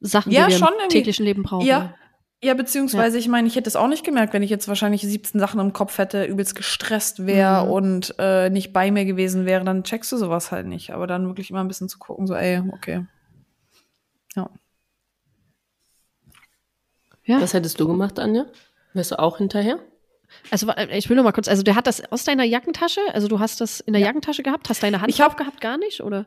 Sachen, 0.00 0.32
Ja, 0.32 0.46
die 0.46 0.52
wir 0.52 0.58
schon 0.58 0.74
im 0.82 0.88
täglichen 0.88 1.24
Leben 1.24 1.42
brauchen. 1.42 1.66
Ja. 1.66 1.94
Ja, 2.42 2.54
beziehungsweise, 2.54 3.18
ich 3.18 3.26
meine, 3.26 3.48
ich 3.48 3.56
hätte 3.56 3.68
es 3.68 3.74
auch 3.74 3.88
nicht 3.88 4.04
gemerkt, 4.04 4.32
wenn 4.32 4.44
ich 4.44 4.50
jetzt 4.50 4.68
wahrscheinlich 4.68 5.00
17 5.02 5.40
Sachen 5.40 5.58
im 5.58 5.72
Kopf 5.72 5.98
hätte, 5.98 6.24
übelst 6.24 6.54
gestresst 6.54 7.26
wäre 7.26 7.64
Mhm. 7.64 7.70
und 7.72 8.14
äh, 8.18 8.48
nicht 8.48 8.72
bei 8.72 8.92
mir 8.92 9.04
gewesen 9.04 9.44
wäre, 9.44 9.64
dann 9.64 9.82
checkst 9.82 10.12
du 10.12 10.16
sowas 10.16 10.52
halt 10.52 10.66
nicht. 10.66 10.90
Aber 10.92 11.08
dann 11.08 11.26
wirklich 11.26 11.50
immer 11.50 11.60
ein 11.60 11.68
bisschen 11.68 11.88
zu 11.88 11.98
gucken, 11.98 12.28
so, 12.28 12.34
ey, 12.34 12.62
okay. 12.72 13.04
Ja. 14.36 14.48
Ja. 17.24 17.40
Was 17.40 17.54
hättest 17.54 17.78
du 17.80 17.86
gemacht, 17.88 18.18
Anja? 18.18 18.46
Wärst 18.94 19.10
du 19.12 19.18
auch 19.18 19.38
hinterher? 19.38 19.78
Also 20.50 20.66
wa- 20.66 20.76
ich 20.90 21.08
will 21.08 21.16
noch 21.16 21.24
mal 21.24 21.32
kurz, 21.32 21.48
also 21.48 21.62
der 21.62 21.74
hat 21.74 21.86
das 21.86 22.02
aus 22.12 22.24
deiner 22.24 22.44
Jackentasche, 22.44 23.00
also 23.12 23.28
du 23.28 23.40
hast 23.40 23.60
das 23.60 23.80
in 23.80 23.92
der 23.94 24.00
Ja. 24.00 24.06
Jackentasche 24.08 24.42
gehabt, 24.42 24.68
hast 24.68 24.82
deine 24.82 25.00
Hand 25.00 25.10
Ich 25.10 25.20
hab- 25.20 25.36
gehabt, 25.36 25.60
gar 25.60 25.76
nicht, 25.78 26.02
oder? 26.02 26.26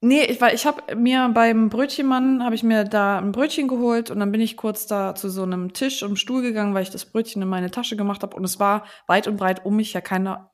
Nee, 0.00 0.22
ich, 0.26 0.40
weil 0.40 0.54
ich 0.54 0.64
habe 0.64 0.94
mir 0.94 1.28
beim 1.34 1.70
Brötchenmann, 1.70 2.44
habe 2.44 2.54
ich 2.54 2.62
mir 2.62 2.84
da 2.84 3.18
ein 3.18 3.32
Brötchen 3.32 3.66
geholt 3.66 4.12
und 4.12 4.20
dann 4.20 4.30
bin 4.30 4.40
ich 4.40 4.56
kurz 4.56 4.86
da 4.86 5.16
zu 5.16 5.28
so 5.28 5.42
einem 5.42 5.72
Tisch 5.72 6.04
und 6.04 6.18
Stuhl 6.20 6.40
gegangen, 6.40 6.72
weil 6.72 6.84
ich 6.84 6.90
das 6.90 7.04
Brötchen 7.04 7.42
in 7.42 7.48
meine 7.48 7.72
Tasche 7.72 7.96
gemacht 7.96 8.22
habe 8.22 8.36
und 8.36 8.44
es 8.44 8.60
war 8.60 8.84
weit 9.08 9.26
und 9.26 9.36
breit 9.36 9.64
um 9.66 9.74
mich 9.74 9.92
ja 9.94 10.00
keiner 10.00 10.50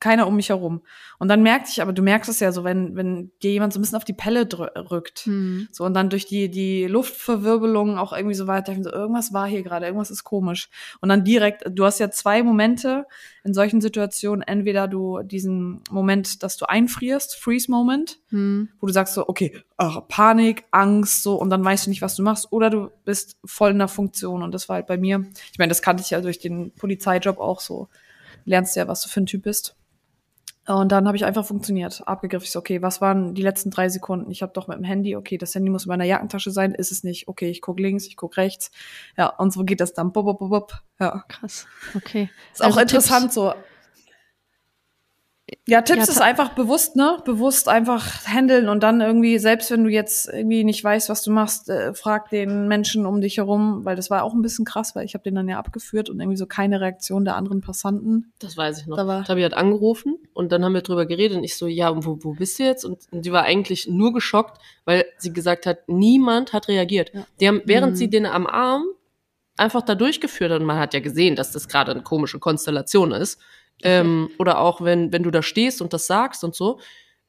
keiner 0.00 0.26
um 0.26 0.36
mich 0.36 0.48
herum. 0.50 0.82
Und 1.18 1.28
dann 1.28 1.42
merkte 1.42 1.70
ich, 1.70 1.82
aber 1.82 1.92
du 1.92 2.02
merkst 2.02 2.30
es 2.30 2.40
ja 2.40 2.52
so, 2.52 2.64
wenn 2.64 2.96
wenn 2.96 3.30
dir 3.42 3.52
jemand 3.52 3.72
so 3.72 3.78
ein 3.78 3.82
bisschen 3.82 3.96
auf 3.96 4.04
die 4.04 4.12
Pelle 4.12 4.48
rückt. 4.90 5.20
Hm. 5.20 5.68
So, 5.72 5.84
und 5.84 5.94
dann 5.94 6.10
durch 6.10 6.26
die, 6.26 6.50
die 6.50 6.84
Luftverwirbelung 6.84 7.98
auch 7.98 8.12
irgendwie 8.12 8.34
so 8.34 8.46
weiter, 8.46 8.72
ich 8.72 8.82
so, 8.82 8.92
irgendwas 8.92 9.32
war 9.32 9.46
hier 9.46 9.62
gerade, 9.62 9.86
irgendwas 9.86 10.10
ist 10.10 10.24
komisch. 10.24 10.68
Und 11.00 11.08
dann 11.08 11.24
direkt, 11.24 11.64
du 11.68 11.84
hast 11.84 11.98
ja 11.98 12.10
zwei 12.10 12.42
Momente 12.42 13.06
in 13.44 13.54
solchen 13.54 13.80
Situationen, 13.80 14.42
entweder 14.42 14.88
du 14.88 15.22
diesen 15.22 15.82
Moment, 15.90 16.42
dass 16.42 16.56
du 16.56 16.68
einfrierst, 16.68 17.36
Freeze-Moment, 17.36 18.18
Hm. 18.30 18.68
wo 18.80 18.86
du 18.86 18.92
sagst 18.92 19.14
so, 19.14 19.26
okay, 19.28 19.62
ach, 19.76 20.02
Panik, 20.08 20.64
Angst, 20.70 21.22
so, 21.22 21.36
und 21.36 21.50
dann 21.50 21.64
weißt 21.64 21.86
du 21.86 21.90
nicht, 21.90 22.02
was 22.02 22.16
du 22.16 22.22
machst, 22.22 22.52
oder 22.52 22.68
du 22.68 22.90
bist 23.04 23.38
voll 23.44 23.70
in 23.70 23.78
der 23.78 23.88
Funktion. 23.88 24.42
Und 24.42 24.52
das 24.52 24.68
war 24.68 24.76
halt 24.76 24.86
bei 24.86 24.98
mir, 24.98 25.24
ich 25.52 25.58
meine, 25.58 25.70
das 25.70 25.82
kannte 25.82 26.02
ich 26.02 26.10
ja 26.10 26.20
durch 26.20 26.38
den 26.38 26.72
Polizeijob 26.72 27.38
auch 27.38 27.60
so. 27.60 27.88
Lernst 28.44 28.76
ja, 28.76 28.88
was 28.88 29.02
du 29.02 29.08
für 29.08 29.20
ein 29.20 29.26
Typ 29.26 29.42
bist. 29.42 29.76
Und 30.68 30.92
dann 30.92 31.06
habe 31.06 31.16
ich 31.16 31.24
einfach 31.24 31.46
funktioniert, 31.46 32.02
abgegriffen. 32.06 32.44
Ich 32.44 32.50
so, 32.50 32.58
okay, 32.58 32.82
was 32.82 33.00
waren 33.00 33.34
die 33.34 33.40
letzten 33.40 33.70
drei 33.70 33.88
Sekunden? 33.88 34.30
Ich 34.30 34.42
habe 34.42 34.52
doch 34.52 34.68
mit 34.68 34.76
dem 34.76 34.84
Handy, 34.84 35.16
okay, 35.16 35.38
das 35.38 35.54
Handy 35.54 35.70
muss 35.70 35.86
in 35.86 35.88
meiner 35.88 36.04
Jackentasche 36.04 36.50
sein, 36.50 36.74
ist 36.74 36.92
es 36.92 37.04
nicht. 37.04 37.26
Okay, 37.26 37.48
ich 37.48 37.62
guck 37.62 37.80
links, 37.80 38.06
ich 38.06 38.16
guck 38.16 38.36
rechts. 38.36 38.70
Ja, 39.16 39.28
und 39.28 39.50
so 39.50 39.64
geht 39.64 39.80
das 39.80 39.94
dann. 39.94 40.12
Bop, 40.12 40.26
bop, 40.26 40.38
bop, 40.38 40.50
bop. 40.50 40.72
Ja. 41.00 41.24
Krass. 41.26 41.66
Okay. 41.96 42.28
Ist 42.52 42.60
auch 42.60 42.66
Also 42.66 42.80
interessant 42.80 43.22
Tipps. 43.22 43.34
so. 43.34 43.54
Ja, 45.66 45.82
Tipps 45.82 46.06
Ja, 46.06 46.12
ist 46.12 46.20
einfach 46.20 46.50
bewusst, 46.50 46.96
ne? 46.96 47.18
Bewusst 47.24 47.68
einfach 47.68 48.26
handeln 48.26 48.68
und 48.68 48.82
dann 48.82 49.00
irgendwie, 49.00 49.38
selbst 49.38 49.70
wenn 49.70 49.84
du 49.84 49.90
jetzt 49.90 50.28
irgendwie 50.28 50.64
nicht 50.64 50.82
weißt, 50.84 51.08
was 51.08 51.22
du 51.22 51.30
machst, 51.30 51.68
äh, 51.70 51.94
frag 51.94 52.28
den 52.30 52.68
Menschen 52.68 53.06
um 53.06 53.20
dich 53.20 53.36
herum, 53.38 53.84
weil 53.84 53.96
das 53.96 54.10
war 54.10 54.24
auch 54.24 54.34
ein 54.34 54.42
bisschen 54.42 54.64
krass, 54.64 54.94
weil 54.94 55.04
ich 55.04 55.14
habe 55.14 55.24
den 55.24 55.34
dann 55.34 55.48
ja 55.48 55.58
abgeführt 55.58 56.10
und 56.10 56.20
irgendwie 56.20 56.36
so 56.36 56.46
keine 56.46 56.80
Reaktion 56.80 57.24
der 57.24 57.36
anderen 57.36 57.60
Passanten. 57.60 58.32
Das 58.40 58.56
weiß 58.56 58.80
ich 58.80 58.86
noch. 58.86 58.96
Da 58.96 59.06
war- 59.06 59.24
Tabi 59.24 59.42
hat 59.42 59.54
angerufen 59.54 60.16
und 60.34 60.52
dann 60.52 60.64
haben 60.64 60.74
wir 60.74 60.82
drüber 60.82 61.06
geredet 61.06 61.38
und 61.38 61.44
ich 61.44 61.56
so, 61.56 61.66
ja, 61.66 61.94
wo, 62.04 62.18
wo 62.22 62.32
bist 62.34 62.58
du 62.58 62.64
jetzt? 62.64 62.84
Und, 62.84 62.98
und 63.10 63.24
die 63.24 63.32
war 63.32 63.44
eigentlich 63.44 63.88
nur 63.88 64.12
geschockt, 64.12 64.60
weil 64.84 65.04
sie 65.18 65.32
gesagt 65.32 65.64
hat, 65.66 65.88
niemand 65.88 66.52
hat 66.52 66.68
reagiert. 66.68 67.10
Ja. 67.14 67.26
Die 67.40 67.48
haben, 67.48 67.62
während 67.64 67.92
Mhm. 67.92 67.96
sie 67.96 68.10
den 68.10 68.26
am 68.26 68.46
Arm 68.46 68.84
einfach 69.56 69.82
da 69.82 69.94
durchgeführt 69.94 70.52
hat, 70.52 70.60
und 70.60 70.66
man 70.66 70.78
hat 70.78 70.94
ja 70.94 71.00
gesehen, 71.00 71.34
dass 71.36 71.52
das 71.52 71.68
gerade 71.68 71.90
eine 71.90 72.02
komische 72.02 72.38
Konstellation 72.38 73.12
ist, 73.12 73.40
ähm, 73.82 74.30
oder 74.38 74.58
auch 74.60 74.80
wenn, 74.82 75.12
wenn 75.12 75.22
du 75.22 75.30
da 75.30 75.42
stehst 75.42 75.80
und 75.82 75.92
das 75.92 76.06
sagst 76.06 76.44
und 76.44 76.54
so, 76.54 76.80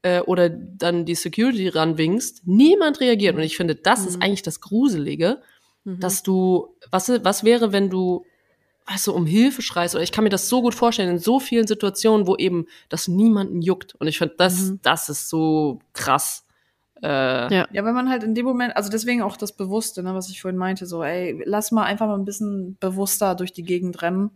äh, 0.02 0.22
oder 0.22 0.50
dann 0.50 1.06
die 1.06 1.16
Security 1.16 1.68
ranwinkst, 1.68 2.44
niemand 2.46 3.00
reagiert. 3.02 3.36
Und 3.36 3.42
ich 3.44 3.58
finde, 3.58 3.76
das 3.76 4.06
ist 4.06 4.18
Mhm. 4.18 4.24
eigentlich 4.24 4.44
das 4.44 4.62
Gruselige, 4.62 5.42
Mhm. 5.84 6.00
dass 6.00 6.24
du, 6.24 6.76
was, 6.92 7.10
was 7.24 7.44
wäre, 7.44 7.72
wenn 7.74 7.90
du, 7.90 8.26
weißt 8.88 9.08
du, 9.08 9.14
um 9.14 9.26
Hilfe 9.26 9.62
schreist, 9.62 9.94
oder 9.96 10.04
ich 10.04 10.12
kann 10.12 10.24
mir 10.24 10.30
das 10.30 10.50
so 10.50 10.62
gut 10.62 10.74
vorstellen, 10.74 11.10
in 11.10 11.20
so 11.20 11.40
vielen 11.40 11.68
Situationen, 11.68 12.26
wo 12.28 12.36
eben 12.38 12.66
das 12.90 13.08
niemanden 13.08 13.62
juckt. 13.62 13.96
Und 13.96 14.08
ich 14.08 14.18
finde, 14.18 14.36
das, 14.38 14.70
Mhm. 14.72 14.80
das 14.82 15.10
ist 15.10 15.30
so 15.30 15.80
krass. 15.94 16.46
Äh, 17.02 17.08
Ja. 17.54 17.68
Ja, 17.72 17.86
wenn 17.86 17.94
man 17.94 18.10
halt 18.10 18.24
in 18.24 18.36
dem 18.36 18.46
Moment, 18.46 18.76
also 18.76 18.90
deswegen 18.90 19.22
auch 19.22 19.38
das 19.38 19.56
Bewusste, 19.56 20.02
ne, 20.04 20.14
was 20.16 20.30
ich 20.30 20.42
vorhin 20.42 20.58
meinte, 20.58 20.86
so, 20.86 21.04
ey, 21.04 21.42
lass 21.46 21.72
mal 21.72 21.84
einfach 21.84 22.08
mal 22.08 22.18
ein 22.18 22.26
bisschen 22.26 22.78
bewusster 22.80 23.36
durch 23.36 23.54
die 23.54 23.64
Gegend 23.64 24.02
rennen, 24.02 24.32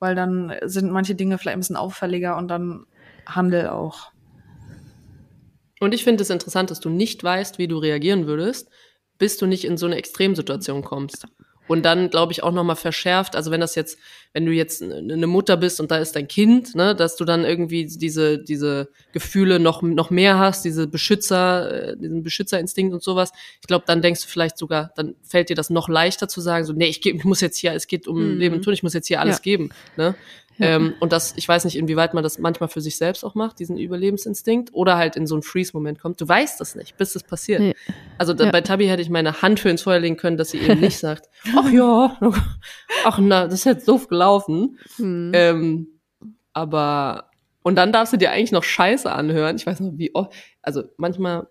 weil 0.00 0.14
dann 0.14 0.52
sind 0.62 0.90
manche 0.90 1.14
Dinge 1.14 1.38
vielleicht 1.38 1.56
ein 1.56 1.60
bisschen 1.60 1.76
auffälliger 1.76 2.36
und 2.36 2.48
dann 2.48 2.86
handel 3.26 3.68
auch. 3.68 4.10
Und 5.78 5.94
ich 5.94 6.04
finde 6.04 6.22
es 6.22 6.30
interessant, 6.30 6.70
dass 6.70 6.80
du 6.80 6.90
nicht 6.90 7.22
weißt, 7.22 7.58
wie 7.58 7.68
du 7.68 7.78
reagieren 7.78 8.26
würdest, 8.26 8.68
bis 9.18 9.36
du 9.36 9.46
nicht 9.46 9.64
in 9.64 9.76
so 9.76 9.86
eine 9.86 9.96
Extremsituation 9.96 10.82
kommst. 10.82 11.26
Und 11.68 11.84
dann, 11.84 12.10
glaube 12.10 12.32
ich, 12.32 12.42
auch 12.42 12.52
nochmal 12.52 12.76
verschärft, 12.76 13.36
also 13.36 13.50
wenn 13.50 13.60
das 13.60 13.76
jetzt, 13.76 13.98
wenn 14.32 14.46
du 14.46 14.52
jetzt 14.52 14.80
eine 14.82 15.26
Mutter 15.26 15.56
bist 15.56 15.80
und 15.80 15.90
da 15.90 15.98
ist 15.98 16.12
dein 16.14 16.28
Kind, 16.28 16.74
ne, 16.76 16.94
dass 16.94 17.16
du 17.16 17.24
dann 17.24 17.44
irgendwie 17.44 17.84
diese, 17.86 18.38
diese 18.38 18.88
Gefühle 19.12 19.58
noch, 19.58 19.82
noch 19.82 20.10
mehr 20.10 20.38
hast, 20.38 20.64
diese 20.64 20.86
Beschützer, 20.86 21.90
äh, 21.92 21.96
diesen 21.96 22.22
Beschützerinstinkt 22.22 22.94
und 22.94 23.02
sowas. 23.02 23.32
Ich 23.60 23.66
glaube, 23.66 23.84
dann 23.88 24.02
denkst 24.02 24.22
du 24.22 24.28
vielleicht 24.28 24.56
sogar, 24.56 24.92
dann 24.94 25.16
fällt 25.22 25.48
dir 25.48 25.56
das 25.56 25.68
noch 25.70 25.88
leichter 25.88 26.28
zu 26.28 26.40
sagen, 26.40 26.64
so, 26.64 26.72
nee, 26.72 26.86
ich, 26.86 27.00
geb, 27.00 27.16
ich 27.16 27.24
muss 27.24 27.40
jetzt 27.40 27.56
hier, 27.58 27.72
es 27.72 27.86
geht 27.88 28.06
um 28.06 28.34
Mhm. 28.34 28.38
Leben 28.38 28.54
und 28.56 28.62
Tod, 28.62 28.74
ich 28.74 28.82
muss 28.84 28.94
jetzt 28.94 29.08
hier 29.08 29.20
alles 29.20 29.38
Ja. 29.38 29.42
geben, 29.42 29.70
ne. 29.96 30.16
Ja. 30.58 30.76
Ähm, 30.76 30.94
und 31.00 31.12
das, 31.12 31.32
ich 31.36 31.48
weiß 31.48 31.64
nicht, 31.64 31.76
inwieweit 31.76 32.12
man 32.12 32.22
das 32.22 32.38
manchmal 32.38 32.68
für 32.68 32.80
sich 32.82 32.96
selbst 32.98 33.24
auch 33.24 33.34
macht, 33.34 33.58
diesen 33.60 33.78
Überlebensinstinkt, 33.78 34.74
oder 34.74 34.96
halt 34.98 35.16
in 35.16 35.26
so 35.26 35.34
einen 35.34 35.42
Freeze-Moment 35.42 35.98
kommt. 36.00 36.20
Du 36.20 36.28
weißt 36.28 36.60
das 36.60 36.74
nicht, 36.74 36.96
bis 36.98 37.14
es 37.14 37.22
passiert. 37.22 37.60
Nee. 37.60 37.74
Also 38.18 38.34
da, 38.34 38.44
Ja. 38.44 38.50
bei 38.50 38.60
Tabi 38.60 38.86
hätte 38.86 39.00
ich 39.00 39.08
meine 39.10 39.40
Hand 39.42 39.60
für 39.60 39.70
ins 39.70 39.82
Feuer 39.82 40.00
legen 40.00 40.16
können, 40.18 40.36
dass 40.36 40.50
sie 40.50 40.58
eben 40.58 40.80
nicht 40.80 40.98
sagt, 40.98 41.28
ach 41.56 41.70
ja, 41.70 42.18
ach 43.04 43.18
na, 43.20 43.44
das 43.44 43.54
ist 43.54 43.64
jetzt 43.64 43.88
doof 43.88 44.08
gelaufen. 44.08 44.78
Hm. 44.96 45.30
Ähm, 45.34 45.88
aber, 46.52 47.30
und 47.62 47.76
dann 47.76 47.92
darfst 47.92 48.12
du 48.12 48.16
dir 48.16 48.30
eigentlich 48.32 48.52
noch 48.52 48.64
Scheiße 48.64 49.10
anhören. 49.10 49.56
Ich 49.56 49.66
weiß 49.66 49.80
noch, 49.80 49.92
wie 49.96 50.14
oft, 50.14 50.32
also 50.62 50.82
manchmal 50.96 51.46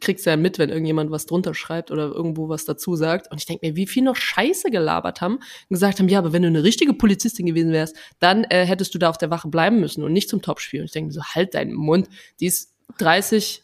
kriegst 0.00 0.26
ja 0.26 0.36
mit, 0.36 0.58
wenn 0.58 0.68
irgendjemand 0.68 1.10
was 1.10 1.26
drunter 1.26 1.54
schreibt 1.54 1.90
oder 1.90 2.04
irgendwo 2.08 2.48
was 2.48 2.64
dazu 2.64 2.94
sagt. 2.94 3.30
Und 3.30 3.38
ich 3.38 3.46
denke 3.46 3.66
mir, 3.66 3.76
wie 3.76 3.86
viel 3.86 4.02
noch 4.02 4.16
Scheiße 4.16 4.70
gelabert 4.70 5.20
haben 5.20 5.36
und 5.36 5.42
gesagt 5.70 5.98
haben, 5.98 6.08
ja, 6.08 6.18
aber 6.18 6.32
wenn 6.32 6.42
du 6.42 6.48
eine 6.48 6.62
richtige 6.62 6.92
Polizistin 6.92 7.46
gewesen 7.46 7.72
wärst, 7.72 7.96
dann 8.18 8.44
äh, 8.44 8.66
hättest 8.66 8.94
du 8.94 8.98
da 8.98 9.08
auf 9.08 9.18
der 9.18 9.30
Wache 9.30 9.48
bleiben 9.48 9.80
müssen 9.80 10.02
und 10.04 10.12
nicht 10.12 10.28
zum 10.28 10.42
Topspiel. 10.42 10.80
Und 10.80 10.86
ich 10.86 10.92
denke 10.92 11.08
mir 11.08 11.12
so, 11.14 11.22
halt 11.22 11.54
deinen 11.54 11.72
Mund. 11.72 12.08
Die 12.40 12.46
ist 12.46 12.74
30 12.98 13.62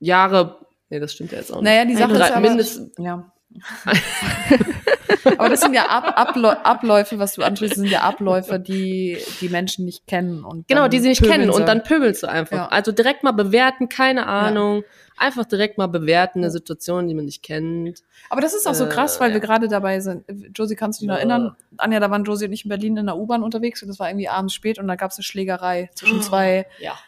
Jahre, 0.00 0.58
nee, 0.90 1.00
das 1.00 1.14
stimmt 1.14 1.32
ja 1.32 1.38
jetzt 1.38 1.50
auch 1.50 1.56
nicht. 1.56 1.64
Naja, 1.64 1.84
die 1.84 1.96
Sache 1.96 2.12
Drei- 2.12 2.56
ist 2.58 2.78
aber, 2.78 3.02
ja. 3.04 3.32
aber 5.38 5.48
das 5.48 5.60
sind 5.60 5.74
ja 5.74 5.86
Ab 5.88 6.12
Abläu 6.16 6.50
Abläufe, 6.50 7.18
was 7.18 7.34
du 7.34 7.42
ansprichst, 7.42 7.76
sind 7.76 7.86
ja 7.90 8.00
Abläufe, 8.02 8.58
die 8.58 9.18
die 9.40 9.48
Menschen 9.48 9.84
nicht 9.84 10.06
kennen 10.06 10.44
und 10.44 10.68
Genau, 10.68 10.88
die 10.88 10.98
sie 11.00 11.08
nicht 11.08 11.22
kennen 11.22 11.44
sie. 11.52 11.58
und 11.60 11.66
dann 11.66 11.82
pöbelst 11.82 12.22
du 12.22 12.28
einfach. 12.28 12.56
Ja. 12.56 12.68
Also 12.68 12.92
direkt 12.92 13.22
mal 13.22 13.32
bewerten, 13.32 13.88
keine 13.88 14.26
Ahnung. 14.26 14.84
Einfach 15.18 15.46
direkt 15.46 15.78
mal 15.78 15.86
bewerten, 15.86 16.40
eine 16.40 16.50
Situation, 16.50 17.08
die 17.08 17.14
man 17.14 17.24
nicht 17.24 17.42
kennt. 17.42 18.02
Aber 18.28 18.42
das 18.42 18.52
ist 18.54 18.66
auch 18.68 18.74
so 18.74 18.84
Äh, 18.84 18.88
krass, 18.90 19.18
weil 19.18 19.30
ja. 19.30 19.34
wir 19.34 19.40
gerade 19.40 19.66
dabei 19.66 20.00
sind. 20.00 20.24
Josie, 20.54 20.76
kannst 20.76 21.00
du 21.00 21.04
dich 21.04 21.08
noch 21.08 21.14
Ja. 21.14 21.20
erinnern? 21.20 21.56
Anja, 21.78 22.00
da 22.00 22.10
waren 22.10 22.24
Josie 22.24 22.44
und 22.46 22.52
ich 22.52 22.64
in 22.66 22.68
Berlin 22.68 22.98
in 22.98 23.06
der 23.06 23.16
U-Bahn 23.16 23.42
unterwegs 23.42 23.80
und 23.82 23.88
das 23.88 23.98
war 23.98 24.10
irgendwie 24.10 24.28
abends 24.28 24.52
spät 24.52 24.78
und 24.78 24.86
da 24.88 24.94
gab 24.96 25.10
es 25.12 25.16
eine 25.16 25.24
Schlägerei 25.24 25.88
zwischen 25.94 26.20
zwei 26.20 26.66
Ja. 26.80 26.98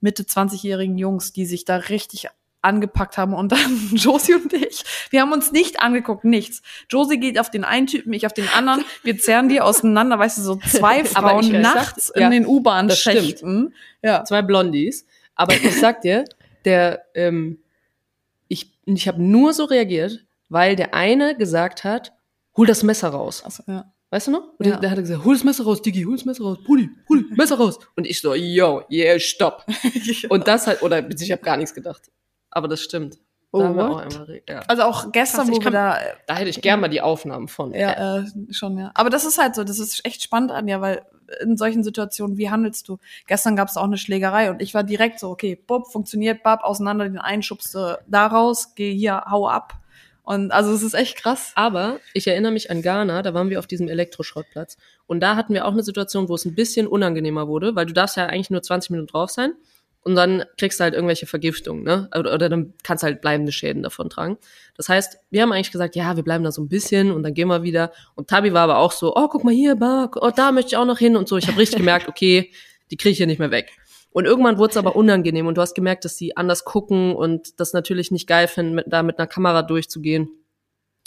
Mitte 0.00 0.22
20-jährigen 0.22 0.96
Jungs, 0.98 1.32
die 1.32 1.44
sich 1.46 1.64
da 1.64 1.74
richtig 1.76 2.28
angepackt 2.62 3.16
haben 3.18 3.34
und 3.34 3.52
dann 3.52 3.90
Josie 3.92 4.34
und 4.34 4.52
ich, 4.52 4.82
wir 5.10 5.20
haben 5.20 5.32
uns 5.32 5.52
nicht 5.52 5.80
angeguckt, 5.80 6.24
nichts. 6.24 6.62
Josie 6.90 7.18
geht 7.20 7.38
auf 7.38 7.50
den 7.50 7.64
einen 7.64 7.86
Typen, 7.86 8.12
ich 8.12 8.26
auf 8.26 8.32
den 8.32 8.48
anderen, 8.48 8.84
wir 9.04 9.16
zerren 9.18 9.48
die 9.48 9.60
auseinander, 9.60 10.18
weißt 10.18 10.38
du, 10.38 10.42
so 10.42 10.56
zwei 10.56 11.04
Frauen 11.04 11.60
nachts 11.60 12.06
sag- 12.08 12.16
in 12.16 12.22
ja, 12.22 12.30
den 12.30 12.46
U-Bahn-Schächten. 12.46 13.74
Ja. 14.02 14.24
Zwei 14.24 14.42
Blondies. 14.42 15.06
Aber 15.34 15.54
ich 15.54 15.78
sag 15.78 16.00
dir, 16.02 16.24
der, 16.64 17.04
ähm, 17.14 17.58
ich, 18.48 18.72
ich 18.86 19.06
habe 19.08 19.22
nur 19.22 19.52
so 19.52 19.64
reagiert, 19.64 20.24
weil 20.48 20.74
der 20.76 20.94
eine 20.94 21.36
gesagt 21.36 21.84
hat, 21.84 22.12
hol 22.56 22.66
das 22.66 22.82
Messer 22.82 23.08
raus. 23.10 23.42
Also, 23.44 23.62
ja. 23.66 23.92
Weißt 24.10 24.26
du 24.28 24.30
noch? 24.32 24.54
Und 24.58 24.64
Ja. 24.66 24.72
der, 24.72 24.80
der 24.80 24.90
hat 24.92 24.98
gesagt, 24.98 25.22
hol 25.24 25.34
das 25.34 25.44
Messer 25.44 25.64
raus, 25.64 25.82
Digi, 25.82 26.02
hol 26.04 26.16
das 26.16 26.24
Messer 26.24 26.42
raus, 26.42 26.58
Pulli, 26.64 26.88
Pulli, 27.06 27.24
Messer 27.36 27.56
raus. 27.58 27.78
Und 27.94 28.06
ich 28.06 28.20
so, 28.20 28.34
yo, 28.34 28.82
yeah, 28.90 29.18
stopp. 29.20 29.66
Und 30.30 30.48
das 30.48 30.66
halt, 30.66 30.82
oder 30.82 31.08
ich 31.10 31.30
habe 31.30 31.42
gar 31.42 31.56
nichts 31.58 31.74
gedacht. 31.74 32.10
Aber 32.58 32.68
das 32.68 32.80
stimmt. 32.82 33.18
Oh, 33.50 33.60
wir 33.74 33.90
auch 33.90 33.96
einmal, 33.98 34.42
ja. 34.46 34.60
Also 34.68 34.82
auch 34.82 35.10
gestern, 35.10 35.46
Krass, 35.46 35.48
wo 35.48 35.54
wir 35.54 35.60
kann- 35.62 35.72
da 35.72 35.98
da 36.26 36.34
hätte 36.36 36.50
ich 36.50 36.60
gern 36.60 36.80
mal 36.80 36.88
die 36.88 37.00
Aufnahmen 37.00 37.48
von. 37.48 37.72
Ja, 37.72 38.18
äh, 38.18 38.24
schon, 38.50 38.76
ja. 38.76 38.90
Aber 38.94 39.08
das 39.08 39.24
ist 39.24 39.38
halt 39.38 39.54
so, 39.54 39.64
das 39.64 39.78
ist 39.78 40.04
echt 40.04 40.22
spannend, 40.22 40.50
Anja, 40.50 40.82
weil 40.82 41.00
in 41.40 41.56
solchen 41.56 41.82
Situationen, 41.82 42.36
wie 42.36 42.50
handelst 42.50 42.88
du? 42.88 42.98
Gestern 43.26 43.56
gab 43.56 43.68
es 43.68 43.76
auch 43.78 43.84
eine 43.84 43.96
Schlägerei 43.96 44.50
und 44.50 44.60
ich 44.60 44.74
war 44.74 44.82
direkt 44.84 45.18
so, 45.18 45.30
okay, 45.30 45.56
Bob, 45.56 45.86
funktioniert, 45.90 46.42
Bab, 46.42 46.62
auseinander, 46.62 47.06
den 47.08 47.18
einen 47.18 47.42
schubst 47.42 47.74
du 47.74 47.98
da 48.06 48.26
raus, 48.26 48.74
geh 48.74 48.94
hier, 48.94 49.22
hau 49.30 49.48
ab. 49.48 49.72
Und 50.24 50.50
also 50.52 50.72
es 50.72 50.82
ist 50.82 50.92
echt 50.92 51.16
krass. 51.16 51.52
Aber 51.54 52.00
ich 52.12 52.26
erinnere 52.26 52.52
mich 52.52 52.70
an 52.70 52.82
Ghana, 52.82 53.22
da 53.22 53.32
waren 53.32 53.48
wir 53.48 53.58
auf 53.60 53.66
diesem 53.66 53.88
Elektroschrottplatz. 53.88 54.76
Und 55.06 55.20
da 55.20 55.36
hatten 55.36 55.54
wir 55.54 55.64
auch 55.66 55.72
eine 55.72 55.82
Situation, 55.82 56.28
wo 56.28 56.34
es 56.34 56.44
ein 56.44 56.54
bisschen 56.54 56.86
unangenehmer 56.86 57.48
wurde, 57.48 57.74
weil 57.74 57.86
du 57.86 57.94
darfst 57.94 58.18
ja 58.18 58.26
eigentlich 58.26 58.50
nur 58.50 58.62
20 58.62 58.90
Minuten 58.90 59.06
drauf 59.06 59.30
sein. 59.30 59.52
Und 60.02 60.14
dann 60.14 60.44
kriegst 60.56 60.80
du 60.80 60.84
halt 60.84 60.94
irgendwelche 60.94 61.26
Vergiftungen, 61.26 61.82
ne? 61.82 62.08
Oder, 62.16 62.32
oder 62.32 62.48
dann 62.48 62.72
kannst 62.82 63.02
du 63.02 63.06
halt 63.06 63.20
bleibende 63.20 63.52
Schäden 63.52 63.82
davon 63.82 64.08
tragen. 64.08 64.38
Das 64.76 64.88
heißt, 64.88 65.18
wir 65.30 65.42
haben 65.42 65.52
eigentlich 65.52 65.72
gesagt, 65.72 65.96
ja, 65.96 66.16
wir 66.16 66.22
bleiben 66.22 66.44
da 66.44 66.52
so 66.52 66.62
ein 66.62 66.68
bisschen 66.68 67.10
und 67.10 67.22
dann 67.22 67.34
gehen 67.34 67.48
wir 67.48 67.62
wieder. 67.62 67.92
Und 68.14 68.28
Tabi 68.28 68.52
war 68.52 68.62
aber 68.62 68.78
auch 68.78 68.92
so, 68.92 69.14
oh, 69.16 69.28
guck 69.28 69.44
mal 69.44 69.52
hier, 69.52 69.76
bah, 69.76 70.10
oh, 70.16 70.30
da 70.34 70.52
möchte 70.52 70.68
ich 70.68 70.76
auch 70.76 70.86
noch 70.86 70.98
hin 70.98 71.16
und 71.16 71.28
so. 71.28 71.36
Ich 71.36 71.48
habe 71.48 71.58
richtig 71.58 71.78
gemerkt, 71.78 72.08
okay, 72.08 72.52
die 72.90 72.96
kriege 72.96 73.12
ich 73.12 73.18
hier 73.18 73.26
nicht 73.26 73.40
mehr 73.40 73.50
weg. 73.50 73.72
Und 74.10 74.24
irgendwann 74.24 74.58
wurde 74.58 74.70
es 74.70 74.76
aber 74.76 74.96
unangenehm 74.96 75.46
und 75.46 75.56
du 75.56 75.60
hast 75.60 75.74
gemerkt, 75.74 76.04
dass 76.04 76.16
die 76.16 76.36
anders 76.36 76.64
gucken 76.64 77.14
und 77.14 77.60
das 77.60 77.72
natürlich 77.72 78.10
nicht 78.10 78.26
geil 78.26 78.48
finden, 78.48 78.74
mit, 78.74 78.86
da 78.88 79.02
mit 79.02 79.18
einer 79.18 79.26
Kamera 79.26 79.62
durchzugehen. 79.62 80.30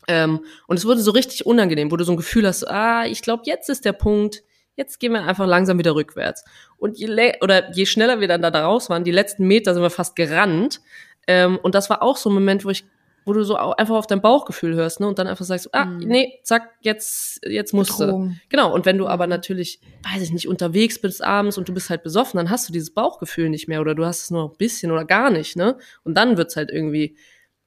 Ähm, 0.08 0.46
und 0.68 0.78
es 0.78 0.86
wurde 0.86 1.02
so 1.02 1.12
richtig 1.12 1.46
unangenehm, 1.46 1.92
wo 1.92 1.98
du 1.98 2.04
so 2.04 2.12
ein 2.12 2.18
Gefühl 2.18 2.48
hast, 2.48 2.68
ah, 2.68 3.06
ich 3.06 3.22
glaube, 3.22 3.44
jetzt 3.46 3.70
ist 3.70 3.86
der 3.86 3.94
Punkt, 3.94 4.44
jetzt 4.76 5.00
gehen 5.00 5.14
wir 5.14 5.24
einfach 5.24 5.46
langsam 5.48 5.78
wieder 5.78 5.96
rückwärts. 5.96 6.44
Und 6.78 6.98
je, 6.98 7.34
oder 7.42 7.72
je 7.72 7.86
schneller 7.86 8.20
wir 8.20 8.28
dann 8.28 8.42
da 8.42 8.50
raus 8.50 8.90
waren, 8.90 9.04
die 9.04 9.12
letzten 9.12 9.46
Meter 9.48 9.74
sind 9.74 9.84
wir 9.84 9.90
fast 9.90 10.16
gerannt. 10.16 10.82
Ähm, 11.28 11.60
und 11.62 11.76
das 11.76 11.90
war 11.90 12.02
auch 12.02 12.18
so 12.18 12.30
ein 12.30 12.34
Moment, 12.34 12.66
wo 12.66 12.70
ich, 12.70 12.84
wo 13.26 13.34
du 13.34 13.44
so 13.44 13.56
einfach 13.56 13.96
auf 13.96 14.08
dein 14.08 14.22
Bauchgefühl 14.22 14.74
hörst, 14.74 15.00
ne, 15.00 15.08
und 15.08 15.20
dann 15.20 15.28
einfach 15.28 15.46
sagst, 15.46 15.70
ah, 15.76 15.86
Mhm. 15.86 15.98
nee, 16.08 16.40
zack, 16.44 16.72
jetzt, 16.82 17.40
jetzt 17.46 17.72
musst 17.74 18.00
du. 18.00 18.34
Genau, 18.50 18.74
und 18.74 18.88
wenn 18.88 18.98
du 18.98 19.08
aber 19.08 19.28
natürlich, 19.28 19.80
weiß 20.12 20.24
ich 20.24 20.32
nicht, 20.34 20.48
unterwegs 20.48 21.00
bist 21.00 21.24
abends 21.24 21.58
und 21.60 21.70
du 21.70 21.74
bist 21.74 21.92
halt 21.92 22.02
besoffen, 22.02 22.38
dann 22.40 22.50
hast 22.50 22.68
du 22.68 22.74
dieses 22.74 22.90
Bauchgefühl 22.92 23.50
nicht 23.50 23.68
mehr 23.68 23.82
oder 23.82 23.94
du 23.94 24.06
hast 24.06 24.24
es 24.24 24.32
nur 24.32 24.50
ein 24.50 24.58
bisschen 24.58 24.92
oder 24.92 25.06
gar 25.06 25.30
nicht, 25.30 25.56
ne? 25.56 25.78
Und 26.04 26.16
dann 26.18 26.38
wird's 26.38 26.56
halt 26.56 26.72
irgendwie, 26.72 27.16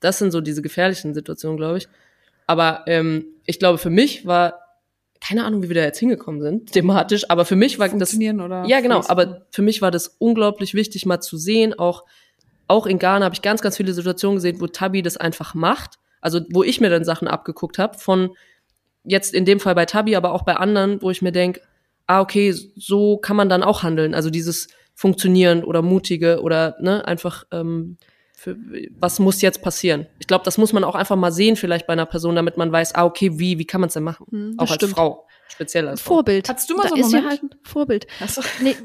das 0.00 0.18
sind 0.18 0.32
so 0.32 0.40
diese 0.40 0.60
gefährlichen 0.60 1.14
Situationen, 1.14 1.56
glaube 1.56 1.78
ich. 1.78 1.88
Aber 2.48 2.82
ähm, 2.88 3.24
ich 3.46 3.60
glaube, 3.60 3.78
für 3.78 3.90
mich 3.90 4.26
war, 4.26 4.63
keine 5.26 5.44
Ahnung, 5.44 5.62
wie 5.62 5.68
wir 5.68 5.74
da 5.74 5.82
jetzt 5.82 5.98
hingekommen 5.98 6.42
sind, 6.42 6.72
thematisch, 6.72 7.30
aber 7.30 7.44
für 7.44 7.56
mich 7.56 7.78
war 7.78 7.88
das, 7.88 8.14
oder? 8.14 8.64
ja 8.66 8.80
genau, 8.80 9.02
aber 9.06 9.46
für 9.50 9.62
mich 9.62 9.80
war 9.80 9.90
das 9.90 10.16
unglaublich 10.18 10.74
wichtig, 10.74 11.06
mal 11.06 11.20
zu 11.20 11.38
sehen, 11.38 11.72
auch, 11.78 12.04
auch 12.68 12.86
in 12.86 12.98
Ghana 12.98 13.24
habe 13.24 13.34
ich 13.34 13.42
ganz, 13.42 13.62
ganz 13.62 13.76
viele 13.76 13.94
Situationen 13.94 14.36
gesehen, 14.36 14.60
wo 14.60 14.66
Tabi 14.66 15.02
das 15.02 15.16
einfach 15.16 15.54
macht, 15.54 15.98
also 16.20 16.40
wo 16.50 16.62
ich 16.62 16.80
mir 16.80 16.90
dann 16.90 17.04
Sachen 17.04 17.26
abgeguckt 17.26 17.78
habe, 17.78 17.98
von 17.98 18.36
jetzt 19.04 19.32
in 19.32 19.44
dem 19.44 19.60
Fall 19.60 19.74
bei 19.74 19.86
Tabi, 19.86 20.14
aber 20.16 20.32
auch 20.32 20.42
bei 20.42 20.56
anderen, 20.56 21.00
wo 21.00 21.10
ich 21.10 21.22
mir 21.22 21.32
denk, 21.32 21.60
ah, 22.06 22.20
okay, 22.20 22.54
so 22.76 23.16
kann 23.16 23.36
man 23.36 23.48
dann 23.48 23.62
auch 23.62 23.82
handeln. 23.82 24.14
Also 24.14 24.30
dieses 24.30 24.68
Funktionieren 24.94 25.64
oder 25.64 25.82
Mutige 25.82 26.40
oder 26.42 26.76
ne, 26.80 27.06
einfach, 27.06 27.44
ähm, 27.50 27.96
für, 28.44 28.58
was 28.98 29.18
muss 29.20 29.40
jetzt 29.40 29.62
passieren? 29.62 30.06
Ich 30.18 30.26
glaube, 30.26 30.44
das 30.44 30.58
muss 30.58 30.74
man 30.74 30.84
auch 30.84 30.94
einfach 30.94 31.16
mal 31.16 31.32
sehen, 31.32 31.56
vielleicht 31.56 31.86
bei 31.86 31.94
einer 31.94 32.04
Person, 32.04 32.36
damit 32.36 32.58
man 32.58 32.70
weiß, 32.70 32.94
ah, 32.94 33.06
okay, 33.06 33.38
wie, 33.38 33.58
wie 33.58 33.64
kann 33.64 33.80
man 33.80 33.88
es 33.88 33.94
denn 33.94 34.02
machen? 34.02 34.26
Hm, 34.28 34.54
auch 34.58 34.64
als 34.64 34.74
stimmt. 34.74 34.92
Frau, 34.92 35.26
speziell 35.48 35.88
als 35.88 36.02
Frau. 36.02 36.16
Vorbild. 36.16 36.46
Hattest 36.48 36.68
du 36.68 36.76
mal 36.76 36.82
da 36.82 36.88
so 36.90 36.94
einen 36.94 37.04
ist 37.04 37.12
ja 37.12 37.20
Moment? 37.22 37.42
halt 37.42 37.54
ein 37.54 37.58
Vorbild. 37.62 38.06
Nee, 38.60 38.76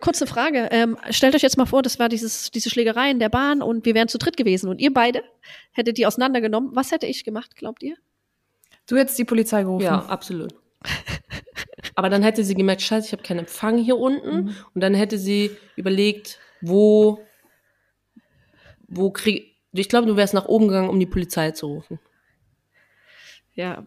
kurze 0.00 0.28
Frage. 0.28 0.68
Ähm, 0.70 0.96
stellt 1.10 1.34
euch 1.34 1.42
jetzt 1.42 1.58
mal 1.58 1.66
vor, 1.66 1.82
das 1.82 1.98
war 1.98 2.08
dieses, 2.08 2.52
diese 2.52 2.70
Schlägerei 2.70 3.10
in 3.10 3.18
der 3.18 3.28
Bahn 3.28 3.60
und 3.60 3.84
wir 3.84 3.94
wären 3.94 4.06
zu 4.06 4.18
dritt 4.18 4.36
gewesen 4.36 4.68
und 4.68 4.80
ihr 4.80 4.94
beide 4.94 5.24
hättet 5.72 5.98
die 5.98 6.06
auseinandergenommen. 6.06 6.70
Was 6.74 6.92
hätte 6.92 7.06
ich 7.06 7.24
gemacht, 7.24 7.56
glaubt 7.56 7.82
ihr? 7.82 7.96
Du 8.86 8.96
hättest 8.96 9.18
die 9.18 9.24
Polizei 9.24 9.64
gerufen. 9.64 9.82
Ja, 9.82 10.04
absolut. 10.06 10.54
Aber 11.96 12.08
dann 12.08 12.22
hätte 12.22 12.44
sie 12.44 12.54
gemerkt, 12.54 12.82
scheiße, 12.82 13.08
ich 13.08 13.12
habe 13.12 13.24
keinen 13.24 13.40
Empfang 13.40 13.78
hier 13.78 13.96
unten. 13.96 14.44
Mhm. 14.44 14.54
Und 14.74 14.80
dann 14.80 14.94
hätte 14.94 15.18
sie 15.18 15.50
überlegt, 15.74 16.38
wo, 16.60 17.18
wo 18.88 19.10
krieg, 19.10 19.56
ich 19.72 19.88
glaube, 19.88 20.06
du 20.06 20.16
wärst 20.16 20.34
nach 20.34 20.46
oben 20.46 20.68
gegangen, 20.68 20.88
um 20.88 20.98
die 20.98 21.06
Polizei 21.06 21.50
zu 21.52 21.66
rufen. 21.66 21.98
Ja. 23.54 23.86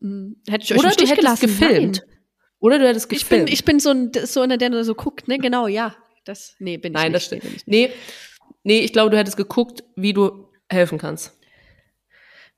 Hm, 0.00 0.36
Hätte 0.48 0.64
ich 0.64 0.72
euch 0.72 0.78
Oder 0.78 0.90
du 0.90 0.94
hättest 1.02 1.16
gelassen? 1.16 1.46
gefilmt. 1.46 2.02
Nein. 2.06 2.16
Oder 2.58 2.78
du 2.78 2.86
hättest 2.88 3.10
Ich 3.12 3.26
bin, 3.26 3.40
gefilmt. 3.46 3.50
ich 3.52 3.64
bin 3.64 3.80
so, 3.80 3.90
ein, 3.90 4.12
so 4.24 4.40
einer, 4.40 4.56
der 4.58 4.84
so 4.84 4.94
guckt, 4.94 5.26
ne? 5.28 5.38
Genau, 5.38 5.66
ja. 5.66 5.96
Das, 6.24 6.54
nee, 6.60 6.76
bin 6.76 6.92
ich 6.92 6.94
Nein, 6.98 7.12
nicht. 7.12 7.16
das 7.32 7.38
stimmt. 7.38 7.44
Nee, 7.66 7.86
ich. 7.86 7.90
Nee, 7.90 7.92
nee, 8.62 8.80
ich 8.80 8.92
glaube, 8.92 9.10
du 9.10 9.18
hättest 9.18 9.36
geguckt, 9.36 9.82
wie 9.96 10.12
du 10.12 10.48
helfen 10.68 10.98
kannst. 10.98 11.36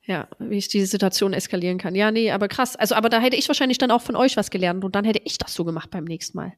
Ja, 0.07 0.29
wie 0.39 0.59
ich 0.59 0.69
diese 0.69 0.87
Situation 0.87 1.33
eskalieren 1.33 1.79
kann. 1.79 1.95
Ja, 1.95 2.11
nee, 2.11 2.31
aber 2.31 2.49
krass. 2.49 2.77
Also, 2.77 2.95
aber 2.95 3.09
da 3.09 3.21
hätte 3.21 3.37
ich 3.37 3.49
wahrscheinlich 3.49 3.79
dann 3.79 3.91
auch 3.91 4.03
von 4.03 4.17
euch 4.17 4.37
was 4.37 4.51
gelernt 4.51 4.85
und 4.85 4.95
dann 4.95 5.05
hätte 5.07 5.23
ich 5.25 5.39
das 5.39 5.55
so 5.55 5.65
gemacht 5.65 5.91
beim 5.91 6.05
nächsten 6.05 6.37
Mal. 6.37 6.53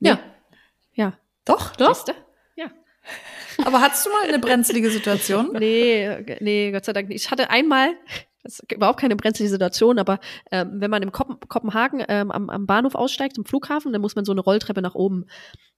Ja. 0.00 0.20
Ja. 0.92 1.18
Doch? 1.46 1.74
Doch. 1.76 1.94
Siehste? 1.94 2.12
Ja. 2.12 2.25
Aber 3.64 3.80
hattest 3.80 4.06
du 4.06 4.10
mal 4.10 4.28
eine 4.28 4.38
brenzlige 4.38 4.90
Situation? 4.90 5.50
Nee, 5.58 6.38
nee, 6.40 6.70
Gott 6.72 6.84
sei 6.84 6.92
Dank 6.92 7.08
nicht. 7.08 7.24
Ich 7.24 7.30
hatte 7.30 7.50
einmal, 7.50 7.94
das 8.42 8.60
ist 8.60 8.72
überhaupt 8.72 9.00
keine 9.00 9.16
brenzliche 9.16 9.50
Situation, 9.50 9.98
aber 9.98 10.20
ähm, 10.50 10.72
wenn 10.74 10.90
man 10.90 11.02
im 11.02 11.12
Koppen, 11.12 11.38
Kopenhagen 11.48 12.04
ähm, 12.08 12.30
am, 12.30 12.50
am 12.50 12.66
Bahnhof 12.66 12.94
aussteigt, 12.94 13.38
im 13.38 13.44
Flughafen, 13.44 13.92
dann 13.92 14.02
muss 14.02 14.16
man 14.16 14.24
so 14.24 14.32
eine 14.32 14.40
Rolltreppe 14.40 14.82
nach 14.82 14.94
oben. 14.94 15.26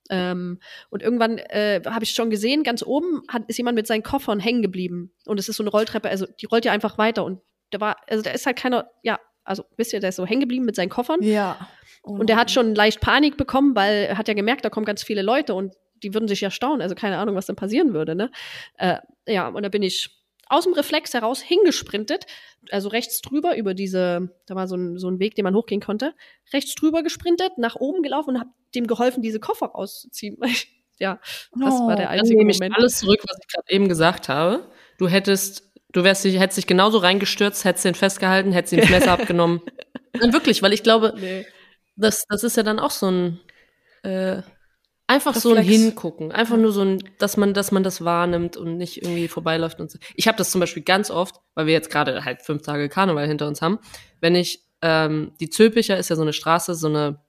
Ähm, 0.09 0.59
und 0.89 1.01
irgendwann 1.01 1.37
äh, 1.37 1.81
habe 1.85 2.03
ich 2.03 2.11
schon 2.11 2.29
gesehen, 2.29 2.63
ganz 2.63 2.83
oben 2.83 3.21
hat, 3.29 3.43
ist 3.47 3.57
jemand 3.57 3.75
mit 3.75 3.87
seinen 3.87 4.03
Koffern 4.03 4.39
hängen 4.39 4.61
geblieben. 4.61 5.13
Und 5.25 5.39
es 5.39 5.49
ist 5.49 5.57
so 5.57 5.63
eine 5.63 5.69
Rolltreppe, 5.69 6.09
also 6.09 6.25
die 6.25 6.47
rollt 6.47 6.65
ja 6.65 6.71
einfach 6.71 6.97
weiter. 6.97 7.23
Und 7.23 7.41
da 7.69 7.79
war, 7.79 7.97
also 8.07 8.23
da 8.23 8.31
ist 8.31 8.45
halt 8.45 8.57
keiner, 8.57 8.89
ja, 9.03 9.19
also 9.43 9.63
wisst 9.77 9.93
ihr, 9.93 9.99
der 9.99 10.09
ist 10.09 10.17
so 10.17 10.25
hängen 10.25 10.41
geblieben 10.41 10.65
mit 10.65 10.75
seinen 10.75 10.89
Koffern. 10.89 11.21
Ja. 11.21 11.69
Und 12.01 12.29
der 12.29 12.37
hat 12.37 12.49
schon 12.49 12.75
leicht 12.75 13.01
Panik 13.01 13.37
bekommen, 13.37 13.75
weil 13.75 14.05
er 14.09 14.17
hat 14.17 14.27
ja 14.27 14.33
gemerkt, 14.33 14.65
da 14.65 14.69
kommen 14.69 14.85
ganz 14.85 15.03
viele 15.03 15.21
Leute 15.21 15.53
und 15.53 15.75
die 16.03 16.13
würden 16.13 16.27
sich 16.27 16.41
ja 16.41 16.51
staunen. 16.51 16.81
Also 16.81 16.95
keine 16.95 17.17
Ahnung, 17.17 17.35
was 17.35 17.45
dann 17.45 17.55
passieren 17.55 17.93
würde. 17.93 18.15
Ne? 18.15 18.31
Äh, 18.77 18.97
ja, 19.27 19.47
und 19.47 19.63
da 19.63 19.69
bin 19.69 19.83
ich 19.83 20.09
aus 20.47 20.63
dem 20.63 20.73
Reflex 20.73 21.13
heraus 21.13 21.41
hingesprintet, 21.41 22.25
also 22.71 22.89
rechts 22.89 23.21
drüber 23.21 23.55
über 23.55 23.75
diese, 23.75 24.35
da 24.47 24.55
war 24.55 24.67
so 24.67 24.75
ein, 24.75 24.97
so 24.97 25.07
ein 25.07 25.19
Weg, 25.19 25.35
den 25.35 25.43
man 25.43 25.53
hochgehen 25.55 25.79
konnte, 25.79 26.15
rechts 26.51 26.73
drüber 26.73 27.03
gesprintet, 27.03 27.57
nach 27.57 27.75
oben 27.75 28.01
gelaufen 28.01 28.31
und 28.31 28.39
habe 28.39 28.49
dem 28.73 28.87
geholfen, 28.87 29.21
diese 29.21 29.39
Koffer 29.39 29.67
rauszuziehen. 29.67 30.37
ja, 30.99 31.19
das 31.53 31.73
war 31.81 31.95
der 31.95 32.07
Oh, 32.07 32.09
Dann 32.09 32.19
einzige 32.19 32.39
nehme 32.39 32.51
ich 32.51 32.57
Moment. 32.59 32.75
alles 32.77 32.97
zurück, 32.97 33.19
was 33.27 33.37
ich 33.39 33.47
gerade 33.47 33.69
eben 33.69 33.87
gesagt 33.87 34.27
habe. 34.27 34.67
Du 34.97 35.07
hättest, 35.07 35.71
du 35.91 36.03
wärst 36.03 36.23
dich, 36.25 36.39
hättest 36.39 36.57
dich 36.57 36.67
genauso 36.67 36.97
reingestürzt, 36.97 37.63
hättest 37.63 37.85
den 37.85 37.93
festgehalten, 37.95 38.51
hättest 38.51 38.73
ihm 38.73 38.79
das 38.81 38.89
Messer 38.89 39.11
abgenommen. 39.19 39.61
Nein, 40.19 40.33
wirklich, 40.33 40.63
weil 40.63 40.73
ich 40.73 40.81
glaube, 40.81 41.13
Nee. 41.15 41.45
das, 41.95 42.25
das 42.27 42.43
ist 42.43 42.57
ja 42.57 42.63
dann 42.63 42.79
auch 42.79 42.91
so 42.91 43.09
ein, 43.11 43.39
äh, 44.01 44.41
Einfach 45.09 45.33
so 45.33 45.49
ein 45.49 45.57
Reflex. 45.57 45.75
Hingucken. 45.75 46.31
Einfach 46.31 46.55
nur 46.55 46.71
so 46.71 46.81
ein, 46.81 47.03
dass 47.17 47.35
man, 47.35 47.55
dass 47.55 47.71
man 47.71 47.81
das 47.81 48.05
wahrnimmt 48.05 48.57
und 48.57 48.77
nicht 48.77 49.01
irgendwie 49.01 49.27
vorbeiläuft 49.27 49.79
und 49.79 49.89
so. 49.89 49.97
Ich 50.13 50.27
habe 50.27 50.37
das 50.37 50.51
zum 50.51 50.61
Beispiel 50.61 50.83
ganz 50.83 51.09
oft, 51.09 51.37
weil 51.55 51.65
wir 51.65 51.73
jetzt 51.73 51.89
gerade 51.89 52.25
halt 52.25 52.43
fünf 52.43 52.61
Tage 52.61 52.89
Karneval 52.89 53.25
hinter 53.25 53.47
uns 53.47 53.59
haben, 53.63 53.79
wenn 54.21 54.35
ich, 54.35 54.61
ähm, 54.83 55.31
die 55.39 55.49
Zülpicher 55.49 55.97
ist 55.97 56.09
ja 56.09 56.15
so 56.15 56.21
eine 56.21 56.31
Straße, 56.31 56.75
so 56.75 56.89
eine, 56.89 57.23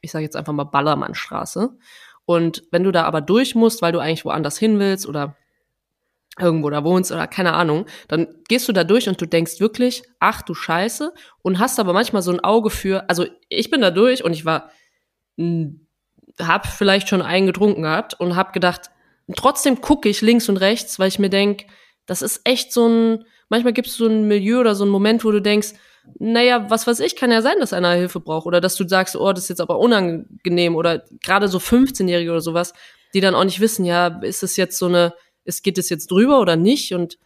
ich 0.00 0.12
sage 0.12 0.24
jetzt 0.24 0.34
einfach 0.34 0.54
mal 0.54 0.64
Ballermannstraße. 0.64 1.76
Und 2.24 2.62
wenn 2.70 2.84
du 2.84 2.90
da 2.90 3.04
aber 3.04 3.20
durch 3.20 3.54
musst, 3.54 3.82
weil 3.82 3.92
du 3.92 3.98
eigentlich 3.98 4.24
woanders 4.24 4.56
hin 4.56 4.78
willst 4.78 5.06
oder 5.06 5.36
irgendwo 6.40 6.70
da 6.70 6.84
wohnst 6.84 7.12
oder 7.12 7.26
keine 7.26 7.52
Ahnung, 7.52 7.84
dann 8.08 8.28
gehst 8.48 8.66
du 8.66 8.72
da 8.72 8.82
durch 8.82 9.10
und 9.10 9.20
du 9.20 9.26
denkst 9.26 9.60
wirklich, 9.60 10.04
ach 10.20 10.40
du 10.40 10.54
Scheiße, 10.54 11.12
und 11.42 11.58
hast 11.58 11.78
aber 11.78 11.92
manchmal 11.92 12.22
so 12.22 12.30
ein 12.30 12.40
Auge 12.40 12.70
für, 12.70 13.10
also 13.10 13.26
ich 13.50 13.68
bin 13.68 13.82
da 13.82 13.90
durch 13.90 14.24
und 14.24 14.32
ich 14.32 14.46
war, 14.46 14.70
hab 16.40 16.66
vielleicht 16.66 17.08
schon 17.08 17.22
einen 17.22 17.46
getrunken 17.46 17.82
gehabt 17.82 18.18
und 18.18 18.36
hab 18.36 18.52
gedacht, 18.52 18.90
trotzdem 19.36 19.80
gucke 19.80 20.08
ich 20.08 20.20
links 20.20 20.48
und 20.48 20.58
rechts, 20.58 20.98
weil 20.98 21.08
ich 21.08 21.18
mir 21.18 21.30
denk, 21.30 21.66
das 22.06 22.22
ist 22.22 22.40
echt 22.44 22.72
so 22.72 22.88
ein, 22.88 23.24
manchmal 23.48 23.72
gibt 23.72 23.88
es 23.88 23.96
so 23.96 24.06
ein 24.06 24.28
Milieu 24.28 24.60
oder 24.60 24.74
so 24.74 24.84
einen 24.84 24.92
Moment, 24.92 25.24
wo 25.24 25.30
du 25.30 25.40
denkst, 25.40 25.74
naja, 26.18 26.70
was 26.70 26.86
weiß 26.86 27.00
ich, 27.00 27.16
kann 27.16 27.32
ja 27.32 27.42
sein, 27.42 27.58
dass 27.58 27.72
einer 27.72 27.92
Hilfe 27.92 28.20
braucht. 28.20 28.46
Oder 28.46 28.60
dass 28.60 28.76
du 28.76 28.86
sagst, 28.86 29.16
oh, 29.16 29.32
das 29.32 29.44
ist 29.44 29.48
jetzt 29.48 29.60
aber 29.60 29.78
unangenehm. 29.78 30.76
Oder 30.76 31.04
gerade 31.22 31.48
so 31.48 31.58
15-Jährige 31.58 32.30
oder 32.30 32.40
sowas, 32.40 32.74
die 33.12 33.20
dann 33.20 33.34
auch 33.34 33.44
nicht 33.44 33.60
wissen, 33.60 33.84
ja, 33.84 34.06
ist 34.22 34.42
es 34.42 34.56
jetzt 34.56 34.78
so 34.78 34.86
eine, 34.86 35.14
es 35.44 35.62
geht 35.62 35.78
es 35.78 35.88
jetzt 35.88 36.10
drüber 36.10 36.40
oder 36.40 36.56
nicht? 36.56 36.94
Und 36.94 37.18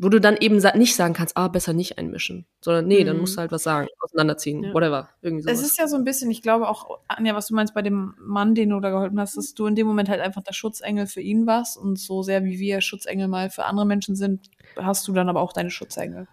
wo 0.00 0.08
du 0.08 0.20
dann 0.20 0.36
eben 0.36 0.56
nicht 0.76 0.94
sagen 0.94 1.12
kannst, 1.12 1.36
ah, 1.36 1.48
besser 1.48 1.72
nicht 1.72 1.98
einmischen, 1.98 2.46
sondern 2.60 2.86
nee, 2.86 3.02
dann 3.04 3.16
Mhm. 3.16 3.20
musst 3.22 3.36
du 3.36 3.40
halt 3.40 3.50
was 3.50 3.64
sagen, 3.64 3.88
auseinanderziehen, 4.00 4.62
Ja. 4.62 4.72
whatever, 4.72 5.08
irgendwie 5.22 5.42
sowas. 5.42 5.58
Es 5.60 5.66
ist 5.66 5.78
ja 5.78 5.88
so 5.88 5.96
ein 5.96 6.04
bisschen, 6.04 6.30
ich 6.30 6.40
glaube 6.40 6.68
auch, 6.68 7.00
Anja, 7.08 7.34
was 7.34 7.48
du 7.48 7.54
meinst 7.56 7.74
bei 7.74 7.82
dem 7.82 8.14
Mann, 8.18 8.54
den 8.54 8.70
du 8.70 8.78
da 8.80 8.90
geholfen 8.90 9.18
hast, 9.20 9.36
dass 9.36 9.54
du 9.54 9.66
in 9.66 9.74
dem 9.74 9.86
Moment 9.88 10.08
halt 10.08 10.20
einfach 10.20 10.42
der 10.42 10.52
Schutzengel 10.52 11.06
für 11.08 11.20
ihn 11.20 11.46
warst 11.46 11.76
und 11.76 11.98
so 11.98 12.22
sehr 12.22 12.44
wie 12.44 12.58
wir 12.60 12.80
Schutzengel 12.80 13.26
mal 13.28 13.50
für 13.50 13.64
andere 13.64 13.86
Menschen 13.86 14.14
sind, 14.14 14.46
hast 14.76 15.06
du 15.08 15.12
dann 15.12 15.28
aber 15.28 15.40
auch 15.40 15.52
deine 15.52 15.70
Schutzengel. 15.70 16.28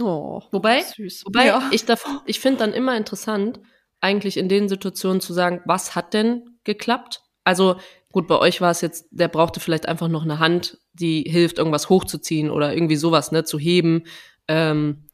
Oh, 0.00 0.42
Wobei, 0.52 0.82
süß. 0.82 1.24
Wobei, 1.26 1.46
Ja. 1.46 1.62
ich, 1.70 1.84
ich 2.26 2.40
finde 2.40 2.58
dann 2.60 2.72
immer 2.72 2.96
interessant, 2.96 3.60
eigentlich 4.00 4.36
in 4.36 4.48
den 4.48 4.68
Situationen 4.68 5.20
zu 5.20 5.32
sagen, 5.32 5.60
was 5.64 5.94
hat 5.94 6.14
denn 6.14 6.58
geklappt? 6.64 7.22
Also 7.48 7.76
gut, 8.12 8.28
bei 8.28 8.36
euch 8.38 8.60
war 8.60 8.70
es 8.70 8.82
jetzt, 8.82 9.06
der 9.10 9.28
brauchte 9.28 9.58
vielleicht 9.58 9.88
einfach 9.88 10.08
noch 10.08 10.22
eine 10.22 10.38
Hand, 10.38 10.76
die 10.92 11.22
hilft, 11.22 11.56
irgendwas 11.56 11.88
hochzuziehen 11.88 12.50
oder 12.50 12.74
irgendwie 12.74 12.96
sowas, 12.96 13.32
ne, 13.32 13.42
zu 13.42 13.58
heben. 13.58 14.04
Ähm, 14.48 15.04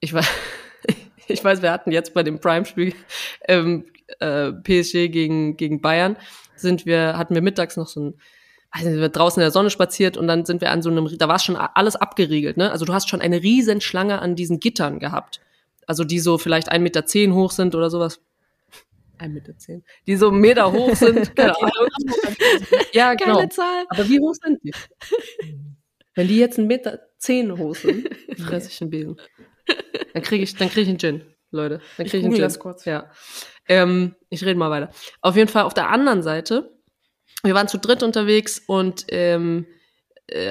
ich, 0.00 0.12
weiß, 0.12 0.26
ich 1.28 1.44
weiß, 1.44 1.62
wir 1.62 1.70
hatten 1.70 1.92
jetzt 1.92 2.14
bei 2.14 2.24
dem 2.24 2.40
Prime-Spiel 2.40 2.94
ähm, 3.46 3.84
äh, 4.18 4.50
PSG 4.50 5.08
gegen, 5.08 5.56
gegen 5.56 5.80
Bayern, 5.80 6.16
sind 6.56 6.84
wir, 6.84 7.16
hatten 7.16 7.36
wir 7.36 7.42
mittags 7.42 7.76
noch 7.76 7.86
so 7.86 8.00
ein 8.00 8.14
weiß 8.74 8.84
nicht, 8.84 9.00
wir 9.00 9.08
draußen 9.08 9.40
in 9.40 9.44
der 9.44 9.52
Sonne 9.52 9.70
spaziert 9.70 10.16
und 10.16 10.26
dann 10.26 10.44
sind 10.44 10.60
wir 10.60 10.72
an 10.72 10.82
so 10.82 10.90
einem, 10.90 11.08
da 11.16 11.28
war 11.28 11.38
schon 11.38 11.56
alles 11.56 11.94
abgeriegelt, 11.94 12.56
ne? 12.56 12.70
Also 12.72 12.84
du 12.84 12.92
hast 12.92 13.08
schon 13.08 13.22
eine 13.22 13.40
riesen 13.42 13.80
Schlange 13.80 14.20
an 14.20 14.34
diesen 14.34 14.60
Gittern 14.60 14.98
gehabt. 14.98 15.40
Also 15.86 16.04
die 16.04 16.18
so 16.18 16.38
vielleicht 16.38 16.70
1,10 16.70 16.78
Meter 16.80 17.34
hoch 17.34 17.52
sind 17.52 17.74
oder 17.74 17.88
sowas. 17.88 18.20
1,10 19.18 19.28
Meter. 19.28 19.58
zehn. 19.58 19.84
Die 20.06 20.16
so 20.16 20.28
einen 20.28 20.40
Meter 20.40 20.72
hoch 20.72 20.94
sind, 20.94 21.34
keine 21.36 21.56
Ahnung. 21.60 21.88
Ja, 22.92 23.14
genau. 23.14 23.36
Geile 23.36 23.48
Zahl. 23.48 23.84
Aber 23.88 24.08
wie 24.08 24.20
hoch 24.20 24.34
sind 24.34 24.58
die? 24.62 24.72
Wenn 26.14 26.28
die 26.28 26.38
jetzt 26.38 26.58
einen 26.58 26.66
Meter 26.68 27.00
zehn 27.18 27.56
hoch 27.56 27.74
sind, 27.76 28.08
fresse 28.38 28.68
ich 28.70 28.80
einen 28.80 28.90
Besen. 28.90 29.20
Dann 30.14 30.22
kriege 30.22 30.42
ich, 30.42 30.54
dann 30.56 30.68
kriege 30.68 30.82
ich 30.82 30.88
einen 30.88 30.98
Gin, 30.98 31.22
Leute. 31.50 31.80
Dann 31.96 32.06
Ich 32.06 32.10
kriege 32.12 32.18
ich 32.18 32.24
einen 32.24 32.32
google 32.32 32.36
Gin. 32.38 32.42
das 32.42 32.58
kurz. 32.58 32.84
Ja. 32.84 33.10
Ähm, 33.68 34.16
ich 34.30 34.44
rede 34.44 34.58
mal 34.58 34.70
weiter. 34.70 34.90
Auf 35.20 35.36
jeden 35.36 35.48
Fall 35.48 35.64
auf 35.64 35.74
der 35.74 35.90
anderen 35.90 36.22
Seite, 36.22 36.74
wir 37.44 37.54
waren 37.54 37.68
zu 37.68 37.78
dritt 37.78 38.02
unterwegs 38.02 38.60
und 38.66 39.04
ähm, 39.10 39.66
äh, 39.66 39.77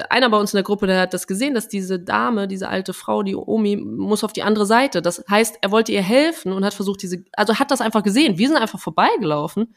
einer 0.10 0.30
bei 0.30 0.38
uns 0.38 0.54
in 0.54 0.58
der 0.58 0.64
Gruppe, 0.64 0.88
der 0.88 1.02
hat 1.02 1.14
das 1.14 1.28
gesehen, 1.28 1.54
dass 1.54 1.68
diese 1.68 2.00
Dame, 2.00 2.48
diese 2.48 2.68
alte 2.68 2.94
Frau, 2.94 3.22
die 3.22 3.36
Omi, 3.36 3.76
muss 3.78 4.24
auf 4.24 4.34
die 4.34 4.44
andere 4.44 4.66
Seite. 4.66 5.02
Das 5.02 5.24
heißt, 5.30 5.60
er 5.62 5.72
wollte 5.72 5.92
ihr 5.92 6.02
helfen 6.02 6.52
und 6.52 6.66
hat 6.66 6.74
versucht, 6.74 7.02
diese, 7.04 7.24
also 7.34 7.60
hat 7.60 7.70
das 7.70 7.82
einfach 7.82 8.04
gesehen. 8.04 8.38
Wir 8.38 8.48
sind 8.48 8.58
einfach 8.58 8.80
vorbeigelaufen. 8.80 9.76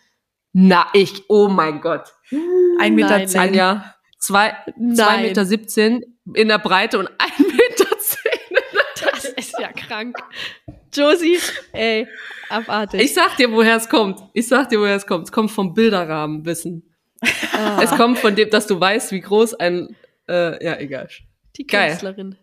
Na, 0.53 0.87
ich, 0.95 1.25
oh 1.29 1.49
mein 1.49 1.81
Gott. 1.81 2.15
Ein 2.81 2.95
Meter 2.95 3.19
Nein. 3.19 3.29
zehn. 3.29 3.41
Anja, 3.41 3.95
zwei, 4.19 4.57
zwei. 4.95 5.23
Meter 5.23 5.45
siebzehn 5.45 6.19
in 6.35 6.49
der 6.49 6.59
Breite 6.59 6.99
und 6.99 7.09
ein 7.09 7.47
Meter 7.47 7.99
zehn. 7.99 8.59
Das 9.05 9.25
ist 9.25 9.59
ja 9.59 9.69
krank. 9.73 10.17
Josie, 10.93 11.39
ey, 11.73 12.09
abartig. 12.49 13.03
Ich 13.03 13.15
sag 13.15 13.37
dir, 13.37 13.53
woher 13.53 13.77
es 13.77 13.89
kommt. 13.89 14.21
Ich 14.33 14.49
sag 14.49 14.69
dir, 14.71 14.81
woher 14.81 14.97
es 14.97 15.07
kommt. 15.07 15.27
Es 15.27 15.33
kommt 15.33 15.51
vom 15.51 15.73
Bilderrahmenwissen. 15.73 16.90
Ah, 17.53 17.81
Es 17.83 17.91
kommt 17.91 18.19
von 18.19 18.35
dem, 18.35 18.51
dass 18.51 18.67
du 18.67 18.81
weißt, 18.81 19.13
wie 19.13 19.21
groß 19.21 19.55
ein, 19.55 19.95
äh, 20.29 20.65
ja, 20.65 20.79
egal. 20.79 21.09
die 21.57 21.67
geil. 21.67 21.91
Künstlerin. 21.91 22.37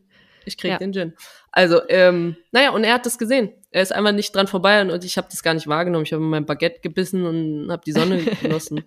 Ich 0.46 0.58
krieg 0.58 0.72
Ja. 0.72 0.78
den 0.78 0.94
Gin. 0.94 1.14
Also, 1.52 1.82
ähm, 1.90 2.38
naja, 2.52 2.70
und 2.72 2.84
er 2.84 2.94
hat 2.94 3.06
das 3.06 3.18
gesehen. 3.18 3.52
Er 3.72 3.82
ist 3.82 3.92
einfach 3.92 4.12
nicht 4.14 4.34
dran 4.36 4.48
vorbei 4.48 4.82
und, 4.82 4.92
und 4.92 5.04
ich 5.04 5.18
habe 5.18 5.28
das 5.30 5.44
gar 5.44 5.54
nicht 5.54 5.68
wahrgenommen. 5.68 6.06
Ich 6.06 6.14
habe 6.14 6.22
mein 6.24 6.46
Baguette 6.46 6.80
gebissen 6.82 7.26
und 7.26 7.72
habe 7.72 7.82
die 7.86 7.92
Sonne 7.92 8.24
genossen. 8.42 8.84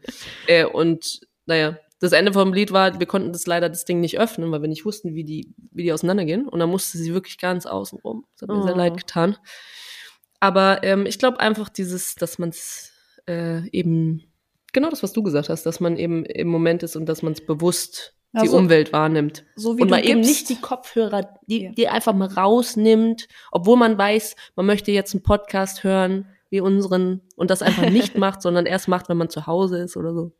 äh, 0.46 0.64
und 0.64 1.20
naja, 1.46 1.76
das 1.98 2.12
Ende 2.12 2.32
vom 2.32 2.54
Lied 2.54 2.72
war, 2.72 2.98
wir 2.98 3.06
konnten 3.06 3.32
das 3.32 3.46
leider 3.46 3.68
das 3.68 3.84
Ding 3.84 4.00
nicht 4.00 4.18
öffnen, 4.18 4.50
weil 4.52 4.62
wir 4.62 4.68
nicht 4.68 4.86
wussten, 4.86 5.14
wie 5.14 5.24
die, 5.24 5.52
wie 5.72 5.82
die 5.82 5.92
auseinandergehen. 5.92 6.48
Und 6.48 6.60
dann 6.60 6.70
musste 6.70 6.96
sie 6.96 7.12
wirklich 7.12 7.36
ganz 7.36 7.66
außen 7.66 7.98
rum. 8.02 8.24
Das 8.38 8.48
hat 8.48 8.56
mir 8.56 8.62
sehr 8.62 8.74
Oh. 8.74 8.78
leid 8.78 8.96
getan. 8.96 9.36
Aber 10.38 10.82
ähm, 10.82 11.04
ich 11.04 11.18
glaube 11.18 11.40
einfach 11.40 11.68
dieses, 11.68 12.14
dass 12.14 12.38
man 12.38 12.48
es 12.50 12.92
äh, 13.28 13.68
eben, 13.70 14.29
genau 14.72 14.90
das, 14.90 15.02
was 15.02 15.12
du 15.12 15.22
gesagt 15.22 15.48
hast, 15.48 15.64
dass 15.64 15.80
man 15.80 15.96
eben 15.96 16.24
im 16.24 16.48
Moment 16.48 16.82
ist 16.82 16.96
und 16.96 17.06
dass 17.06 17.22
man 17.22 17.32
es 17.32 17.44
bewusst 17.44 18.14
die 18.32 18.38
Also, 18.38 18.58
Umwelt 18.58 18.92
wahrnimmt 18.92 19.44
So 19.56 19.76
wie 19.76 19.82
und 19.82 19.90
mal 19.90 20.04
eben 20.06 20.20
nicht 20.20 20.48
die 20.48 20.60
Kopfhörer, 20.60 21.28
die, 21.46 21.62
Ja. 21.64 21.72
die 21.72 21.88
einfach 21.88 22.14
mal 22.14 22.28
rausnimmt, 22.28 23.26
obwohl 23.50 23.76
man 23.76 23.98
weiß, 23.98 24.36
man 24.54 24.66
möchte 24.66 24.92
jetzt 24.92 25.14
einen 25.14 25.22
Podcast 25.24 25.82
hören 25.84 26.28
wie 26.48 26.60
unseren 26.60 27.22
und 27.36 27.50
das 27.50 27.62
einfach 27.62 27.90
nicht 27.90 28.16
macht, 28.18 28.40
sondern 28.42 28.66
erst 28.66 28.86
macht, 28.88 29.08
wenn 29.08 29.16
man 29.16 29.30
zu 29.30 29.46
Hause 29.46 29.78
ist 29.78 29.96
oder 29.96 30.14
so. 30.14 30.32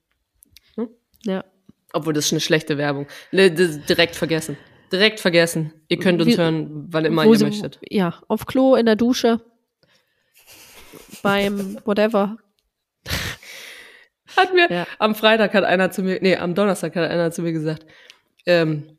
Ja. 1.24 1.45
Obwohl 1.93 2.12
das 2.12 2.26
ist 2.26 2.33
eine 2.33 2.41
schlechte 2.41 2.78
Werbung. 2.78 3.07
Ne, 3.33 3.51
Direkt 3.51 4.14
vergessen. 4.16 4.57
Direkt 4.93 5.20
vergessen. 5.20 5.72
Ihr 5.89 5.99
könnt 5.99 6.20
uns 6.22 6.33
Wie- 6.33 6.39
hören, 6.39 6.87
wann 6.91 7.05
immer 7.05 7.24
ihr 7.26 7.35
sie- 7.37 7.45
möchtet. 7.45 7.78
Ja, 7.89 8.20
auf 8.28 8.47
Klo, 8.47 8.74
in 8.76 8.87
der 8.87 8.97
Dusche, 8.97 9.41
beim 11.22 11.78
whatever. 11.85 12.39
Hat 14.41 14.55
mir, 14.55 14.70
Ja. 14.70 14.86
am 14.99 15.14
Freitag 15.14 15.55
hat 15.55 15.64
einer 15.64 15.91
zu 15.91 16.03
mir, 16.03 16.18
nee, 16.20 16.36
am 16.36 16.55
Donnerstag 16.55 16.97
hat 16.97 17.11
einer 17.11 17.30
zu 17.30 17.43
mir 17.43 17.53
gesagt, 17.53 17.84
ähm, 18.47 18.97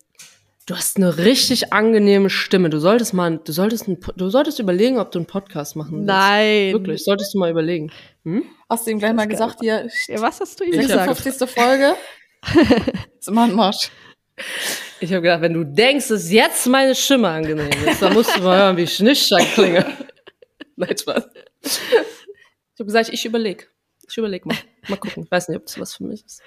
du 0.68 0.76
hast 0.76 0.98
eine 0.98 1.18
richtig 1.18 1.74
angenehme 1.74 2.30
Stimme. 2.30 2.70
Du 2.70 2.80
solltest 2.80 3.14
mal, 3.14 3.38
du 3.44 3.52
solltest, 3.52 3.88
ein, 3.88 3.98
du 4.16 4.30
solltest 4.30 4.60
überlegen, 4.60 5.00
ob 5.00 5.12
du 5.12 5.20
einen 5.20 5.26
Podcast 5.26 5.76
machen 5.76 5.94
willst. 5.94 6.08
Nein. 6.08 6.74
Wirklich, 6.74 7.04
solltest 7.04 7.34
du 7.34 7.40
mal 7.40 7.50
überlegen. 7.52 7.92
Hm? 8.24 8.44
hast 8.70 8.86
du 8.88 8.92
ihm 8.92 9.00
gleich 9.00 9.14
mal 9.14 9.28
gesagt, 9.28 9.58
hier, 9.62 9.90
Ja, 10.08 10.22
was 10.22 10.40
hast 10.40 10.60
du 10.60 10.64
ihm 10.64 10.72
gesagt? 10.72 11.16
56. 11.18 11.50
Folge. 11.50 11.96
ist 13.20 13.28
immer 13.28 13.44
ein 13.44 13.54
Marsch. 13.54 13.90
Ich 15.00 15.12
habe 15.12 15.22
gedacht, 15.24 15.42
wenn 15.42 15.54
du 15.54 15.64
denkst, 15.64 16.08
dass 16.08 16.32
jetzt 16.32 16.68
meine 16.68 16.96
Stimme 16.96 17.28
angenehm 17.28 17.70
ist, 17.88 18.02
dann 18.02 18.14
musst 18.14 18.36
du 18.38 18.42
mal 18.42 18.58
hören, 18.58 18.78
wie 18.78 18.84
ich 18.84 18.96
Schnittschein 18.96 19.46
klinge. 19.54 19.86
Nein, 20.76 20.98
Spaß. 20.98 21.28
Ich 21.64 21.80
habe 22.80 22.86
gesagt, 22.86 23.10
ich 23.12 23.26
überleg. 23.26 23.70
Ich 24.10 24.18
überleg 24.18 24.46
mal. 24.46 24.56
Mal 24.88 24.98
gucken. 24.98 25.24
Ich 25.24 25.32
weiß 25.32 25.50
nicht, 25.50 25.58
ob 25.58 25.66
das 25.66 25.80
was 25.80 25.96
für 25.96 26.04
mich 26.04 26.26
ist. 26.26 26.42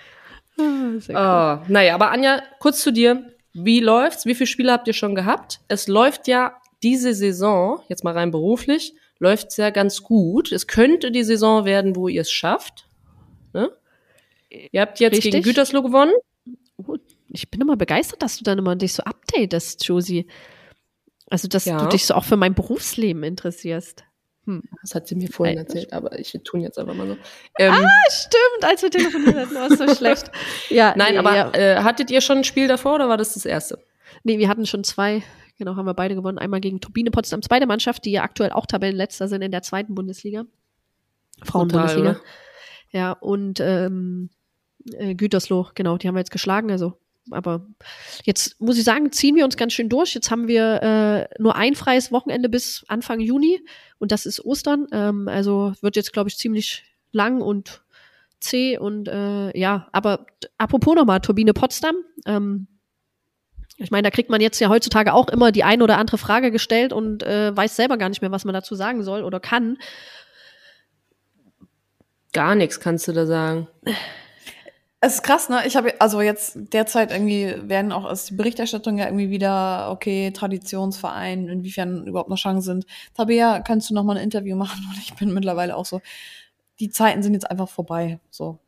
Sehr 0.57 0.67
cool. 1.11 1.17
Ah, 1.17 1.65
naja, 1.69 1.95
aber 1.95 2.11
Anja, 2.11 2.43
kurz 2.61 2.81
zu 2.83 2.93
dir. 2.93 3.31
Wie 3.53 3.81
läuft's? 3.81 4.27
Wie 4.27 4.35
viele 4.35 4.47
Spiele 4.49 4.73
habt 4.73 4.89
ihr 4.89 4.95
schon 4.95 5.15
gehabt? 5.15 5.61
Es 5.69 5.87
läuft 5.87 6.27
ja 6.27 6.57
diese 6.83 7.15
Saison, 7.15 7.81
jetzt 7.89 8.03
mal 8.05 8.13
rein 8.13 8.31
beruflich, 8.31 8.95
läuft's 9.21 9.57
ja 9.57 9.71
ganz 9.71 10.03
gut. 10.03 10.51
Es 10.53 10.67
könnte 10.67 11.11
die 11.13 11.23
Saison 11.23 11.65
werden, 11.65 11.95
wo 11.97 12.09
ihr 12.09 12.21
es 12.23 12.33
schafft. 12.33 12.89
Ne? 13.53 13.71
Ihr 14.51 14.81
habt 14.81 14.99
jetzt 15.01 15.15
Richtig. 15.17 15.33
gegen 15.33 15.45
Gütersloh 15.45 15.83
gewonnen. 15.83 16.13
Oh, 16.77 16.97
ich 17.29 17.49
bin 17.51 17.61
immer 17.61 17.77
begeistert, 17.77 18.23
dass 18.23 18.37
du 18.39 18.45
dann 18.45 18.59
immer 18.59 18.77
dich 18.77 18.93
so 18.93 19.03
updatest, 19.05 19.85
Josie. 19.87 20.27
Also, 21.31 21.49
dass 21.49 21.65
Ja. 21.65 21.79
du 21.79 21.89
dich 21.89 22.05
so 22.07 22.15
auch 22.15 22.25
für 22.25 22.37
mein 22.37 22.55
Berufsleben 22.55 23.23
interessierst. 23.23 24.05
Das 24.83 24.95
hat 24.95 25.07
sie 25.07 25.15
mir 25.15 25.29
vorhin 25.29 25.57
Nein, 25.57 25.67
erzählt, 25.67 25.93
aber 25.93 26.19
ich 26.19 26.39
tun 26.45 26.61
jetzt 26.61 26.79
einfach 26.79 26.95
mal 26.95 27.07
so. 27.07 27.17
Ähm, 27.59 27.87
Stimmt, 28.11 28.65
als 28.65 28.83
wir 28.83 28.91
telefoniert 28.91 29.37
hatten, 29.37 29.55
war 29.55 29.71
es 29.71 29.79
so 29.79 29.95
schlecht. 29.95 30.31
Ja, 30.69 30.95
Nein, 30.97 31.13
nee, 31.13 31.19
aber 31.19 31.35
ja. 31.35 31.51
äh, 31.53 31.77
hattet 31.83 32.11
ihr 32.11 32.21
schon 32.21 32.39
ein 32.39 32.45
Spiel 32.45 32.69
davor 32.69 32.97
oder 32.97 33.09
war 33.09 33.17
das 33.17 33.35
das 33.35 33.45
erste? 33.45 33.79
Nee, 34.23 34.39
wir 34.39 34.49
hatten 34.49 34.67
schon 34.67 34.85
zwei. 34.85 35.23
Genau, 35.59 35.77
haben 35.77 35.87
wir 35.87 35.95
beide 35.95 36.15
gewonnen. 36.15 36.39
Einmal 36.39 36.61
gegen 36.61 36.81
Turbine 36.81 37.11
Potsdam, 37.11 37.43
zweite 37.43 37.67
Mannschaft, 37.67 38.05
die 38.05 38.13
ja 38.13 38.23
aktuell 38.23 38.51
auch 38.51 38.67
Tabellenletzter 38.67 39.29
sind 39.29 39.43
in 39.43 39.53
der 39.53 39.63
zweiten 39.63 39.95
Bundesliga. 39.95 40.45
Frauenbundesliga. 41.43 42.21
Ja, 42.91 43.13
und 43.13 43.61
ähm, 43.61 44.31
äh, 44.93 45.15
Gütersloh, 45.15 45.71
genau, 45.75 45.97
die 45.97 46.09
haben 46.09 46.15
wir 46.15 46.21
jetzt 46.21 46.31
geschlagen. 46.31 46.71
Also, 46.71 46.99
aber 47.31 47.67
jetzt 48.25 48.61
muss 48.61 48.79
ich 48.79 48.85
sagen, 48.85 49.13
ziehen 49.13 49.37
wir 49.37 49.45
uns 49.45 49.57
ganz 49.57 49.73
schön 49.73 49.89
durch. 49.89 50.15
Jetzt 50.15 50.31
haben 50.31 50.49
wir 50.49 50.83
äh, 50.83 51.43
nur 51.43 51.57
ein 51.57 51.75
freies 51.75 52.13
Wochenende 52.13 52.49
bis 52.49 52.85
Anfang 52.89 53.21
Juni 53.21 53.65
und 53.99 54.13
das 54.13 54.27
ist 54.27 54.45
Ostern. 54.45 54.87
Ähm, 54.93 55.29
also 55.29 55.73
wird 55.81 55.97
jetzt, 55.97 56.13
glaube 56.13 56.29
ich, 56.29 56.37
ziemlich 56.37 56.85
lang 57.13 57.41
und 57.41 57.83
C 58.41 58.77
und 58.79 59.09
äh, 59.09 59.59
ja, 59.59 59.89
aber 59.93 60.27
apropos 60.59 60.95
nochmal, 60.95 61.21
Turbine 61.21 61.55
Potsdam, 61.55 61.97
ähm, 62.27 62.67
ich 63.77 63.91
meine, 63.91 64.03
da 64.03 64.11
kriegt 64.11 64.31
man 64.31 64.41
jetzt 64.41 64.61
ja 64.61 64.69
heutzutage 64.69 65.13
auch 65.13 65.29
immer 65.29 65.51
die 65.51 65.65
ein 65.65 65.83
oder 65.83 65.99
andere 65.99 66.19
Frage 66.19 66.51
gestellt 66.51 66.93
und 66.93 67.23
äh, 67.25 67.57
weiß 67.57 67.75
selber 67.75 67.97
gar 67.97 68.09
nicht 68.09 68.23
mehr, 68.23 68.31
was 68.31 68.45
man 68.45 68.55
dazu 68.55 68.75
sagen 68.75 69.03
soll 69.03 69.25
oder 69.25 69.41
kann. 69.41 69.79
Gar 72.33 72.55
nichts 72.55 72.79
kannst 72.79 73.09
du 73.09 73.13
da 73.13 73.27
sagen. 73.27 73.69
Es 75.05 75.17
ist 75.17 75.23
krass, 75.23 75.51
ne? 75.51 75.67
Ich 75.67 75.77
habe 75.77 76.01
also 76.01 76.23
jetzt 76.23 76.57
derzeit 76.73 77.13
irgendwie 77.13 77.55
werden 77.69 77.93
auch 77.93 78.05
aus 78.05 78.25
die 78.25 78.35
Berichterstattung 78.35 78.97
ja 78.97 79.05
irgendwie 79.05 79.29
wieder 79.29 79.91
okay 79.91 80.31
Traditionsverein, 80.31 81.49
inwiefern 81.49 82.07
überhaupt 82.07 82.31
noch 82.31 82.39
Chancen 82.39 82.63
sind. 82.63 82.87
Tabea, 83.13 83.61
kannst 83.61 83.91
du 83.91 83.95
noch 83.95 84.03
mal 84.03 84.17
ein 84.17 84.23
Interview 84.23 84.57
machen? 84.57 84.83
Und 84.89 84.99
ich 85.03 85.15
bin 85.15 85.35
mittlerweile 85.35 85.77
auch 85.77 85.85
so, 85.85 86.01
die 86.81 86.89
Zeiten 86.89 87.23
sind 87.23 87.35
jetzt 87.35 87.51
einfach 87.51 87.69
vorbei. 87.69 88.19
So, 88.31 88.59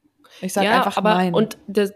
ich 0.43 0.53
sage 0.53 0.69
einfach 0.69 0.99
aber 0.99 1.15
nein. 1.15 1.33
und 1.33 1.57
das, 1.69 1.95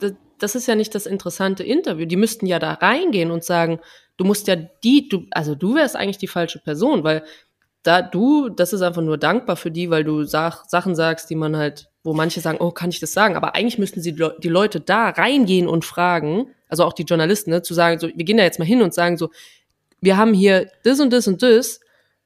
das, 0.00 0.12
das 0.38 0.54
ist 0.54 0.66
ja 0.66 0.74
nicht 0.74 0.94
das 0.94 1.06
interessante 1.06 1.64
Interview. 1.64 2.04
Die 2.04 2.16
müssten 2.16 2.44
ja 2.44 2.58
da 2.58 2.74
reingehen 2.74 3.30
und 3.30 3.42
sagen, 3.42 3.80
du 4.18 4.24
musst 4.24 4.48
ja 4.48 4.56
die, 4.56 5.08
du, 5.08 5.24
also 5.30 5.54
du 5.54 5.74
wärst 5.74 5.96
eigentlich 5.96 6.18
die 6.18 6.28
falsche 6.28 6.58
Person, 6.58 7.04
weil 7.04 7.24
da 7.82 8.02
du, 8.02 8.50
das 8.50 8.74
ist 8.74 8.82
einfach 8.82 9.02
nur 9.02 9.16
dankbar 9.16 9.56
für 9.56 9.70
die, 9.70 9.88
weil 9.88 10.04
du 10.04 10.24
sag, 10.24 10.64
Sachen 10.66 10.94
sagst, 10.94 11.30
die 11.30 11.36
man 11.36 11.56
halt, 11.56 11.88
wo 12.06 12.14
manche 12.14 12.40
sagen, 12.40 12.58
oh, 12.60 12.70
kann 12.70 12.88
ich 12.90 13.00
das 13.00 13.12
sagen? 13.12 13.36
Aber 13.36 13.54
eigentlich 13.54 13.78
müssten 13.78 14.00
sie 14.00 14.12
die 14.12 14.18
Le- 14.20 14.36
die 14.42 14.48
Leute 14.48 14.80
da 14.80 15.10
reingehen 15.10 15.68
und 15.68 15.84
fragen, 15.84 16.46
also 16.68 16.84
auch 16.84 16.92
die 16.94 17.02
Journalisten, 17.04 17.50
ne, 17.50 17.62
zu 17.62 17.74
sagen, 17.74 17.98
so, 17.98 18.08
wir 18.08 18.24
gehen 18.24 18.36
da 18.38 18.44
jetzt 18.44 18.58
mal 18.58 18.64
hin 18.64 18.80
und 18.82 18.94
sagen 18.94 19.16
so, 19.18 19.30
wir 20.00 20.16
haben 20.16 20.32
hier 20.32 20.70
das 20.84 21.00
und 21.00 21.12
das 21.12 21.26
und 21.28 21.42
das, 21.42 21.80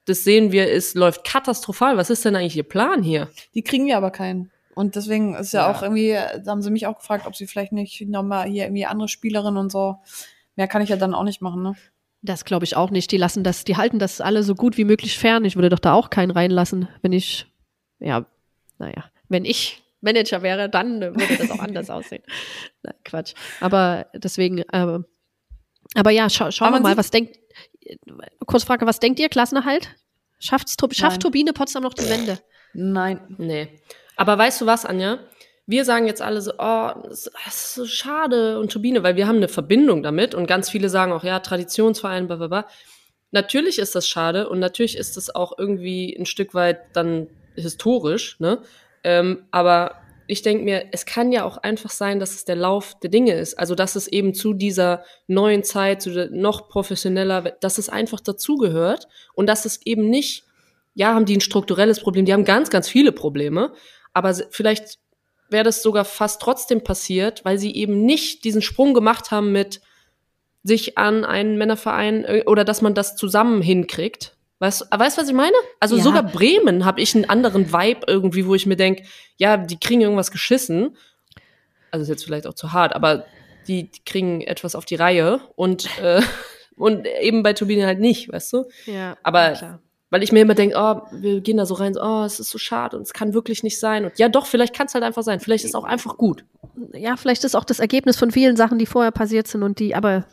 das 0.04 0.24
sehen 0.24 0.52
wir, 0.52 0.70
es 0.70 0.94
läuft 0.94 1.24
katastrophal. 1.24 1.96
Was 1.96 2.10
ist 2.10 2.24
denn 2.24 2.36
eigentlich 2.36 2.56
ihr 2.56 2.62
Plan 2.62 3.02
hier? 3.02 3.28
die 3.54 3.62
kriegen 3.62 3.86
wir 3.86 3.96
aber 3.96 4.10
keinen. 4.10 4.50
Und 4.74 4.94
deswegen 4.96 5.34
ist 5.34 5.52
ja, 5.52 5.68
Ja. 5.68 5.76
auch 5.76 5.82
irgendwie, 5.82 6.12
da 6.12 6.50
haben 6.50 6.62
sie 6.62 6.70
mich 6.70 6.86
auch 6.86 6.98
gefragt, 6.98 7.26
ob 7.26 7.34
sie 7.36 7.46
vielleicht 7.46 7.72
nicht 7.72 8.00
nochmal 8.08 8.48
hier 8.48 8.64
irgendwie 8.64 8.86
andere 8.86 9.08
Spielerinnen 9.08 9.56
und 9.58 9.70
so. 9.72 9.96
Mehr 10.56 10.68
kann 10.68 10.80
ich 10.82 10.88
ja 10.88 10.96
dann 10.96 11.14
auch 11.14 11.24
nicht 11.24 11.42
machen, 11.42 11.62
ne? 11.62 11.74
Das 12.22 12.44
glaube 12.44 12.64
ich 12.64 12.76
auch 12.76 12.90
nicht. 12.90 13.10
Die 13.12 13.16
lassen 13.16 13.42
das, 13.44 13.64
die 13.64 13.76
halten 13.76 13.98
das 13.98 14.20
alle 14.20 14.42
so 14.42 14.54
gut 14.54 14.76
wie 14.76 14.84
möglich 14.84 15.18
fern. 15.18 15.44
Ich 15.44 15.56
würde 15.56 15.70
doch 15.70 15.78
da 15.78 15.92
auch 15.94 16.10
keinen 16.10 16.30
reinlassen, 16.30 16.88
wenn 17.02 17.12
ich, 17.12 17.46
ja, 17.98 18.26
naja, 18.78 19.09
wenn 19.30 19.46
ich 19.46 19.82
Manager 20.02 20.42
wäre, 20.42 20.68
dann 20.68 21.00
würde 21.00 21.36
das 21.38 21.50
auch 21.50 21.60
anders 21.60 21.88
aussehen. 21.90 22.22
Na, 22.82 22.92
Quatsch. 23.04 23.34
Aber 23.60 24.06
deswegen, 24.14 24.58
äh, 24.58 24.98
aber 25.94 26.10
ja, 26.10 26.28
schau, 26.28 26.50
schauen 26.50 26.68
Aber 26.68 26.78
wir 26.78 26.82
mal, 26.82 26.96
was 26.96 27.10
denkt, 27.10 27.38
kurz 28.46 28.64
Frage, 28.64 28.86
was 28.86 29.00
denkt 29.00 29.18
ihr, 29.20 29.28
Klassenerhalt? 29.28 29.88
Schafft's, 30.38 30.76
schafft 30.92 31.16
Nein. 31.16 31.20
Turbine 31.20 31.52
Potsdam 31.52 31.82
noch 31.82 31.94
die 31.94 32.08
Wende? 32.08 32.38
Nein. 32.72 33.20
Nee. 33.38 33.80
Aber 34.16 34.38
weißt 34.38 34.60
du 34.60 34.66
was, 34.66 34.84
Anja? 34.84 35.18
Wir 35.66 35.84
sagen 35.84 36.06
jetzt 36.06 36.22
alle 36.22 36.40
so, 36.40 36.52
oh, 36.58 36.90
das 37.04 37.30
das 37.44 37.54
ist 37.54 37.74
so 37.74 37.86
schade 37.86 38.58
und 38.58 38.72
Turbine, 38.72 39.02
weil 39.02 39.16
wir 39.16 39.28
haben 39.28 39.36
eine 39.36 39.48
Verbindung 39.48 40.02
damit 40.02 40.34
und 40.34 40.46
ganz 40.46 40.70
viele 40.70 40.88
sagen 40.88 41.12
auch, 41.12 41.22
ja, 41.22 41.38
Traditionsverein, 41.40 42.26
bla, 42.26 42.36
bla, 42.36 42.46
bla. 42.48 42.66
Natürlich 43.30 43.78
ist 43.78 43.94
das 43.94 44.08
schade 44.08 44.48
und 44.48 44.58
natürlich 44.58 44.96
ist 44.96 45.16
das 45.16 45.32
auch 45.32 45.56
irgendwie 45.56 46.16
ein 46.18 46.26
Stück 46.26 46.54
weit 46.54 46.80
dann 46.94 47.28
historisch, 47.54 48.40
ne? 48.40 48.62
Ähm, 49.04 49.46
aber 49.50 49.96
ich 50.26 50.42
denke 50.42 50.64
mir, 50.64 50.86
es 50.92 51.06
kann 51.06 51.32
ja 51.32 51.44
auch 51.44 51.58
einfach 51.58 51.90
sein, 51.90 52.20
dass 52.20 52.34
es 52.34 52.44
der 52.44 52.54
Lauf 52.54 52.96
der 53.00 53.10
Dinge 53.10 53.34
ist. 53.34 53.58
Also, 53.58 53.74
dass 53.74 53.96
es 53.96 54.06
eben 54.06 54.32
zu 54.32 54.54
dieser 54.54 55.04
neuen 55.26 55.64
Zeit, 55.64 56.02
zu 56.02 56.10
der 56.10 56.30
noch 56.30 56.68
professioneller, 56.68 57.42
dass 57.60 57.78
es 57.78 57.88
einfach 57.88 58.20
dazugehört 58.20 59.08
und 59.34 59.48
dass 59.48 59.64
es 59.64 59.84
eben 59.84 60.08
nicht, 60.08 60.44
ja, 60.94 61.14
haben 61.14 61.24
die 61.24 61.36
ein 61.36 61.40
strukturelles 61.40 62.00
Problem, 62.00 62.26
die 62.26 62.32
haben 62.32 62.44
ganz, 62.44 62.70
ganz 62.70 62.88
viele 62.88 63.10
Probleme, 63.10 63.72
aber 64.12 64.34
vielleicht 64.50 64.98
wäre 65.48 65.64
das 65.64 65.82
sogar 65.82 66.04
fast 66.04 66.40
trotzdem 66.40 66.84
passiert, 66.84 67.44
weil 67.44 67.58
sie 67.58 67.74
eben 67.74 68.04
nicht 68.04 68.44
diesen 68.44 68.62
Sprung 68.62 68.94
gemacht 68.94 69.32
haben 69.32 69.50
mit 69.50 69.80
sich 70.62 70.96
an 70.98 71.24
einen 71.24 71.58
Männerverein 71.58 72.24
äh, 72.24 72.44
oder 72.46 72.64
dass 72.64 72.82
man 72.82 72.94
das 72.94 73.16
zusammen 73.16 73.62
hinkriegt. 73.62 74.36
Weißt 74.60 74.82
du, 74.82 74.84
weißt, 74.98 75.16
du, 75.16 75.22
was 75.22 75.28
ich 75.28 75.34
meine? 75.34 75.56
Also 75.80 75.96
Ja. 75.96 76.02
sogar 76.02 76.22
Bremen 76.22 76.84
habe 76.84 77.00
ich 77.00 77.14
einen 77.14 77.24
anderen 77.28 77.72
Vibe 77.72 78.02
irgendwie, 78.06 78.46
wo 78.46 78.54
ich 78.54 78.66
mir 78.66 78.76
denk, 78.76 79.02
ja, 79.36 79.56
die 79.56 79.78
kriegen 79.80 80.02
irgendwas 80.02 80.30
geschissen. 80.30 80.96
Also 81.90 82.02
ist 82.04 82.08
jetzt 82.08 82.24
vielleicht 82.24 82.46
auch 82.46 82.54
zu 82.54 82.72
hart, 82.72 82.94
aber 82.94 83.24
die, 83.66 83.90
die 83.90 84.00
kriegen 84.04 84.42
etwas 84.42 84.74
auf 84.74 84.84
die 84.84 84.94
Reihe 84.96 85.40
und, 85.56 85.88
äh, 86.02 86.20
und 86.76 87.06
eben 87.20 87.42
bei 87.42 87.52
Turbine 87.54 87.86
halt 87.86 88.00
nicht, 88.00 88.30
weißt 88.32 88.52
du? 88.52 88.64
Ja, 88.86 89.16
Aber- 89.22 89.52
klar. 89.52 89.80
Weil 90.12 90.24
ich 90.24 90.32
mir 90.32 90.40
immer 90.40 90.54
denke, 90.56 90.74
oh, 90.76 91.02
wir 91.12 91.40
gehen 91.40 91.56
da 91.56 91.64
so 91.66 91.74
rein, 91.74 91.96
oh, 91.96 92.24
es 92.24 92.40
ist 92.40 92.50
so 92.50 92.58
schade 92.58 92.96
und 92.96 93.02
es 93.04 93.12
kann 93.12 93.32
wirklich 93.32 93.62
nicht 93.62 93.78
sein. 93.78 94.04
Und 94.04 94.18
ja, 94.18 94.28
doch, 94.28 94.46
vielleicht 94.46 94.74
kann 94.74 94.88
es 94.88 94.94
halt 94.94 95.04
einfach 95.04 95.22
sein. 95.22 95.38
Vielleicht 95.38 95.62
ist 95.62 95.70
es 95.70 95.74
auch 95.76 95.84
einfach 95.84 96.16
gut. 96.16 96.44
ja, 96.94 97.16
vielleicht 97.16 97.44
ist 97.44 97.54
auch 97.54 97.62
das 97.62 97.78
Ergebnis 97.78 98.16
von 98.16 98.32
vielen 98.32 98.56
Sachen, 98.56 98.76
die 98.76 98.86
vorher 98.86 99.12
passiert 99.12 99.46
sind 99.46 99.62
und 99.62 99.78
die, 99.78 99.94
aber 99.94 100.24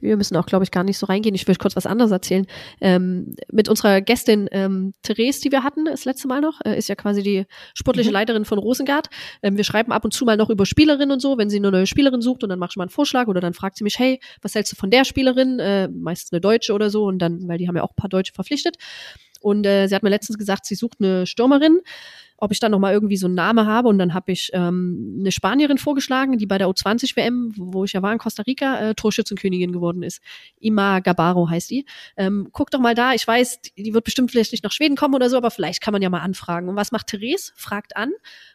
wir 0.00 0.16
müssen 0.16 0.36
auch, 0.36 0.46
glaube 0.46 0.64
ich, 0.64 0.70
gar 0.70 0.84
nicht 0.84 0.98
so 0.98 1.06
reingehen. 1.06 1.34
Ich 1.34 1.46
will 1.46 1.56
kurz 1.56 1.76
was 1.76 1.86
anderes 1.86 2.10
erzählen. 2.10 2.46
Ähm, 2.80 3.34
mit 3.50 3.68
unserer 3.68 4.00
Gästin 4.00 4.48
ähm, 4.52 4.94
Therese, 5.02 5.40
die 5.40 5.52
wir 5.52 5.64
hatten 5.64 5.84
das 5.86 6.04
letzte 6.04 6.28
Mal 6.28 6.40
noch, 6.40 6.60
äh, 6.64 6.78
ist 6.78 6.88
ja 6.88 6.94
quasi 6.94 7.22
die 7.22 7.46
sportliche 7.74 8.10
Mhm. 8.10 8.14
Leiterin 8.14 8.44
von 8.44 8.58
Rosengard. 8.58 9.08
Ähm, 9.42 9.56
wir 9.56 9.64
schreiben 9.64 9.92
ab 9.92 10.04
und 10.04 10.12
zu 10.12 10.24
mal 10.24 10.36
noch 10.36 10.50
über 10.50 10.66
Spielerinnen 10.66 11.12
und 11.12 11.20
so, 11.20 11.38
wenn 11.38 11.50
sie 11.50 11.56
eine 11.56 11.70
neue 11.70 11.86
Spielerin 11.86 12.22
sucht 12.22 12.42
und 12.42 12.50
dann 12.50 12.58
mache 12.58 12.70
ich 12.72 12.76
mal 12.76 12.84
einen 12.84 12.90
Vorschlag 12.90 13.26
oder 13.26 13.40
dann 13.40 13.54
fragt 13.54 13.76
sie 13.76 13.84
mich, 13.84 13.98
hey, 13.98 14.20
was 14.42 14.54
hältst 14.54 14.72
du 14.72 14.76
von 14.76 14.90
der 14.90 15.04
Spielerin? 15.04 15.58
Äh, 15.58 15.88
meistens 15.88 16.32
eine 16.32 16.40
Deutsche 16.40 16.72
oder 16.72 16.90
so 16.90 17.04
und 17.04 17.18
dann, 17.18 17.48
weil 17.48 17.58
die 17.58 17.68
haben 17.68 17.76
ja 17.76 17.82
auch 17.82 17.90
ein 17.90 17.96
paar 17.96 18.10
Deutsche 18.10 18.32
verpflichtet. 18.32 18.76
Und 19.40 19.66
äh, 19.66 19.88
sie 19.88 19.94
hat 19.94 20.02
mir 20.02 20.08
letztens 20.08 20.38
gesagt, 20.38 20.64
sie 20.64 20.74
sucht 20.74 20.98
eine 21.00 21.26
Stürmerin 21.26 21.80
ob 22.44 22.52
ich 22.52 22.60
dann 22.60 22.72
noch 22.72 22.78
mal 22.78 22.92
irgendwie 22.92 23.16
so 23.16 23.26
einen 23.26 23.34
Namen 23.34 23.66
habe 23.66 23.88
und 23.88 23.98
dann 23.98 24.12
habe 24.12 24.30
ich 24.30 24.50
ähm, 24.52 25.16
eine 25.20 25.32
Spanierin 25.32 25.78
vorgeschlagen, 25.78 26.36
die 26.36 26.44
bei 26.44 26.58
der 26.58 26.68
U20 26.68 27.16
WM, 27.16 27.54
wo 27.56 27.84
ich 27.84 27.94
ja 27.94 28.02
war 28.02 28.12
in 28.12 28.18
Costa 28.18 28.42
Rica, 28.42 28.90
äh, 28.90 28.94
Torschützenkönigin 28.94 29.72
geworden 29.72 30.02
ist. 30.02 30.20
Ima 30.60 31.00
Gabaro 31.00 31.48
heißt 31.48 31.70
die. 31.70 31.86
Ähm, 32.18 32.48
guck 32.52 32.70
doch 32.70 32.80
mal 32.80 32.94
da, 32.94 33.14
ich 33.14 33.26
weiß, 33.26 33.60
die 33.78 33.94
wird 33.94 34.04
bestimmt 34.04 34.30
vielleicht 34.30 34.52
nicht 34.52 34.62
nach 34.62 34.72
Schweden 34.72 34.94
kommen 34.94 35.14
oder 35.14 35.30
so, 35.30 35.38
aber 35.38 35.50
vielleicht 35.50 35.80
kann 35.80 35.92
man 35.92 36.02
ja 36.02 36.10
mal 36.10 36.20
anfragen. 36.20 36.68
Und 36.68 36.76
was 36.76 36.92
macht 36.92 37.06
Therese? 37.06 37.52
Fragt 37.56 37.96
an 37.96 38.12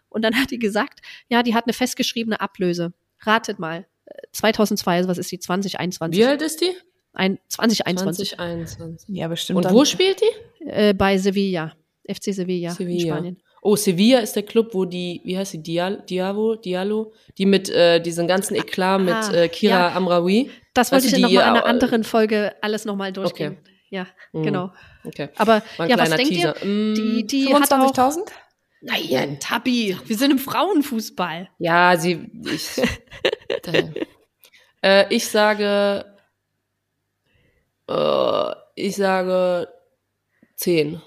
und 0.07 0.23
dann 0.23 0.35
hat 0.39 0.51
die 0.51 0.59
gesagt, 0.59 0.99
ja, 1.27 1.41
die 1.41 1.55
hat 1.55 1.65
eine 1.65 1.73
festgeschriebene 1.73 2.39
Ablöse. 2.39 2.93
Ratet 3.21 3.57
mal. 3.57 3.87
Äh, 4.05 4.21
2002, 4.33 4.97
also 4.97 5.09
was 5.09 5.17
ist 5.17 5.31
die? 5.31 5.39
2021. 5.39 6.19
Wie 6.19 6.25
alt 6.25 6.43
ist 6.43 6.61
die? 6.61 6.71
Ein, 7.13 7.39
2021. 7.47 8.29
2021. 8.29 9.15
Ja, 9.15 9.27
bestimmt. 9.27 9.57
Und 9.57 9.65
dann. 9.65 9.73
wo 9.73 9.83
spielt 9.83 10.21
die? 10.21 10.65
Äh, 10.65 10.93
bei 10.93 11.17
Sevilla. 11.17 11.73
FC 12.07 12.33
Sevilla, 12.33 12.69
in 12.69 12.75
Sevilla. 12.75 13.15
Spanien. 13.15 13.37
Oh, 13.61 13.75
Sevilla 13.75 14.19
ist 14.19 14.35
der 14.35 14.43
Club, 14.43 14.73
wo 14.73 14.85
die, 14.85 15.21
wie 15.25 15.37
heißt 15.37 15.53
die, 15.53 15.61
Dial, 15.63 16.03
Diavo, 16.09 16.55
Diallo, 16.55 17.13
die 17.37 17.45
mit 17.45 17.69
äh, 17.69 17.99
diesen 17.99 18.27
ganzen 18.27 18.55
Eklat 18.55 19.01
mit 19.01 19.13
Ah, 19.13 19.33
äh, 19.33 19.49
Kira 19.49 19.89
ja. 19.89 19.95
Amraoui. 19.95 20.49
Das 20.73 20.91
wollte 20.91 21.05
Weißt 21.05 21.17
ich 21.17 21.21
du, 21.23 21.27
in 21.27 21.33
noch 21.35 21.41
mal 21.41 21.47
in 21.47 21.53
die, 21.53 21.59
einer 21.59 21.65
anderen 21.65 22.03
Folge 22.03 22.55
alles 22.61 22.85
nochmal 22.85 23.11
durchgehen. 23.11 23.57
Ja, 23.89 24.07
Mhm. 24.31 24.43
genau. 24.43 24.71
Okay. 25.03 25.29
Aber 25.35 25.55
ja, 25.55 25.63
was 25.77 25.87
kleiner 25.87 26.15
denkt 26.17 26.31
Teaser. 26.31 26.55
ihr? 26.63 26.93
Die, 26.93 27.25
die 27.27 27.53
hat 27.53 27.71
auch. 27.73 27.91
25.000? 27.93 28.29
Nein, 28.81 29.39
Tabi, 29.41 29.97
wir 30.05 30.17
sind 30.17 30.31
im 30.31 30.39
Frauenfußball. 30.39 31.49
Ja, 31.57 31.97
sie, 31.97 32.29
ich, 32.45 32.69
äh, 34.81 35.13
ich 35.13 35.27
sage, 35.27 36.05
äh, 37.89 38.51
ich 38.75 38.95
sage 38.95 39.67
zehn. 40.55 41.01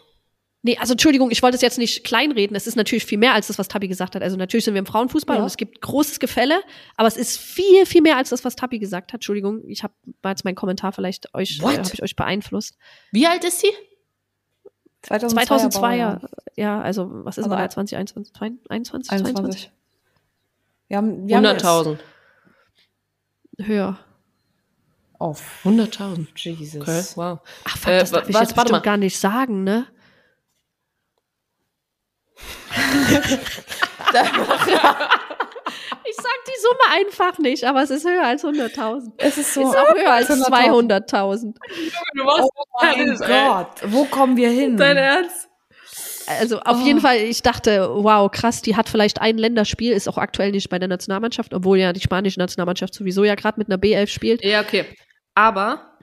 Nee, 0.65 0.79
also 0.79 0.93
Entschuldigung, 0.93 1.33
ich 1.33 1.43
wollte 1.43 1.57
es 1.57 1.61
jetzt 1.61 1.77
nicht 1.79 2.05
kleinreden. 2.05 2.55
Es 2.57 2.69
ist 2.69 2.77
natürlich 2.77 3.05
viel 3.05 3.19
mehr 3.19 3.35
als 3.35 3.49
das, 3.49 3.59
was 3.59 3.67
Tabi 3.67 3.89
gesagt 3.89 4.15
hat. 4.15 4.23
Also 4.23 4.37
natürlich 4.37 4.65
sind 4.65 4.75
wir 4.75 4.79
im 4.79 4.87
Frauenfußball 4.87 5.37
Ja. 5.37 5.43
und 5.43 5.47
es 5.49 5.57
gibt 5.57 5.81
großes 5.81 6.21
Gefälle, 6.21 6.61
aber 6.97 7.09
es 7.09 7.17
ist 7.17 7.37
viel, 7.39 7.85
viel 7.85 8.01
mehr 8.01 8.17
als 8.17 8.31
das, 8.31 8.45
was 8.45 8.55
Tabi 8.55 8.79
gesagt 8.79 9.09
hat. 9.13 9.19
Entschuldigung, 9.19 9.63
ich 9.67 9.83
habe 9.83 9.93
war 10.23 10.31
jetzt 10.31 10.45
mein 10.45 10.55
Kommentar 10.55 10.93
vielleicht 10.93 11.35
euch, 11.35 11.59
äh, 11.59 11.63
habe 11.65 11.91
ich 11.93 12.03
euch 12.03 12.15
beeinflusst. 12.15 12.77
Wie 13.11 13.27
alt 13.27 13.43
ist 13.43 13.61
sie? 13.61 13.71
2002, 15.03 15.81
Baujahr. 15.81 16.21
ja, 16.55 16.81
also 16.81 17.09
was 17.25 17.39
ist 17.39 17.45
Aber- 17.47 17.57
denn 17.57 17.65
da 17.65 17.71
2021, 17.71 18.33
21, 18.71 19.09
22, 19.09 19.37
21. 19.37 19.71
Wir 20.87 20.97
haben, 20.99 21.27
wir 21.27 21.37
haben 21.39 21.45
100.000. 21.45 21.99
höher. 23.59 23.99
Oh, 25.19 25.35
100.000. 25.65 26.29
Jesus. 26.37 26.83
Okay, 26.83 27.03
wow. 27.17 27.39
Ach, 27.65 27.77
fuck, 27.79 27.93
Äh, 27.93 27.99
das 28.01 28.11
darf 28.13 28.29
ich 28.29 28.35
was- 28.35 28.41
jetzt 28.43 28.57
warte 28.57 28.71
bestimmt 28.71 28.71
mal. 28.73 28.81
gar 28.81 28.97
nicht 28.97 29.19
sagen, 29.19 29.65
ne? 29.65 29.87
ich 36.05 36.17
sag 36.17 36.39
die 36.47 36.61
Summe 36.61 36.91
einfach 36.93 37.39
nicht, 37.39 37.65
aber 37.65 37.83
es 37.83 37.91
ist 37.91 38.05
höher 38.07 38.25
als 38.25 38.45
100.000. 38.45 39.13
Es 39.19 39.39
ist 39.39 39.55
so. 39.55 39.63
ist 39.63 39.77
auch 39.77 39.95
höher 39.95 40.13
als 40.13 40.29
100.000. 40.31 41.09
200.000. 41.09 41.55
Du 42.15 42.25
warst 42.25 42.49
Oh 42.55 42.65
mein 42.83 43.17
Gott, 43.19 43.81
wo 43.87 44.05
kommen 44.05 44.37
wir 44.37 44.51
hin? 44.51 44.77
Dein 44.77 44.97
Ernst? 44.97 45.49
Also 46.41 46.61
auf 46.61 46.79
Oh. 46.81 46.85
jeden 46.85 47.01
Fall, 47.01 47.17
ich 47.17 47.43
dachte, 47.43 47.89
wow, 47.95 48.31
krass, 48.31 48.63
die 48.63 48.77
hat 48.77 48.89
vielleicht 48.89 49.21
ein 49.21 49.39
Länderspiel, 49.39 49.93
ist 49.93 50.09
auch 50.09 50.19
aktuell 50.19 50.53
nicht 50.53 50.69
bei 50.71 50.79
der 50.79 50.89
Nationalmannschaft, 50.89 51.53
obwohl 51.53 51.79
ja 51.79 51.93
die 51.93 52.01
spanische 52.01 52.39
Nationalmannschaft 52.39 52.95
sowieso 52.95 53.25
ja 53.25 53.35
gerade 53.35 53.59
mit 53.59 53.69
einer 53.69 53.77
B11 53.79 54.07
spielt. 54.07 54.45
Ja, 54.45 54.61
okay. 54.61 54.85
Aber, 55.35 55.97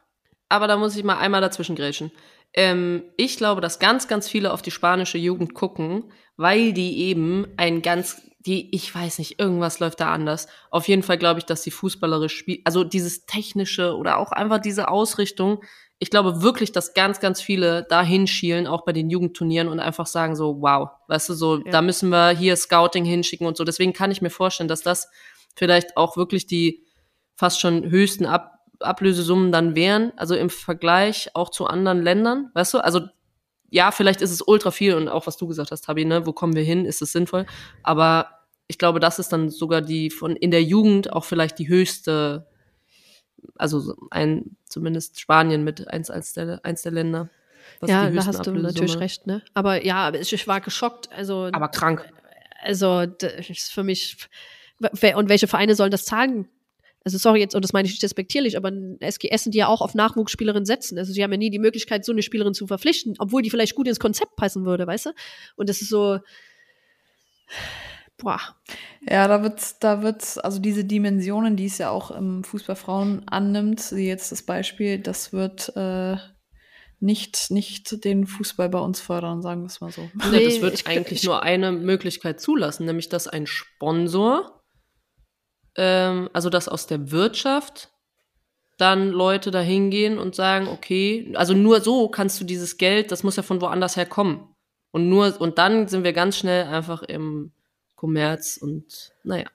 aber 0.50 0.68
da 0.68 0.76
muss 0.78 0.96
ich 0.98 1.04
mal 1.04 1.18
einmal 1.18 1.40
dazwischen 1.42 1.76
grätschen. 1.76 2.12
Ähm, 2.54 3.04
ich 3.18 3.38
glaube, 3.38 3.62
dass 3.62 3.80
ganz, 3.80 4.08
ganz 4.08 4.28
viele 4.28 4.54
auf 4.54 4.62
die 4.62 4.72
spanische 4.72 5.18
Jugend 5.18 5.54
gucken, 5.54 6.12
weil 6.38 6.74
die 6.74 7.00
eben 7.04 7.48
ein 7.58 7.82
ganz, 7.82 8.22
die, 8.40 8.74
ich 8.74 8.94
weiß 8.94 9.20
nicht, 9.20 9.40
irgendwas 9.40 9.80
läuft 9.80 10.00
da 10.00 10.12
anders. 10.12 10.48
Auf 10.72 10.88
jeden 10.88 11.04
Fall 11.04 11.18
glaube 11.18 11.40
ich, 11.40 11.46
dass 11.46 11.62
die 11.62 11.72
fußballerisch 11.72 12.36
spielen, 12.36 12.62
also 12.66 12.84
dieses 12.84 13.26
technische 13.26 13.96
oder 13.96 14.18
auch 14.18 14.32
einfach 14.32 14.60
diese 14.60 14.88
Ausrichtung. 14.88 15.62
Ich 16.00 16.10
glaube 16.10 16.42
wirklich, 16.42 16.72
dass 16.72 16.94
ganz, 16.94 17.20
ganz 17.20 17.42
viele 17.42 17.86
da 17.90 18.02
hinschielen, 18.02 18.68
auch 18.68 18.86
bei 18.86 18.94
den 18.94 19.10
Jugendturnieren 19.10 19.68
und 19.68 19.80
einfach 19.82 20.08
sagen 20.08 20.36
so, 20.36 20.62
wow, 20.62 20.90
weißt 21.10 21.30
du, 21.30 21.34
so, 21.34 21.58
Ja. 21.58 21.72
da 21.72 21.82
müssen 21.82 22.10
wir 22.10 22.30
hier 22.30 22.56
Scouting 22.56 23.04
hinschicken 23.04 23.46
und 23.46 23.58
so. 23.58 23.66
Deswegen 23.66 23.92
kann 23.94 24.10
ich 24.10 24.22
mir 24.22 24.30
vorstellen, 24.30 24.70
dass 24.70 24.82
das 24.82 25.10
vielleicht 25.56 25.98
auch 25.98 26.16
wirklich 26.16 26.48
die 26.48 26.86
fast 27.36 27.60
schon 27.60 27.90
höchsten 27.90 28.26
Ab 28.26 28.59
Ablösesummen 28.80 29.52
dann 29.52 29.76
wären, 29.76 30.14
also 30.16 30.36
im 30.36 30.50
Vergleich 30.50 31.30
auch 31.34 31.50
zu 31.50 31.68
anderen 31.68 32.02
Ländern, 32.02 32.52
weißt 32.54 32.74
du? 32.76 32.78
Also 32.80 33.02
ja, 33.70 33.92
vielleicht 33.92 34.22
ist 34.22 34.32
es 34.32 34.42
ultra 34.42 34.72
viel 34.72 34.96
und 34.96 35.10
auch 35.10 35.28
was 35.28 35.38
du 35.38 35.48
gesagt 35.48 35.72
hast, 35.72 35.86
Tabi, 35.86 36.06
ne, 36.06 36.26
wo 36.26 36.34
kommen 36.34 36.56
wir 36.56 36.64
hin? 36.64 36.86
Ist 36.86 37.02
es 37.02 37.12
sinnvoll? 37.12 37.46
Aber 37.84 38.40
ich 38.68 38.78
glaube, 38.78 39.00
das 39.00 39.20
ist 39.20 39.30
dann 39.30 39.50
sogar 39.50 39.82
die 39.82 40.10
von 40.10 40.36
in 40.36 40.52
der 40.52 40.64
Jugend 40.64 41.14
auch 41.14 41.26
vielleicht 41.26 41.60
die 41.60 41.68
höchste, 41.68 42.48
also 43.56 43.80
so 43.80 43.96
ein 44.12 44.58
zumindest 44.66 45.20
Spanien 45.20 45.64
mit 45.64 45.88
eins 45.88 46.10
als 46.10 46.34
der 46.34 46.60
eins 46.64 46.82
der 46.82 46.92
Länder. 46.92 47.30
was 47.80 47.90
ja, 47.90 48.10
da 48.10 48.26
hast 48.26 48.46
du 48.46 48.52
natürlich 48.52 49.00
recht, 49.00 49.28
ne? 49.28 49.42
Aber 49.54 49.84
ja, 49.84 50.14
ich, 50.14 50.34
ich 50.34 50.48
war 50.48 50.62
geschockt. 50.62 51.12
Also, 51.12 51.50
Aber 51.52 51.70
krank. 51.70 52.08
also 52.62 53.06
das 53.06 53.50
ist 53.50 53.72
für 53.72 53.84
mich. 53.84 54.30
Und 54.80 55.30
welche 55.30 55.48
Vereine 55.48 55.76
sollen 55.76 55.92
das 55.92 56.06
zahlen? 56.06 56.48
Also 57.10 57.18
sorry 57.18 57.40
jetzt, 57.40 57.56
und 57.56 57.64
das 57.66 57.74
meine 57.74 57.88
ich 57.88 57.94
nicht 57.94 58.04
respektierlich, 58.04 58.56
aber 58.56 58.70
ein 58.70 58.98
SGS 59.02 59.44
sind 59.46 59.56
die 59.56 59.58
ja 59.60 59.68
auch 59.68 59.82
auf 59.82 59.96
Nachwuchsspielerinnen 59.96 60.66
setzen. 60.66 60.98
Also 61.00 61.12
sie 61.12 61.24
haben 61.24 61.32
ja 61.32 61.38
nie 61.38 61.50
die 61.50 61.58
Möglichkeit, 61.58 62.06
so 62.06 62.12
eine 62.12 62.22
Spielerin 62.22 62.54
zu 62.54 62.68
verpflichten, 62.68 63.16
obwohl 63.18 63.42
die 63.42 63.50
vielleicht 63.50 63.74
gut 63.74 63.88
ins 63.88 64.00
Konzept 64.00 64.36
passen 64.36 64.64
würde, 64.66 64.86
weißt 64.86 65.08
du? 65.08 65.10
Und 65.56 65.70
das 65.70 65.82
ist 65.82 65.90
so, 65.90 66.20
boah, 68.18 68.40
Ja, 69.10 69.28
da 69.28 69.42
wird, 69.44 69.62
da 69.84 70.02
wird, 70.04 70.44
also 70.44 70.60
diese 70.60 70.84
Dimensionen, 70.86 71.56
die 71.56 71.66
es 71.66 71.78
ja 71.78 71.90
auch 71.90 72.12
im 72.12 72.44
Fußball 72.44 72.76
Frauen 72.76 73.24
annimmt, 73.28 73.92
wie 73.94 74.08
jetzt 74.08 74.32
das 74.32 74.44
Beispiel, 74.44 75.00
das 75.00 75.32
wird 75.34 75.76
äh, 75.76 76.18
nicht, 77.00 77.50
nicht 77.50 78.04
den 78.04 78.28
Fußball 78.28 78.68
bei 78.70 78.80
uns 78.80 79.00
fördern, 79.00 79.42
sagen 79.42 79.62
wir 79.62 79.68
es 79.68 79.80
mal 79.80 79.92
so. 79.92 80.10
Nee, 80.14 80.38
Nee, 80.38 80.46
das 80.46 80.62
wird 80.62 80.74
ich- 80.74 80.88
eigentlich 80.88 81.20
ich- 81.20 81.26
nur 81.26 81.44
eine 81.44 81.72
Möglichkeit 81.72 82.42
zulassen, 82.42 82.86
nämlich 82.86 83.08
dass 83.10 83.28
ein 83.30 83.48
Sponsor, 83.48 84.59
ähm, 85.80 86.30
also 86.34 86.50
dass 86.50 86.68
aus 86.68 86.88
der 86.88 87.10
Wirtschaft 87.12 87.90
dann 88.78 89.10
Leute 89.10 89.50
da 89.50 89.62
hingehen 89.62 90.20
und 90.20 90.36
sagen, 90.36 90.68
okay, 90.68 91.34
also 91.36 91.54
nur 91.54 91.82
so 91.82 92.10
kannst 92.10 92.40
du 92.40 92.46
dieses 92.46 92.78
Geld, 92.78 93.12
das 93.12 93.24
muss 93.24 93.38
ja 93.38 93.44
von 93.44 93.62
woanders 93.62 93.96
her 93.96 94.06
kommen. 94.06 94.56
Und 94.92 95.10
nur, 95.10 95.40
und 95.40 95.58
dann 95.58 95.88
sind 95.88 96.04
wir 96.04 96.14
ganz 96.14 96.38
schnell 96.38 96.66
einfach 96.66 97.04
im 97.04 97.52
Kommerz 97.96 98.58
und 98.58 99.12
naja. 99.24 99.48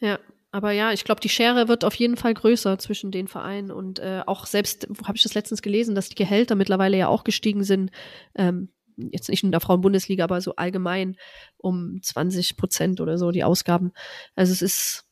Ja, 0.00 0.18
aber 0.50 0.72
ja, 0.72 0.92
ich 0.92 1.04
glaube, 1.04 1.20
die 1.20 1.28
Schere 1.28 1.68
wird 1.68 1.84
auf 1.84 1.94
jeden 1.94 2.16
Fall 2.16 2.34
größer 2.34 2.78
zwischen 2.78 3.10
den 3.10 3.26
Vereinen 3.26 3.70
und 3.70 3.98
äh, 3.98 4.22
auch 4.26 4.46
selbst, 4.46 4.86
wo 4.88 5.06
habe 5.06 5.16
ich 5.16 5.22
das 5.22 5.34
letztens 5.34 5.62
gelesen, 5.62 5.94
dass 5.94 6.08
die 6.08 6.14
Gehälter 6.14 6.54
mittlerweile 6.54 6.96
ja 6.96 7.08
auch 7.08 7.24
gestiegen 7.24 7.64
sind, 7.64 7.90
ähm, 8.34 8.68
jetzt 8.96 9.28
nicht 9.28 9.42
in 9.42 9.50
der 9.50 9.60
Frauenbundesliga, 9.60 10.24
aber 10.24 10.40
so 10.40 10.54
allgemein 10.56 11.16
um 11.56 12.00
20 12.02 12.56
Prozent 12.56 13.00
oder 13.00 13.18
so 13.18 13.30
die 13.30 13.44
Ausgaben. 13.44 13.92
Also 14.36 14.52
es 14.52 14.62
ist 14.62 15.04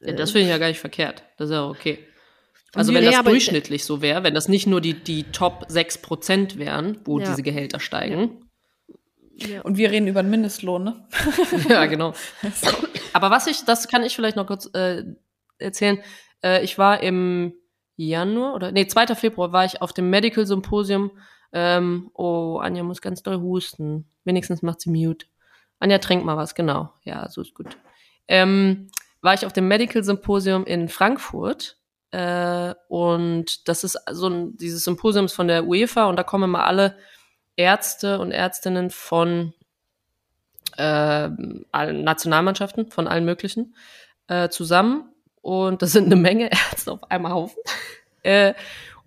Ja, 0.00 0.12
das 0.12 0.30
finde 0.32 0.44
ich 0.46 0.50
ja 0.50 0.58
gar 0.58 0.68
nicht 0.68 0.80
verkehrt. 0.80 1.22
Das 1.38 1.48
ist 1.48 1.54
ja 1.54 1.66
okay. 1.66 1.98
Also 2.74 2.92
wenn 2.92 3.02
nee, 3.04 3.10
das 3.10 3.18
aber- 3.18 3.30
durchschnittlich 3.30 3.84
so 3.84 4.02
wäre, 4.02 4.22
wenn 4.22 4.34
das 4.34 4.48
nicht 4.48 4.66
nur 4.66 4.80
die, 4.80 4.94
die 4.94 5.24
Top 5.24 5.66
6% 5.68 6.58
wären, 6.58 6.98
wo 7.04 7.18
Ja. 7.18 7.26
diese 7.26 7.42
Gehälter 7.42 7.80
steigen, 7.80 8.42
ja. 9.38 9.60
Und 9.60 9.76
wir 9.76 9.90
reden 9.90 10.06
über 10.08 10.22
den 10.22 10.30
Mindestlohn, 10.30 10.82
ne? 10.82 11.06
ja, 11.68 11.84
genau. 11.84 12.14
Aber 13.12 13.30
was 13.30 13.46
ich, 13.46 13.66
das 13.66 13.86
kann 13.86 14.02
ich 14.02 14.16
vielleicht 14.16 14.36
noch 14.36 14.46
kurz 14.46 14.70
äh, 14.72 15.04
erzählen. 15.58 15.98
Äh, 16.42 16.64
ich 16.64 16.78
war 16.78 17.02
im 17.02 17.52
Januar 17.96 18.54
oder 18.54 18.72
nee, 18.72 18.86
2. 18.86 19.08
Februar 19.14 19.52
war 19.52 19.66
ich 19.66 19.82
auf 19.82 19.92
dem 19.92 20.08
Medical 20.08 20.46
Symposium. 20.46 21.10
Ähm, 21.52 22.10
oh, 22.14 22.58
Anja 22.62 22.82
muss 22.82 23.02
ganz 23.02 23.22
doll 23.22 23.38
husten. 23.40 24.06
Wenigstens 24.24 24.62
macht 24.62 24.80
sie 24.80 24.88
mute. 24.90 25.26
Anja, 25.80 25.98
trink 25.98 26.24
mal 26.24 26.38
was, 26.38 26.54
genau. 26.54 26.90
Ja, 27.04 27.28
so 27.28 27.42
ist 27.42 27.52
gut. 27.54 27.76
Ähm, 28.28 28.88
war 29.20 29.34
ich 29.34 29.46
auf 29.46 29.52
dem 29.52 29.68
Medical 29.68 30.04
Symposium 30.04 30.64
in 30.64 30.88
Frankfurt. 30.88 31.76
Äh, 32.10 32.74
und 32.88 33.68
das 33.68 33.84
ist 33.84 33.98
so 34.10 34.28
ein, 34.28 34.56
dieses 34.56 34.84
Symposium 34.84 35.26
ist 35.26 35.34
von 35.34 35.48
der 35.48 35.66
UEFA 35.66 36.06
und 36.06 36.16
da 36.16 36.22
kommen 36.22 36.44
immer 36.44 36.64
alle 36.64 36.96
Ärzte 37.56 38.18
und 38.20 38.32
Ärztinnen 38.32 38.90
von 38.90 39.52
äh, 40.76 40.82
allen 41.72 42.04
Nationalmannschaften 42.04 42.90
von 42.90 43.08
allen 43.08 43.24
möglichen 43.24 43.74
äh, 44.28 44.48
zusammen 44.48 45.10
und 45.42 45.82
das 45.82 45.92
sind 45.92 46.06
eine 46.06 46.16
Menge 46.16 46.50
Ärzte 46.70 46.92
auf 46.92 47.10
einem 47.10 47.28
Haufen. 47.28 47.58
äh, 48.22 48.54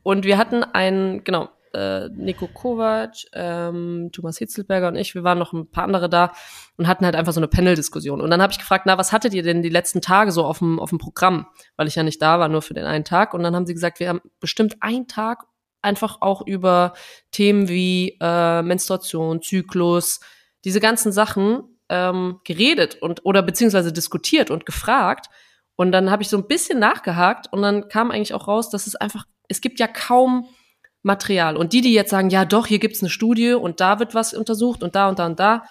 und 0.03 0.25
wir 0.25 0.37
hatten 0.37 0.63
einen, 0.63 1.23
genau, 1.23 1.49
äh, 1.73 2.09
Nico 2.09 2.47
Kovac, 2.47 3.13
ähm, 3.33 4.09
Thomas 4.11 4.37
Hitzelberger 4.37 4.87
und 4.87 4.95
ich, 4.95 5.15
wir 5.15 5.23
waren 5.23 5.37
noch 5.37 5.53
ein 5.53 5.69
paar 5.69 5.83
andere 5.83 6.09
da 6.09 6.31
und 6.77 6.87
hatten 6.87 7.05
halt 7.05 7.15
einfach 7.15 7.33
so 7.33 7.39
eine 7.39 7.47
Panel-Diskussion. 7.47 8.21
Und 8.21 8.29
dann 8.29 8.41
habe 8.41 8.51
ich 8.51 8.59
gefragt, 8.59 8.85
na, 8.85 8.97
was 8.97 9.11
hattet 9.11 9.33
ihr 9.33 9.43
denn 9.43 9.61
die 9.61 9.69
letzten 9.69 10.01
Tage 10.01 10.31
so 10.31 10.45
auf 10.45 10.59
dem, 10.59 10.79
auf 10.79 10.89
dem 10.89 10.99
Programm? 10.99 11.47
Weil 11.75 11.87
ich 11.87 11.95
ja 11.95 12.03
nicht 12.03 12.21
da 12.21 12.39
war, 12.39 12.49
nur 12.49 12.61
für 12.61 12.73
den 12.73 12.85
einen 12.85 13.05
Tag. 13.05 13.33
Und 13.33 13.43
dann 13.43 13.55
haben 13.55 13.65
sie 13.65 13.73
gesagt, 13.73 13.99
wir 13.99 14.09
haben 14.09 14.21
bestimmt 14.39 14.77
einen 14.81 15.07
Tag 15.07 15.45
einfach 15.81 16.21
auch 16.21 16.45
über 16.45 16.93
Themen 17.31 17.69
wie 17.69 18.17
äh, 18.21 18.61
Menstruation, 18.61 19.41
Zyklus, 19.41 20.19
diese 20.65 20.79
ganzen 20.79 21.11
Sachen 21.11 21.63
ähm, 21.89 22.39
geredet 22.43 23.01
und 23.01 23.25
oder 23.25 23.41
beziehungsweise 23.41 23.93
diskutiert 23.93 24.51
und 24.51 24.65
gefragt. 24.65 25.27
Und 25.75 25.91
dann 25.91 26.11
habe 26.11 26.23
ich 26.23 26.29
so 26.29 26.37
ein 26.37 26.47
bisschen 26.47 26.79
nachgehakt 26.79 27.51
und 27.51 27.61
dann 27.61 27.87
kam 27.87 28.11
eigentlich 28.11 28.33
auch 28.33 28.47
raus, 28.47 28.69
dass 28.69 28.87
es 28.87 28.95
einfach, 28.95 29.25
es 29.47 29.61
gibt 29.61 29.79
ja 29.79 29.87
kaum 29.87 30.47
Material. 31.01 31.55
Und 31.57 31.73
die, 31.73 31.81
die 31.81 31.93
jetzt 31.93 32.09
sagen, 32.09 32.29
ja 32.29 32.45
doch, 32.45 32.67
hier 32.67 32.79
gibt's 32.79 33.01
eine 33.01 33.09
Studie 33.09 33.53
und 33.53 33.79
da 33.79 33.99
wird 33.99 34.15
was 34.15 34.33
untersucht 34.33 34.83
und 34.83 34.95
da 34.95 35.09
und 35.09 35.19
da 35.19 35.25
und 35.25 35.39
da, 35.39 35.63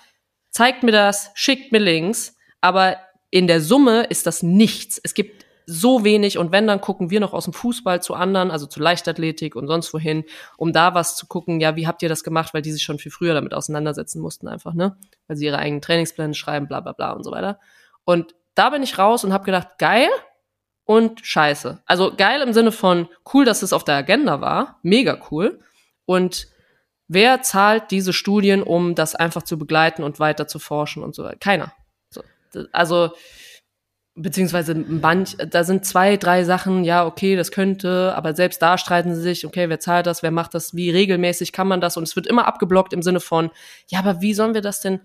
zeigt 0.50 0.82
mir 0.82 0.92
das, 0.92 1.30
schickt 1.34 1.72
mir 1.72 1.78
Links, 1.78 2.36
aber 2.60 2.96
in 3.30 3.46
der 3.46 3.60
Summe 3.60 4.04
ist 4.04 4.26
das 4.26 4.42
nichts. 4.42 4.98
Es 5.02 5.14
gibt 5.14 5.44
so 5.66 6.02
wenig 6.02 6.38
und 6.38 6.50
wenn, 6.50 6.66
dann 6.66 6.80
gucken 6.80 7.10
wir 7.10 7.20
noch 7.20 7.34
aus 7.34 7.44
dem 7.44 7.52
Fußball 7.52 8.00
zu 8.02 8.14
anderen, 8.14 8.50
also 8.50 8.64
zu 8.64 8.80
Leichtathletik 8.80 9.54
und 9.54 9.66
sonst 9.66 9.92
wohin, 9.92 10.24
um 10.56 10.72
da 10.72 10.94
was 10.94 11.14
zu 11.14 11.26
gucken, 11.26 11.60
ja, 11.60 11.76
wie 11.76 11.86
habt 11.86 12.02
ihr 12.02 12.08
das 12.08 12.24
gemacht, 12.24 12.54
weil 12.54 12.62
die 12.62 12.72
sich 12.72 12.82
schon 12.82 12.98
viel 12.98 13.12
früher 13.12 13.34
damit 13.34 13.52
auseinandersetzen 13.52 14.22
mussten 14.22 14.48
einfach, 14.48 14.72
ne? 14.72 14.96
Weil 15.26 15.36
sie 15.36 15.44
ihre 15.44 15.58
eigenen 15.58 15.82
Trainingspläne 15.82 16.32
schreiben, 16.32 16.68
bla 16.68 16.80
bla 16.80 16.92
bla 16.92 17.12
und 17.12 17.22
so 17.22 17.32
weiter. 17.32 17.60
Und 18.04 18.34
da 18.54 18.70
bin 18.70 18.82
ich 18.82 18.96
raus 18.96 19.24
und 19.24 19.34
habe 19.34 19.44
gedacht, 19.44 19.78
geil 19.78 20.08
und 20.88 21.20
scheiße. 21.22 21.82
Also 21.84 22.14
geil 22.16 22.40
im 22.40 22.54
Sinne 22.54 22.72
von 22.72 23.08
cool, 23.34 23.44
dass 23.44 23.60
es 23.60 23.74
auf 23.74 23.84
der 23.84 23.96
Agenda 23.96 24.40
war, 24.40 24.78
mega 24.82 25.20
cool. 25.30 25.60
Und 26.06 26.48
wer 27.08 27.42
zahlt 27.42 27.90
diese 27.90 28.14
Studien, 28.14 28.62
um 28.62 28.94
das 28.94 29.14
einfach 29.14 29.42
zu 29.42 29.58
begleiten 29.58 30.02
und 30.02 30.18
weiter 30.18 30.48
zu 30.48 30.58
forschen 30.58 31.02
und 31.02 31.14
so 31.14 31.24
weiter? 31.24 31.36
Keiner. 31.40 31.74
So, 32.08 32.22
also 32.72 33.10
beziehungsweise 34.14 34.74
manch, 34.74 35.36
da 35.36 35.62
sind 35.62 35.84
zwei, 35.84 36.16
drei 36.16 36.44
Sachen, 36.44 36.84
ja, 36.84 37.04
okay, 37.04 37.36
das 37.36 37.50
könnte, 37.52 38.14
aber 38.16 38.34
selbst 38.34 38.62
da 38.62 38.78
streiten 38.78 39.14
sie 39.14 39.20
sich, 39.20 39.44
okay, 39.44 39.68
wer 39.68 39.80
zahlt 39.80 40.06
das, 40.06 40.22
wer 40.22 40.30
macht 40.30 40.54
das, 40.54 40.74
wie 40.74 40.88
regelmäßig 40.88 41.52
kann 41.52 41.68
man 41.68 41.82
das? 41.82 41.98
Und 41.98 42.04
es 42.04 42.16
wird 42.16 42.26
immer 42.26 42.46
abgeblockt 42.46 42.94
im 42.94 43.02
Sinne 43.02 43.20
von, 43.20 43.50
ja, 43.88 43.98
aber 43.98 44.22
wie 44.22 44.32
sollen 44.32 44.54
wir 44.54 44.62
das 44.62 44.80
denn 44.80 45.00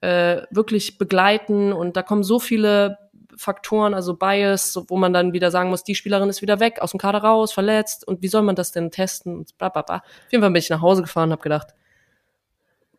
äh, 0.00 0.42
wirklich 0.52 0.96
begleiten? 0.96 1.72
Und 1.72 1.96
da 1.96 2.02
kommen 2.02 2.22
so 2.22 2.38
viele 2.38 3.03
Faktoren, 3.36 3.94
also 3.94 4.14
Bias, 4.14 4.78
wo 4.88 4.96
man 4.96 5.12
dann 5.12 5.32
wieder 5.32 5.50
sagen 5.50 5.70
muss, 5.70 5.84
die 5.84 5.94
Spielerin 5.94 6.28
ist 6.28 6.42
wieder 6.42 6.60
weg, 6.60 6.80
aus 6.80 6.92
dem 6.92 6.98
Kader 6.98 7.18
raus, 7.18 7.52
verletzt 7.52 8.06
und 8.06 8.22
wie 8.22 8.28
soll 8.28 8.42
man 8.42 8.56
das 8.56 8.72
denn 8.72 8.90
testen? 8.90 9.36
Und 9.38 9.58
bla 9.58 9.68
bla 9.68 9.82
bla. 9.82 9.96
Auf 9.96 10.32
jeden 10.32 10.42
Fall 10.42 10.50
bin 10.50 10.60
ich 10.60 10.70
nach 10.70 10.80
Hause 10.80 11.02
gefahren 11.02 11.28
und 11.28 11.32
habe 11.32 11.42
gedacht, 11.42 11.74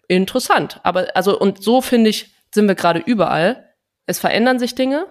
interessant. 0.07 0.79
Aber 0.83 1.07
also, 1.15 1.39
und 1.39 1.63
so 1.63 1.81
finde 1.81 2.09
ich, 2.09 2.33
sind 2.53 2.67
wir 2.67 2.75
gerade 2.75 2.99
überall. 2.99 3.73
Es 4.05 4.19
verändern 4.19 4.59
sich 4.59 4.75
Dinge, 4.75 5.07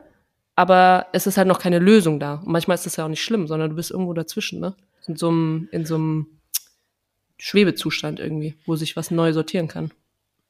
aber 0.57 1.07
es 1.13 1.27
ist 1.27 1.37
halt 1.37 1.49
noch 1.49 1.59
keine 1.59 1.79
Lösung 1.79 2.21
da. 2.21 2.35
Und 2.35 2.49
manchmal 2.49 2.77
ist 2.77 2.87
das 2.87 2.97
ja 2.97 3.05
auch 3.05 3.09
nicht 3.09 3.23
schlimm, 3.23 3.47
sondern 3.47 3.71
du 3.71 3.77
bist 3.77 3.91
irgendwo 3.91 4.13
dazwischen, 4.13 4.61
ne? 4.61 4.75
In 5.07 5.17
so 5.17 5.29
einem, 5.29 5.69
in 5.71 5.85
so 5.85 5.97
einem 5.97 6.41
Schwebezustand 7.39 8.21
irgendwie, 8.21 8.57
wo 8.65 8.77
sich 8.77 8.97
was 8.97 9.11
neu 9.11 9.33
sortieren 9.33 9.69
kann. 9.69 9.91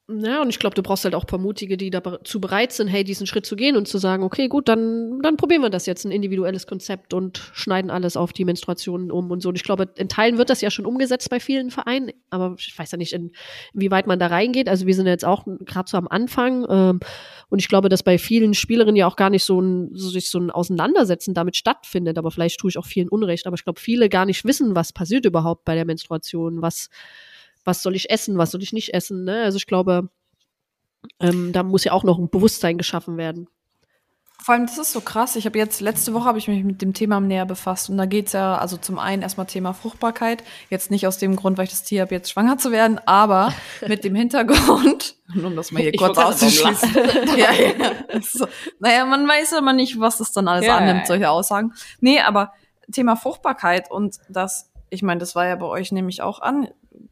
Ja, 0.07 0.43
und 0.43 0.51
ich 0.51 0.59
glaube, 0.59 0.75
du 0.75 0.83
brauchst 0.83 1.05
halt 1.05 1.15
auch 1.15 1.23
ein 1.23 1.27
paar 1.27 1.39
Mutige, 1.39 1.79
die 1.79 1.89
dazu 1.89 2.39
bereit 2.39 2.73
sind, 2.73 2.89
hey, 2.89 3.05
diesen 3.05 3.27
Schritt 3.27 3.47
zu 3.47 3.57
gehen 3.57 3.75
und 3.75 3.89
zu 3.89 3.97
sagen, 3.97 4.23
okay, 4.23 4.49
gut, 4.49 4.69
dann, 4.69 5.21
dann 5.23 5.39
probieren 5.39 5.63
wir 5.63 5.71
das 5.71 5.87
jetzt, 5.87 6.05
ein 6.05 6.11
individuelles 6.11 6.67
Konzept 6.67 7.15
und 7.15 7.39
schneiden 7.55 7.91
alles 7.91 8.15
auf 8.15 8.35
die 8.35 8.45
Menstruationen 8.45 9.11
um 9.11 9.31
und 9.31 9.41
so. 9.41 9.49
Und 9.49 9.55
ich 9.55 9.63
glaube, 9.63 9.89
in 9.97 10.11
Teilen 10.11 10.37
wird 10.37 10.51
das 10.51 10.61
ja 10.61 10.71
schon 10.71 10.85
umgesetzt 10.85 11.31
bei 11.31 11.41
vielen 11.41 11.71
Vereinen, 11.71 12.13
aber 12.29 12.55
ich 12.59 12.79
weiß 12.79 12.93
ja 12.93 12.99
nicht, 12.99 13.15
in, 13.15 13.33
inwieweit 13.73 14.07
man 14.07 14.19
da 14.19 14.27
reingeht. 14.27 14.69
Also 14.69 14.87
wir 14.87 14.95
sind 14.95 15.07
jetzt 15.07 15.25
auch 15.25 15.47
gerade 15.61 15.89
so 15.89 15.97
am 15.97 16.09
Anfang 16.09 16.67
ähm, 16.69 17.01
und 17.49 17.59
ich 17.61 17.69
glaube, 17.69 17.89
dass 17.89 18.03
bei 18.03 18.19
vielen 18.19 18.53
Spielerinnen 18.53 18.97
ja 18.97 19.07
auch 19.07 19.17
gar 19.17 19.31
nicht 19.31 19.45
so 19.45 19.59
ein, 19.59 19.89
so 19.95 20.11
sich 20.11 20.29
so 20.29 20.39
ein 20.39 20.51
Auseinandersetzen 20.51 21.33
damit 21.33 21.57
stattfindet, 21.57 22.19
aber 22.19 22.31
vielleicht 22.31 22.61
tue 22.61 22.69
ich 22.69 22.77
auch 22.77 22.85
vielen 22.85 23.09
Unrecht, 23.09 23.47
aber 23.47 23.55
ich 23.55 23.65
glaube, 23.65 23.81
viele 23.81 24.11
gar 24.11 24.27
nicht 24.27 24.45
wissen, 24.45 24.77
was 24.77 24.93
passiert 24.93 25.25
überhaupt 25.25 25.65
bei 25.65 25.75
der 25.75 25.87
Menstruation, 25.87 26.61
was 26.61 26.91
was 27.65 27.83
soll 27.83 27.97
ich 27.97 28.11
essen, 28.11 28.39
was 28.39 28.51
soll 28.51 28.63
ich 28.63 28.73
nicht 28.73 28.95
essen. 28.95 29.25
Ne? 29.25 29.43
Also 29.43 29.57
ich 29.57 29.67
glaube, 29.67 30.09
ähm, 31.21 31.53
da 31.53 31.63
muss 31.63 31.85
ja 31.85 31.93
auch 31.93 32.05
noch 32.05 32.19
ein 32.19 32.31
Bewusstsein 32.31 32.79
geschaffen 32.79 33.17
werden. 33.17 33.49
Vor 34.45 34.55
allem, 34.55 34.67
das 34.67 34.77
ist 34.77 34.93
so 34.93 35.01
krass. 35.01 35.37
Ich 35.37 35.47
habe 35.47 35.57
jetzt, 35.57 35.81
letzte 35.81 36.13
Woche 36.13 36.27
habe 36.27 36.37
ich 36.37 36.49
mich 36.49 36.65
mit 36.65 36.83
dem 36.83 36.93
Thema 36.93 37.19
näher 37.19 37.47
befasst. 37.47 37.89
Und 37.89 37.97
da 37.97 38.05
geht's 38.05 38.33
ja, 38.33 38.59
also 38.59 38.77
zum 38.77 38.99
einen 38.99 39.23
erstmal 39.23 39.47
Thema 39.47 39.73
Fruchtbarkeit. 39.73 40.45
Jetzt 40.69 40.91
nicht 40.91 41.07
aus 41.07 41.17
dem 41.17 41.35
Grund, 41.35 41.57
weil 41.57 41.65
ich 41.65 41.71
das 41.71 41.83
Tier 41.83 42.03
habe, 42.03 42.15
jetzt 42.15 42.31
schwanger 42.31 42.59
zu 42.59 42.71
werden, 42.71 43.01
aber 43.07 43.55
mit 43.89 44.05
dem 44.05 44.15
Hintergrund, 44.15 45.17
um 45.35 45.57
das 45.57 45.73
mal 45.73 45.81
hier 45.81 45.95
Ich 45.95 45.99
kurz 45.99 46.19
auszuschließen. 46.19 46.91
ja, 47.39 47.53
ja. 47.53 48.21
So. 48.21 48.47
Naja, 48.81 49.07
man 49.07 49.27
weiß 49.27 49.53
immer 49.53 49.73
nicht, 49.73 49.99
was 49.99 50.19
das 50.19 50.33
dann 50.33 50.47
alles 50.47 50.67
Ja, 50.67 50.77
annimmt, 50.77 51.01
ja. 51.01 51.07
solche 51.07 51.31
Aussagen. 51.31 51.73
Nee, 52.01 52.21
aber 52.21 52.53
Thema 52.93 53.17
Fruchtbarkeit 53.17 53.91
und 53.91 54.19
das, 54.29 54.71
ich 54.91 55.03
meine, 55.03 55.21
das 55.21 55.35
war 55.35 55.47
ja 55.47 55.57
bei 55.57 55.67
euch 55.67 55.91
nämlich 55.91 56.21
auch 56.21 56.43
an, 56.43 56.69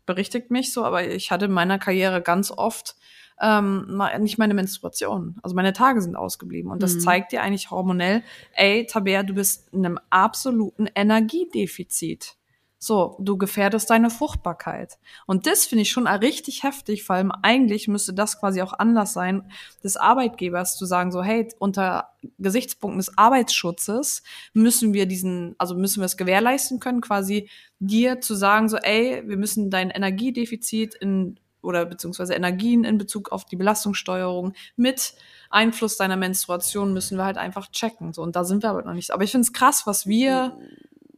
berichtigt 0.06 0.50
mich 0.50 0.72
so, 0.72 0.84
aber 0.84 1.06
ich 1.08 1.30
hatte 1.30 1.46
in 1.46 1.52
meiner 1.52 1.78
Karriere 1.78 2.22
ganz 2.22 2.50
oft 2.50 2.96
ähm, 3.40 4.00
nicht 4.20 4.38
meine 4.38 4.54
Menstruation. 4.54 5.36
Also 5.42 5.56
meine 5.56 5.72
Tage 5.72 6.00
sind 6.00 6.14
ausgeblieben. 6.16 6.70
Und 6.70 6.82
das 6.82 6.94
Mhm. 6.94 7.00
zeigt 7.00 7.32
dir 7.32 7.42
eigentlich 7.42 7.70
hormonell, 7.70 8.22
ey, 8.54 8.86
Tabea, 8.86 9.22
du 9.24 9.34
bist 9.34 9.72
in 9.72 9.84
einem 9.84 9.98
absoluten 10.10 10.88
Energiedefizit. 10.94 12.36
So, 12.84 13.14
du 13.20 13.38
gefährdest 13.38 13.90
deine 13.90 14.10
Fruchtbarkeit. 14.10 14.98
Und 15.28 15.46
das 15.46 15.66
finde 15.66 15.82
ich 15.82 15.92
schon 15.92 16.08
richtig 16.08 16.64
heftig, 16.64 17.04
vor 17.04 17.14
allem 17.14 17.30
eigentlich 17.30 17.86
müsste 17.86 18.12
das 18.12 18.40
quasi 18.40 18.60
auch 18.60 18.72
Anlass 18.72 19.12
sein, 19.12 19.48
des 19.84 19.96
Arbeitgebers 19.96 20.76
zu 20.76 20.84
sagen, 20.84 21.12
so, 21.12 21.22
hey, 21.22 21.46
unter 21.60 22.08
Gesichtspunkten 22.38 22.98
des 22.98 23.16
Arbeitsschutzes 23.16 24.24
müssen 24.52 24.94
wir 24.94 25.06
diesen, 25.06 25.54
also 25.58 25.76
müssen 25.76 26.00
wir 26.00 26.06
es 26.06 26.16
gewährleisten 26.16 26.80
können, 26.80 27.02
quasi 27.02 27.48
dir 27.78 28.20
zu 28.20 28.34
sagen, 28.34 28.68
so, 28.68 28.78
ey, 28.78 29.22
wir 29.28 29.36
müssen 29.36 29.70
dein 29.70 29.90
Energiedefizit 29.90 30.96
in 30.96 31.38
oder 31.60 31.86
beziehungsweise 31.86 32.34
Energien 32.34 32.82
in 32.82 32.98
Bezug 32.98 33.30
auf 33.30 33.44
die 33.44 33.54
Belastungssteuerung 33.54 34.54
mit 34.74 35.14
Einfluss 35.50 35.98
deiner 35.98 36.16
Menstruation 36.16 36.92
müssen 36.92 37.16
wir 37.16 37.26
halt 37.26 37.38
einfach 37.38 37.70
checken. 37.70 38.12
So, 38.12 38.22
und 38.22 38.34
da 38.34 38.42
sind 38.42 38.64
wir 38.64 38.70
aber 38.70 38.82
noch 38.82 38.94
nicht. 38.94 39.12
Aber 39.12 39.22
ich 39.22 39.30
finde 39.30 39.44
es 39.44 39.52
krass, 39.52 39.86
was 39.86 40.08
wir 40.08 40.58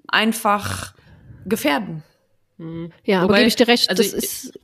einfach 0.07 0.93
gefährden. 1.47 2.03
Mhm. 2.59 2.93
Ja, 3.05 3.19
aber 3.19 3.29
Wobei, 3.31 3.39
gebe 3.39 3.49
ich 3.49 3.57
dir 3.57 3.69
recht, 3.69 3.91
also 3.91 4.03
das 4.03 4.13
ich- 4.13 4.25
ist 4.25 4.59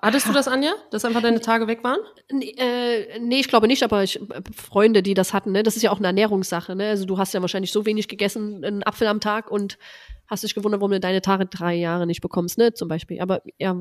Hattest 0.00 0.26
du 0.26 0.32
das, 0.32 0.48
Anja? 0.48 0.72
Dass 0.90 1.04
einfach 1.04 1.22
deine 1.22 1.40
Tage 1.40 1.68
weg 1.68 1.84
waren? 1.84 2.00
Nee, 2.32 2.54
äh, 2.58 3.20
nee, 3.20 3.38
ich 3.38 3.46
glaube 3.46 3.68
nicht, 3.68 3.84
aber 3.84 4.02
ich, 4.02 4.20
äh, 4.20 4.24
Freunde, 4.52 5.00
die 5.00 5.14
das 5.14 5.32
hatten, 5.32 5.52
ne, 5.52 5.62
das 5.62 5.76
ist 5.76 5.82
ja 5.82 5.92
auch 5.92 5.98
eine 5.98 6.08
Ernährungssache, 6.08 6.74
ne? 6.74 6.88
Also 6.88 7.04
du 7.04 7.18
hast 7.18 7.34
ja 7.34 7.40
wahrscheinlich 7.40 7.70
so 7.70 7.86
wenig 7.86 8.08
gegessen, 8.08 8.64
einen 8.64 8.82
Apfel 8.82 9.06
am 9.06 9.20
Tag 9.20 9.48
und 9.48 9.78
hast 10.26 10.42
dich 10.42 10.54
gewundert, 10.56 10.80
warum 10.80 10.90
du 10.90 10.98
deine 10.98 11.22
Tage 11.22 11.46
drei 11.46 11.74
Jahre 11.74 12.08
nicht 12.08 12.20
bekommst, 12.20 12.58
ne? 12.58 12.72
Zum 12.74 12.88
Beispiel. 12.88 13.20
Aber 13.20 13.42
ja, 13.58 13.80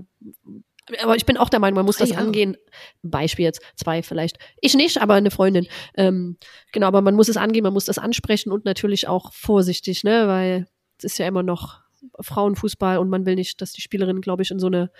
aber 1.01 1.15
ich 1.15 1.25
bin 1.25 1.37
auch 1.37 1.49
der 1.49 1.59
Meinung, 1.59 1.77
man 1.77 1.85
muss 1.87 1.97
das 1.97 2.09
Jahre. 2.11 2.23
angehen. 2.25 2.55
Beispiel 3.01 3.45
jetzt, 3.45 3.61
zwei 3.75 4.03
vielleicht. 4.03 4.37
Ich 4.61 4.75
nicht, 4.75 5.01
aber 5.01 5.15
eine 5.15 5.31
Freundin. 5.31 5.65
Ähm, 5.95 6.37
genau, 6.71 6.85
aber 6.85 7.01
man 7.01 7.15
muss 7.15 7.29
es 7.29 7.37
angehen, 7.37 7.63
man 7.63 7.73
muss 7.73 7.85
das 7.85 7.97
ansprechen 7.97 8.51
und 8.51 8.63
natürlich 8.65 9.07
auch 9.07 9.33
vorsichtig, 9.33 10.03
ne? 10.03 10.27
Weil 10.27 10.67
ist 11.03 11.17
ja 11.17 11.27
immer 11.27 11.43
noch 11.43 11.81
Frauenfußball 12.19 12.97
und 12.97 13.09
man 13.09 13.25
will 13.25 13.35
nicht, 13.35 13.61
dass 13.61 13.71
die 13.73 13.81
Spielerin, 13.81 14.21
glaube 14.21 14.43
ich, 14.43 14.51
in 14.51 14.59
so 14.59 14.67
eine 14.67 14.91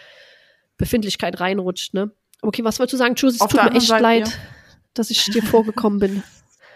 Befindlichkeit 0.78 1.40
reinrutscht, 1.40 1.94
ne? 1.94 2.12
Okay, 2.42 2.64
was 2.64 2.80
wolltest 2.80 2.94
du 2.94 2.98
sagen, 2.98 3.16
Jules? 3.16 3.36
Es 3.36 3.42
Auf 3.42 3.52
tut 3.52 3.64
mir 3.64 3.72
echt 3.74 3.88
Seite, 3.88 4.04
leid, 4.04 4.28
ja. 4.28 4.34
dass 4.94 5.12
ich 5.12 5.24
dir 5.26 5.44
vorgekommen 5.44 6.00
bin. 6.00 6.24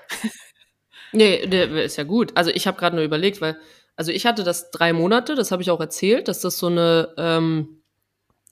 Nee, 1.15 1.47
der 1.47 1.86
ist 1.86 1.95
ja 1.95 2.03
gut. 2.03 2.34
Also 2.36 2.51
ich 2.51 2.67
habe 2.67 2.78
gerade 2.78 2.97
nur 2.97 3.05
überlegt, 3.05 3.39
weil, 3.39 3.57
also 3.95 4.11
ich 4.11 4.26
hatte 4.26 4.43
das 4.43 4.69
drei 4.71 4.91
Monate, 4.91 5.36
das 5.36 5.49
habe 5.51 5.61
ich 5.61 5.71
auch 5.71 5.80
erzählt, 5.80 6.28
dass 6.28 6.41
das 6.41 6.57
so 6.57 6.67
eine, 6.67 7.13
ähm, 7.17 7.82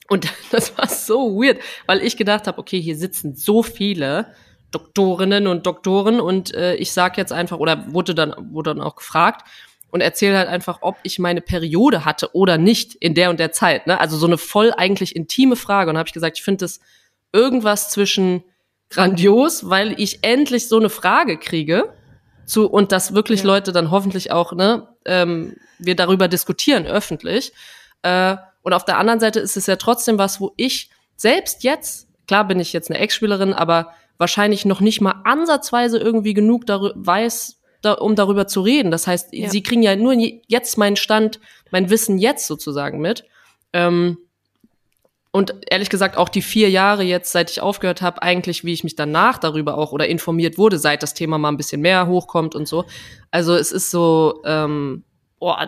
und 0.08 0.32
das 0.50 0.76
war 0.78 0.88
so 0.88 1.36
weird, 1.36 1.60
weil 1.84 2.02
ich 2.02 2.16
gedacht 2.16 2.46
habe, 2.46 2.58
okay, 2.58 2.80
hier 2.80 2.96
sitzen 2.96 3.34
so 3.36 3.62
viele 3.62 4.32
Doktorinnen 4.70 5.46
und 5.46 5.66
Doktoren 5.66 6.20
und 6.20 6.54
äh, 6.54 6.74
ich 6.76 6.92
sag 6.92 7.18
jetzt 7.18 7.32
einfach, 7.32 7.58
oder 7.58 7.92
wurde 7.92 8.14
dann, 8.14 8.34
wurde 8.52 8.70
dann 8.74 8.80
auch 8.80 8.96
gefragt 8.96 9.46
und 9.94 10.00
erzähle 10.00 10.36
halt 10.36 10.48
einfach, 10.48 10.78
ob 10.80 10.96
ich 11.04 11.20
meine 11.20 11.40
Periode 11.40 12.04
hatte 12.04 12.34
oder 12.34 12.58
nicht 12.58 12.96
in 12.96 13.14
der 13.14 13.30
und 13.30 13.38
der 13.38 13.52
Zeit. 13.52 13.86
Ne? 13.86 14.00
Also 14.00 14.16
so 14.16 14.26
eine 14.26 14.38
voll 14.38 14.74
eigentlich 14.76 15.14
intime 15.14 15.54
Frage. 15.54 15.88
Und 15.88 15.98
habe 15.98 16.08
ich 16.08 16.12
gesagt, 16.12 16.36
ich 16.36 16.42
finde 16.42 16.64
das 16.64 16.80
irgendwas 17.32 17.90
zwischen 17.90 18.42
grandios, 18.90 19.70
weil 19.70 19.94
ich 20.00 20.18
endlich 20.22 20.66
so 20.68 20.78
eine 20.78 20.90
Frage 20.90 21.38
kriege 21.38 21.94
zu 22.44 22.68
und 22.68 22.90
dass 22.90 23.14
wirklich 23.14 23.42
Ja. 23.42 23.46
Leute 23.46 23.70
dann 23.70 23.92
hoffentlich 23.92 24.32
auch 24.32 24.52
ne 24.52 24.88
ähm, 25.04 25.54
wir 25.78 25.94
darüber 25.94 26.26
diskutieren 26.26 26.86
öffentlich 26.86 27.52
äh, 28.02 28.36
und 28.62 28.72
auf 28.72 28.84
der 28.84 28.98
anderen 28.98 29.20
Seite 29.20 29.38
ist 29.38 29.56
es 29.56 29.66
ja 29.66 29.76
trotzdem 29.76 30.18
was 30.18 30.40
wo 30.40 30.52
ich 30.56 30.90
selbst 31.16 31.62
jetzt 31.62 32.08
klar 32.26 32.46
bin 32.46 32.60
ich 32.60 32.72
jetzt 32.72 32.90
eine 32.90 32.98
Ex-Spielerin 32.98 33.54
aber 33.54 33.92
wahrscheinlich 34.18 34.66
noch 34.66 34.80
nicht 34.80 35.00
mal 35.00 35.22
ansatzweise 35.24 35.98
irgendwie 35.98 36.34
genug 36.34 36.66
darüber 36.66 36.92
weiß 36.96 37.60
da, 37.84 37.92
um 37.94 38.14
darüber 38.14 38.46
zu 38.46 38.60
reden 38.62 38.90
das 38.90 39.06
heißt 39.06 39.28
Ja. 39.32 39.48
sie 39.48 39.62
kriegen 39.62 39.82
ja 39.82 39.94
nur 39.96 40.12
je- 40.14 40.40
jetzt 40.46 40.78
meinen 40.78 40.96
Stand 40.96 41.40
mein 41.70 41.90
Wissen 41.90 42.18
jetzt 42.18 42.46
sozusagen 42.46 43.00
mit 43.00 43.24
ähm, 43.72 44.18
und 45.30 45.52
ehrlich 45.68 45.90
gesagt 45.90 46.16
auch 46.16 46.28
die 46.28 46.42
vier 46.42 46.70
Jahre 46.70 47.02
jetzt, 47.02 47.32
seit 47.32 47.50
ich 47.50 47.60
aufgehört 47.60 48.02
habe, 48.02 48.22
eigentlich, 48.22 48.62
wie 48.64 48.72
ich 48.72 48.84
mich 48.84 48.94
danach 48.94 49.38
darüber 49.38 49.76
auch 49.78 49.90
oder 49.90 50.06
informiert 50.06 50.58
wurde, 50.58 50.78
seit 50.78 51.02
das 51.02 51.12
Thema 51.12 51.38
mal 51.38 51.48
ein 51.48 51.56
bisschen 51.56 51.80
mehr 51.80 52.06
hochkommt 52.06 52.54
und 52.54 52.68
so. 52.68 52.84
Also 53.32 53.56
es 53.56 53.72
ist 53.72 53.90
so, 53.90 54.42
ähm, 54.44 55.02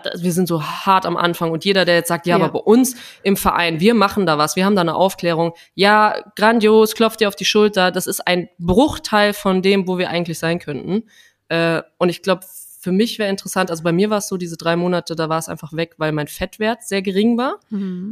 das, 0.03 0.23
wir 0.23 0.31
sind 0.31 0.47
so 0.47 0.63
hart 0.63 1.05
am 1.05 1.17
Anfang 1.17 1.51
und 1.51 1.65
jeder, 1.65 1.83
der 1.83 1.95
jetzt 1.95 2.07
sagt, 2.07 2.27
ja, 2.27 2.37
Ja. 2.37 2.45
aber 2.45 2.53
bei 2.53 2.65
uns 2.65 2.95
im 3.23 3.35
Verein, 3.35 3.81
wir 3.81 3.93
machen 3.93 4.25
da 4.25 4.37
was, 4.37 4.55
wir 4.55 4.63
haben 4.65 4.75
da 4.75 4.81
eine 4.81 4.95
Aufklärung, 4.95 5.51
ja, 5.75 6.15
grandios, 6.37 6.95
klopft 6.95 7.19
dir 7.19 7.27
auf 7.27 7.35
die 7.35 7.43
Schulter, 7.43 7.91
das 7.91 8.07
ist 8.07 8.25
ein 8.25 8.47
Bruchteil 8.59 9.33
von 9.33 9.61
dem, 9.61 9.85
wo 9.85 9.97
wir 9.97 10.09
eigentlich 10.09 10.39
sein 10.39 10.59
könnten. 10.59 11.03
Äh, 11.49 11.81
und 11.97 12.09
ich 12.09 12.21
glaube, 12.21 12.45
für 12.79 12.91
mich 12.91 13.19
wäre 13.19 13.29
interessant, 13.29 13.69
also 13.69 13.83
bei 13.83 13.91
mir 13.91 14.09
war 14.09 14.19
es 14.19 14.27
so, 14.27 14.37
diese 14.37 14.55
drei 14.55 14.75
Monate, 14.75 15.15
da 15.15 15.29
war 15.29 15.39
es 15.39 15.49
einfach 15.49 15.73
weg, 15.73 15.95
weil 15.97 16.11
mein 16.11 16.27
Fettwert 16.27 16.83
sehr 16.83 17.01
gering 17.01 17.37
war. 17.37 17.59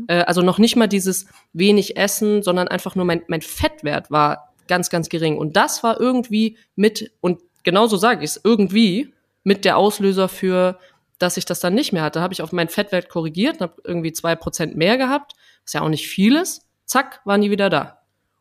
Äh, 0.08 0.24
also 0.24 0.42
noch 0.42 0.58
nicht 0.58 0.76
mal 0.76 0.88
dieses 0.88 1.28
wenig 1.54 1.98
Essen, 1.98 2.44
sondern 2.44 2.68
einfach 2.68 2.96
nur 2.96 3.06
mein, 3.06 3.22
mein 3.28 3.42
Fettwert 3.42 4.12
war 4.12 4.54
ganz, 4.68 4.90
ganz 4.90 5.10
gering. 5.10 5.38
Und 5.38 5.56
das 5.56 5.84
war 5.84 6.00
irgendwie 6.00 6.58
mit, 6.76 7.12
und 7.22 7.40
genauso 7.64 7.98
sage 7.98 8.24
ich 8.24 8.32
es, 8.32 8.42
irgendwie 8.44 9.14
mit 9.44 9.64
der 9.64 9.78
Auslöser 9.78 10.28
für, 10.28 10.80
dass 11.20 11.38
ich 11.38 11.46
das 11.46 11.60
dann 11.60 11.76
nicht 11.76 11.94
mehr 11.94 12.04
hatte. 12.04 12.22
Habe 12.22 12.34
ich 12.34 12.42
auf 12.42 12.52
meinen 12.52 12.70
Fettwert 12.70 13.10
korrigiert 13.10 13.56
und 13.56 13.62
habe 13.62 13.82
irgendwie 13.84 14.12
zwei 14.12 14.36
Prozent 14.36 14.76
mehr 14.76 14.98
gehabt, 14.98 15.34
was 15.64 15.74
ja 15.74 15.82
auch 15.82 15.90
nicht 15.90 16.08
viel 16.08 16.36
ist. 16.36 16.64
Zack, 16.86 17.22
waren 17.26 17.42
die 17.42 17.52
wieder 17.52 17.70
da. 17.70 17.95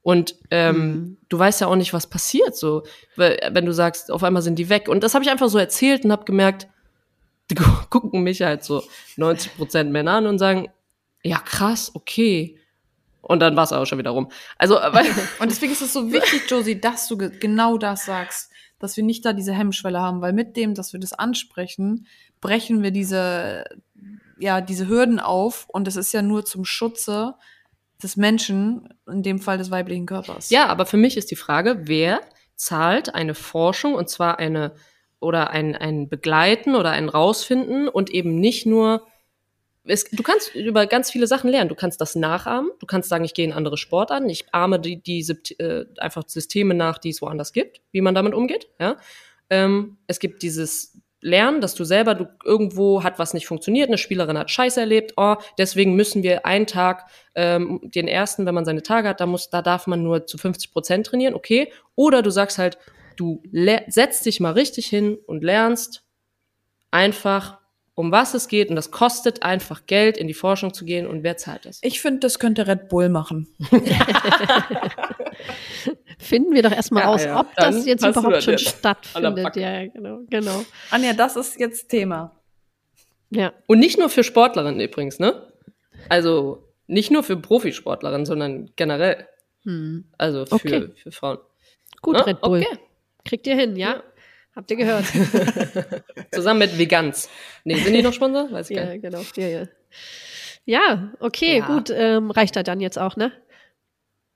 Und 0.04 0.36
ähm, 0.52 0.76
Mhm. 0.92 1.16
du 1.30 1.38
weißt 1.38 1.62
ja 1.62 1.66
auch 1.66 1.74
nicht, 1.76 1.92
was 1.94 2.06
passiert, 2.06 2.54
so, 2.56 2.84
wenn 3.16 3.64
du 3.66 3.72
sagst, 3.72 4.12
auf 4.12 4.22
einmal 4.22 4.42
sind 4.42 4.58
die 4.58 4.68
weg. 4.68 4.88
Und 4.88 5.02
das 5.02 5.14
habe 5.14 5.24
ich 5.24 5.30
einfach 5.30 5.48
so 5.48 5.58
erzählt 5.58 6.04
und 6.04 6.12
habe 6.12 6.24
gemerkt, 6.26 6.68
die 7.50 7.56
gu- 7.56 7.64
gucken 7.90 8.22
mich 8.22 8.42
halt 8.42 8.62
so 8.62 8.82
90 9.16 9.56
Prozent 9.56 9.90
Männer 9.90 10.12
an 10.12 10.26
und 10.26 10.38
sagen, 10.38 10.68
ja 11.22 11.38
krass, 11.38 11.90
okay. 11.94 12.58
Und 13.22 13.40
dann 13.40 13.56
war 13.56 13.64
es 13.64 13.72
auch 13.72 13.86
schon 13.86 13.98
wieder 13.98 14.10
rum. 14.10 14.30
Also, 14.58 14.74
weil, 14.74 15.06
Und 15.40 15.50
deswegen 15.50 15.72
ist 15.72 15.80
es 15.80 15.94
so 15.94 16.12
wichtig, 16.12 16.42
Josie, 16.48 16.78
dass 16.78 17.08
du 17.08 17.16
ge 17.16 17.30
genau 17.40 17.78
das 17.78 18.04
sagst, 18.04 18.52
dass 18.78 18.98
wir 18.98 19.04
nicht 19.04 19.24
da 19.24 19.32
diese 19.32 19.54
Hemmschwelle 19.54 19.98
haben, 20.00 20.20
weil 20.20 20.34
mit 20.34 20.54
dem, 20.58 20.74
dass 20.74 20.92
wir 20.92 21.00
das 21.00 21.14
ansprechen, 21.14 22.06
brechen 22.42 22.82
wir 22.82 22.90
diese, 22.90 23.64
ja, 24.38 24.60
diese 24.60 24.86
Hürden 24.86 25.18
auf 25.20 25.66
und 25.68 25.88
es 25.88 25.96
ist 25.96 26.12
ja 26.12 26.20
nur 26.20 26.44
zum 26.44 26.66
Schutze 26.66 27.36
des 28.04 28.16
Menschen, 28.16 28.88
in 29.08 29.22
dem 29.22 29.38
Fall 29.38 29.58
des 29.58 29.70
weiblichen 29.70 30.06
Körpers. 30.06 30.50
ja, 30.50 30.66
aber 30.66 30.86
für 30.86 30.96
mich 30.96 31.16
ist 31.16 31.30
die 31.30 31.36
Frage, 31.36 31.82
wer 31.84 32.20
zahlt 32.54 33.14
eine 33.14 33.34
Forschung 33.34 33.94
und 33.94 34.08
zwar 34.08 34.38
eine 34.38 34.74
oder 35.18 35.50
ein, 35.50 35.74
ein 35.74 36.08
Begleiten 36.08 36.76
oder 36.76 36.90
ein 36.90 37.08
Rausfinden 37.08 37.88
und 37.88 38.10
eben 38.10 38.38
nicht 38.38 38.66
nur 38.66 39.06
es, 39.86 40.04
du 40.04 40.22
kannst 40.22 40.54
über 40.54 40.86
ganz 40.86 41.10
viele 41.10 41.26
Sachen 41.26 41.50
lernen. 41.50 41.68
Du 41.68 41.74
kannst 41.74 42.00
das 42.00 42.14
nachahmen. 42.14 42.70
Du 42.78 42.86
kannst 42.86 43.08
sagen, 43.08 43.24
ich 43.24 43.34
gehe 43.34 43.44
in 43.44 43.52
andere 43.52 43.76
Sportarten. 43.76 44.30
Ich 44.30 44.46
ahme 44.54 44.80
die, 44.80 45.02
diese 45.02 45.34
äh, 45.58 45.84
einfach 45.98 46.24
Systeme 46.26 46.74
nach, 46.74 46.98
die 46.98 47.10
es 47.10 47.20
woanders 47.20 47.52
gibt, 47.52 47.82
wie 47.92 48.00
man 48.00 48.14
damit 48.14 48.34
umgeht. 48.34 48.68
Ja? 48.80 48.96
Ähm, 49.50 49.98
es 50.06 50.20
gibt 50.20 50.42
dieses 50.42 50.98
Lernen, 51.24 51.62
dass 51.62 51.74
du 51.74 51.84
selber, 51.84 52.14
du 52.14 52.28
irgendwo 52.44 53.02
hat 53.02 53.18
was 53.18 53.32
nicht 53.32 53.46
funktioniert, 53.46 53.88
eine 53.88 53.96
Spielerin 53.96 54.36
hat 54.36 54.50
Scheiße 54.50 54.78
erlebt, 54.78 55.14
oh, 55.16 55.36
deswegen 55.56 55.96
müssen 55.96 56.22
wir 56.22 56.44
einen 56.44 56.66
Tag, 56.66 57.06
ähm, 57.34 57.80
den 57.82 58.08
ersten, 58.08 58.44
wenn 58.44 58.54
man 58.54 58.66
seine 58.66 58.82
Tage 58.82 59.08
hat, 59.08 59.20
da 59.20 59.26
muss, 59.26 59.48
da 59.48 59.62
darf 59.62 59.86
man 59.86 60.02
nur 60.02 60.26
zu 60.26 60.36
50 60.36 60.70
Prozent 60.70 61.06
trainieren, 61.06 61.34
okay. 61.34 61.72
Oder 61.94 62.20
du 62.20 62.28
sagst 62.28 62.58
halt, 62.58 62.76
du 63.16 63.42
setzt 63.88 64.26
dich 64.26 64.38
mal 64.38 64.52
richtig 64.52 64.86
hin 64.86 65.16
und 65.26 65.42
lernst 65.42 66.04
einfach, 66.90 67.58
um 67.96 68.10
was 68.10 68.34
es 68.34 68.48
geht, 68.48 68.70
und 68.70 68.76
das 68.76 68.90
kostet 68.90 69.42
einfach 69.42 69.86
Geld, 69.86 70.16
in 70.16 70.26
die 70.26 70.34
Forschung 70.34 70.74
zu 70.74 70.84
gehen, 70.84 71.06
und 71.06 71.22
wer 71.22 71.36
zahlt 71.36 71.64
das? 71.64 71.78
Ich 71.82 72.00
finde, 72.00 72.20
das 72.20 72.38
könnte 72.38 72.66
Red 72.66 72.88
Bull 72.88 73.08
machen. 73.08 73.46
Finden 76.18 76.54
wir 76.54 76.62
doch 76.62 76.72
erstmal 76.72 77.02
Ja, 77.04 77.08
raus, 77.10 77.24
ja. 77.24 77.40
ob 77.40 77.54
das 77.54 77.76
Dann 77.76 77.84
jetzt 77.86 78.02
hast 78.04 78.14
du 78.16 78.20
überhaupt 78.20 78.36
das 78.36 78.44
schon 78.44 78.52
jetzt 78.54 78.68
stattfindet. 78.68 79.56
Ja, 79.56 79.86
genau, 79.86 80.20
genau. 80.30 80.64
Anja, 80.90 81.12
das 81.12 81.36
ist 81.36 81.58
jetzt 81.58 81.88
Thema. 81.88 82.32
Ja. 83.30 83.52
Und 83.66 83.78
nicht 83.80 83.98
nur 83.98 84.08
für 84.08 84.24
Sportlerinnen 84.24 84.80
übrigens, 84.80 85.18
ne? 85.18 85.52
Also 86.08 86.60
Nicht 86.86 87.10
nur 87.10 87.22
für 87.22 87.36
Profisportlerinnen, 87.38 88.26
sondern 88.26 88.70
generell. 88.76 89.26
Hm. 89.64 90.04
Also 90.18 90.44
für, 90.46 90.54
Okay. 90.54 90.88
für 90.94 91.10
Frauen. 91.12 91.38
Gut, 92.02 92.16
Ja, 92.16 92.22
Red 92.24 92.40
Bull. 92.42 92.58
Okay. 92.60 92.78
Kriegt 93.24 93.46
ihr 93.46 93.56
hin, 93.56 93.76
ja? 93.76 93.94
Ja. 93.94 94.02
Habt 94.56 94.70
ihr 94.70 94.76
gehört? 94.76 95.04
Zusammen 96.32 96.60
mit 96.60 96.78
Vegans. 96.78 97.28
Nee, 97.64 97.76
sind 97.76 97.92
die 97.94 98.02
noch 98.02 98.12
Sponsor? 98.12 98.50
Weiß 98.52 98.70
ich 98.70 98.76
gar 98.76 98.84
ja, 98.86 98.92
nicht. 98.92 99.02
genau. 99.02 99.22
Ja, 99.36 99.46
ja. 99.48 99.66
Ja, 100.66 101.12
okay, 101.20 101.58
Ja. 101.58 101.66
gut. 101.66 101.90
Ähm, 101.94 102.30
reicht 102.30 102.56
er 102.56 102.62
dann 102.62 102.80
jetzt 102.80 102.98
auch, 102.98 103.16
ne? 103.16 103.32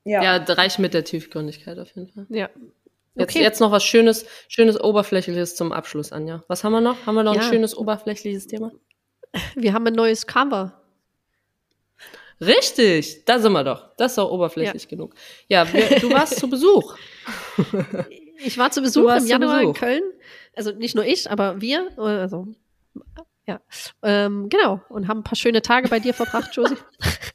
Ja, 0.05 0.39
das 0.39 0.57
reicht 0.57 0.79
mit 0.79 0.93
der 0.93 1.03
Tiefgründigkeit 1.03 1.77
auf 1.79 1.95
jeden 1.95 2.09
Fall. 2.09 2.25
Ja. 2.29 2.49
Jetzt, 3.15 3.31
Okay. 3.35 3.41
jetzt 3.43 3.59
noch 3.59 3.71
was 3.71 3.83
Schönes, 3.83 4.25
Schönes 4.47 4.79
Oberflächliches 4.81 5.55
zum 5.55 5.71
Abschluss, 5.71 6.11
Anja. 6.11 6.43
Was 6.47 6.63
haben 6.63 6.71
wir 6.71 6.81
noch? 6.81 7.05
Haben 7.05 7.15
wir 7.15 7.23
noch 7.23 7.35
Ja. 7.35 7.41
ein 7.41 7.49
schönes 7.49 7.75
oberflächliches 7.77 8.47
Thema? 8.47 8.71
Wir 9.55 9.73
haben 9.73 9.85
ein 9.87 9.93
neues 9.93 10.25
Cover. 10.25 10.81
Richtig, 12.41 13.25
da 13.25 13.39
sind 13.39 13.51
wir 13.51 13.63
doch. 13.65 13.89
Das 13.97 14.13
ist 14.13 14.17
doch 14.17 14.31
oberflächlich 14.31 14.87
genug. 14.87 15.13
Ja, 15.49 15.71
wir, 15.73 15.99
du 15.99 16.09
warst 16.11 16.39
zu 16.39 16.49
Besuch. 16.49 16.95
Ich 18.43 18.57
war 18.57 18.71
zu 18.71 18.81
Besuch 18.81 19.13
im 19.15 19.25
Januar 19.25 19.61
in 19.61 19.67
Besuch. 19.67 19.79
Köln. 19.79 20.03
Also 20.55 20.71
nicht 20.71 20.95
nur 20.95 21.05
ich, 21.05 21.29
aber 21.29 21.61
wir. 21.61 21.89
Also, 21.97 22.47
ja. 23.45 23.59
Ähm, 24.03 24.49
genau. 24.49 24.81
Und 24.89 25.07
haben 25.07 25.19
ein 25.19 25.23
paar 25.23 25.35
schöne 25.35 25.61
Tage 25.61 25.89
bei 25.89 25.99
dir 25.99 26.13
verbracht, 26.13 26.51
Josie. 26.53 26.77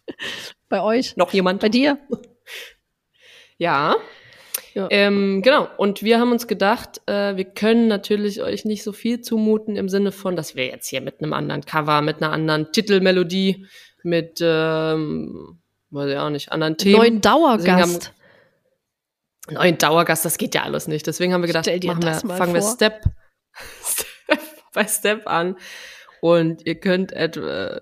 bei 0.69 0.81
euch. 0.83 1.17
Noch 1.17 1.33
jemand? 1.33 1.61
Bei 1.61 1.69
dir. 1.69 1.99
Ja. 3.59 3.97
Ja. 4.75 4.89
Ähm, 4.91 5.43
genau. 5.43 5.69
Und 5.77 6.03
wir 6.03 6.19
haben 6.19 6.33
uns 6.33 6.47
gedacht, 6.49 7.01
äh, 7.07 7.37
wir 7.37 7.45
können 7.45 7.87
natürlich 7.87 8.43
euch 8.43 8.65
nicht 8.65 8.83
so 8.83 8.93
viel 8.93 9.21
zumuten 9.21 9.77
im 9.77 9.89
Sinne 9.89 10.11
von, 10.11 10.35
dass 10.35 10.57
wir 10.57 10.67
jetzt 10.67 10.89
hier 10.89 11.01
mit 11.01 11.21
einem 11.21 11.33
anderen 11.33 11.65
Cover, 11.65 12.03
mit 12.03 12.23
einer 12.23 12.33
anderen 12.33 12.73
Titelmelodie, 12.73 13.67
mit, 14.03 14.41
ähm, 14.41 15.59
weiß 15.91 16.11
ich 16.11 16.19
auch 16.19 16.31
nicht, 16.31 16.51
anderen 16.51 16.77
Themen. 16.77 16.97
Neuen 16.97 17.21
Dauergast. 17.21 18.13
Neuen 19.51 19.79
Dauergast, 19.79 20.25
das 20.25 20.39
geht 20.39 20.55
ja 20.55 20.63
alles 20.63 20.89
nicht. 20.89 21.07
Deswegen 21.07 21.33
haben 21.33 21.43
wir 21.43 21.49
gedacht, 21.49 21.67
wir, 21.67 22.37
fangen 22.37 22.55
wir. 22.55 22.63
Step, 22.63 23.05
Step 23.83 24.41
by 24.73 24.89
Step 24.89 25.27
an. 25.27 25.57
Und 26.21 26.67
ihr 26.67 26.77
könnt 26.77 27.13
etwa, 27.13 27.81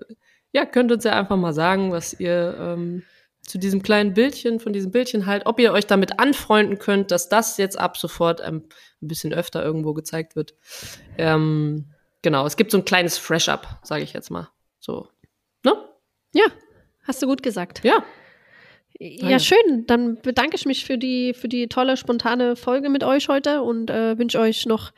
ja, 0.51 0.65
könnt 0.65 0.91
uns 0.91 1.03
ja 1.03 1.17
einfach 1.17 1.37
mal 1.37 1.53
sagen, 1.53 1.91
was 1.91 2.19
ihr 2.19 2.57
ähm, 2.59 3.03
zu 3.41 3.57
diesem 3.57 3.81
kleinen 3.83 4.13
Bildchen, 4.13 4.59
von 4.59 4.73
diesem 4.73 4.91
Bildchen 4.91 5.25
halt, 5.25 5.45
ob 5.45 5.59
ihr 5.59 5.73
euch 5.73 5.85
damit 5.85 6.19
anfreunden 6.19 6.79
könnt, 6.79 7.11
dass 7.11 7.29
das 7.29 7.57
jetzt 7.57 7.77
ab 7.77 7.97
sofort 7.97 8.41
ähm, 8.45 8.67
ein 9.01 9.07
bisschen 9.07 9.33
öfter 9.33 9.63
irgendwo 9.63 9.93
gezeigt 9.93 10.35
wird. 10.35 10.55
Ähm, 11.17 11.93
genau, 12.21 12.45
es 12.45 12.55
gibt 12.55 12.71
so 12.71 12.77
ein 12.77 12.85
kleines 12.85 13.17
Fresh-Up, 13.17 13.79
sage 13.83 14.03
ich 14.03 14.13
jetzt 14.13 14.29
mal. 14.29 14.49
So, 14.79 15.07
ne? 15.63 15.73
Ja, 16.33 16.45
hast 17.03 17.21
du 17.21 17.27
gut 17.27 17.43
gesagt. 17.43 17.83
Ja, 17.83 18.03
Ja, 18.99 19.29
ja. 19.29 19.39
schön. 19.39 19.85
Dann 19.87 20.21
bedanke 20.21 20.55
ich 20.55 20.65
mich 20.65 20.85
für 20.85 20.97
die, 20.97 21.33
für 21.33 21.47
die 21.47 21.67
tolle, 21.67 21.97
spontane 21.97 22.55
Folge 22.55 22.89
mit 22.89 23.03
euch 23.03 23.27
heute 23.27 23.61
und 23.61 23.89
äh, 23.89 24.17
wünsche 24.17 24.39
euch 24.39 24.65
noch 24.65 24.91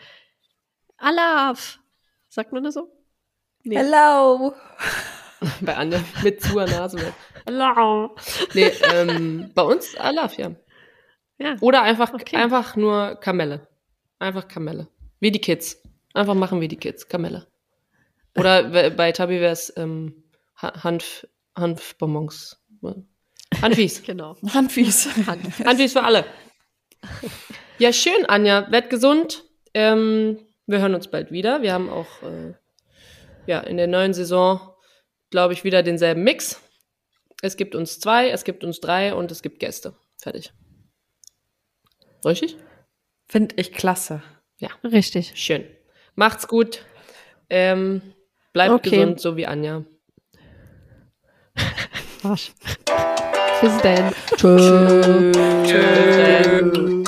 Alaf. 0.97 1.79
Sagt 2.27 2.51
man 2.51 2.63
das 2.63 2.73
so? 2.73 2.91
Nee. 3.63 3.77
Hello. 3.77 4.53
bei 5.61 5.75
Anja 5.75 5.99
mit 6.23 6.41
zu 6.41 6.55
Nase. 6.57 6.97
weg. 6.99 7.13
Hallo. 7.47 8.15
Nee, 8.53 8.71
ähm, 8.93 9.51
bei 9.55 9.61
uns 9.63 9.95
Alaf, 9.97 10.37
ja. 10.37 10.51
Ja. 11.37 11.55
Oder 11.61 11.81
einfach, 11.81 12.13
Okay. 12.13 12.35
einfach 12.37 12.75
nur 12.75 13.15
Kamelle. 13.15 13.67
Einfach 14.19 14.47
Kamelle. 14.47 14.87
Wie 15.19 15.31
die 15.31 15.41
Kids. 15.41 15.81
Einfach 16.13 16.33
machen 16.35 16.61
wie 16.61 16.67
die 16.67 16.77
Kids. 16.77 17.07
Kamelle. 17.07 17.47
Oder 18.37 18.89
bei 18.91 19.11
Tabi 19.11 19.39
wäre 19.41 19.51
es 19.51 19.73
ähm, 19.77 20.23
Ha- 20.61 20.83
Hanf, 20.83 21.27
Hanfbonbons. 21.57 22.61
Hanfis. 23.61 24.03
Genau. 24.05 24.35
Handfies. 24.53 25.07
Hanfis 25.65 25.93
für 25.93 26.03
alle. 26.03 26.25
Ja, 27.79 27.91
schön, 27.93 28.25
Anja. 28.27 28.71
Werd 28.71 28.89
gesund. 28.89 29.43
Ähm, 29.73 30.39
wir 30.65 30.79
hören 30.79 30.95
uns 30.95 31.07
bald 31.09 31.31
wieder. 31.31 31.61
Wir 31.61 31.73
haben 31.73 31.89
auch 31.89 32.21
äh, 32.23 32.53
ja, 33.47 33.59
in 33.61 33.77
der 33.77 33.87
neuen 33.87 34.13
Saison, 34.13 34.59
glaube 35.29 35.53
ich, 35.53 35.63
wieder 35.63 35.83
denselben 35.83 36.23
Mix. 36.23 36.61
Es 37.41 37.57
gibt 37.57 37.75
uns 37.75 37.99
zwei, 37.99 38.29
es 38.29 38.43
gibt 38.43 38.63
uns 38.63 38.79
drei 38.79 39.13
und 39.13 39.31
es 39.31 39.41
gibt 39.41 39.59
Gäste. 39.59 39.93
Fertig. 40.21 40.53
Richtig? 42.25 42.57
Finde 43.27 43.55
ich 43.57 43.73
klasse. 43.73 44.23
Richtig. 44.83 45.33
Schön. 45.35 45.65
Macht's 46.15 46.47
gut. 46.47 46.85
Ähm, 47.49 48.01
bleibt 48.53 48.73
Okay. 48.73 48.89
gesund, 48.89 49.19
so 49.19 49.37
wie 49.37 49.45
Anja. 49.45 49.83
Arsch. 52.23 52.51
Bis 53.65 53.77
dann. 53.81 54.13
Tschö. 54.37 55.31
Tschüss. 55.63 57.05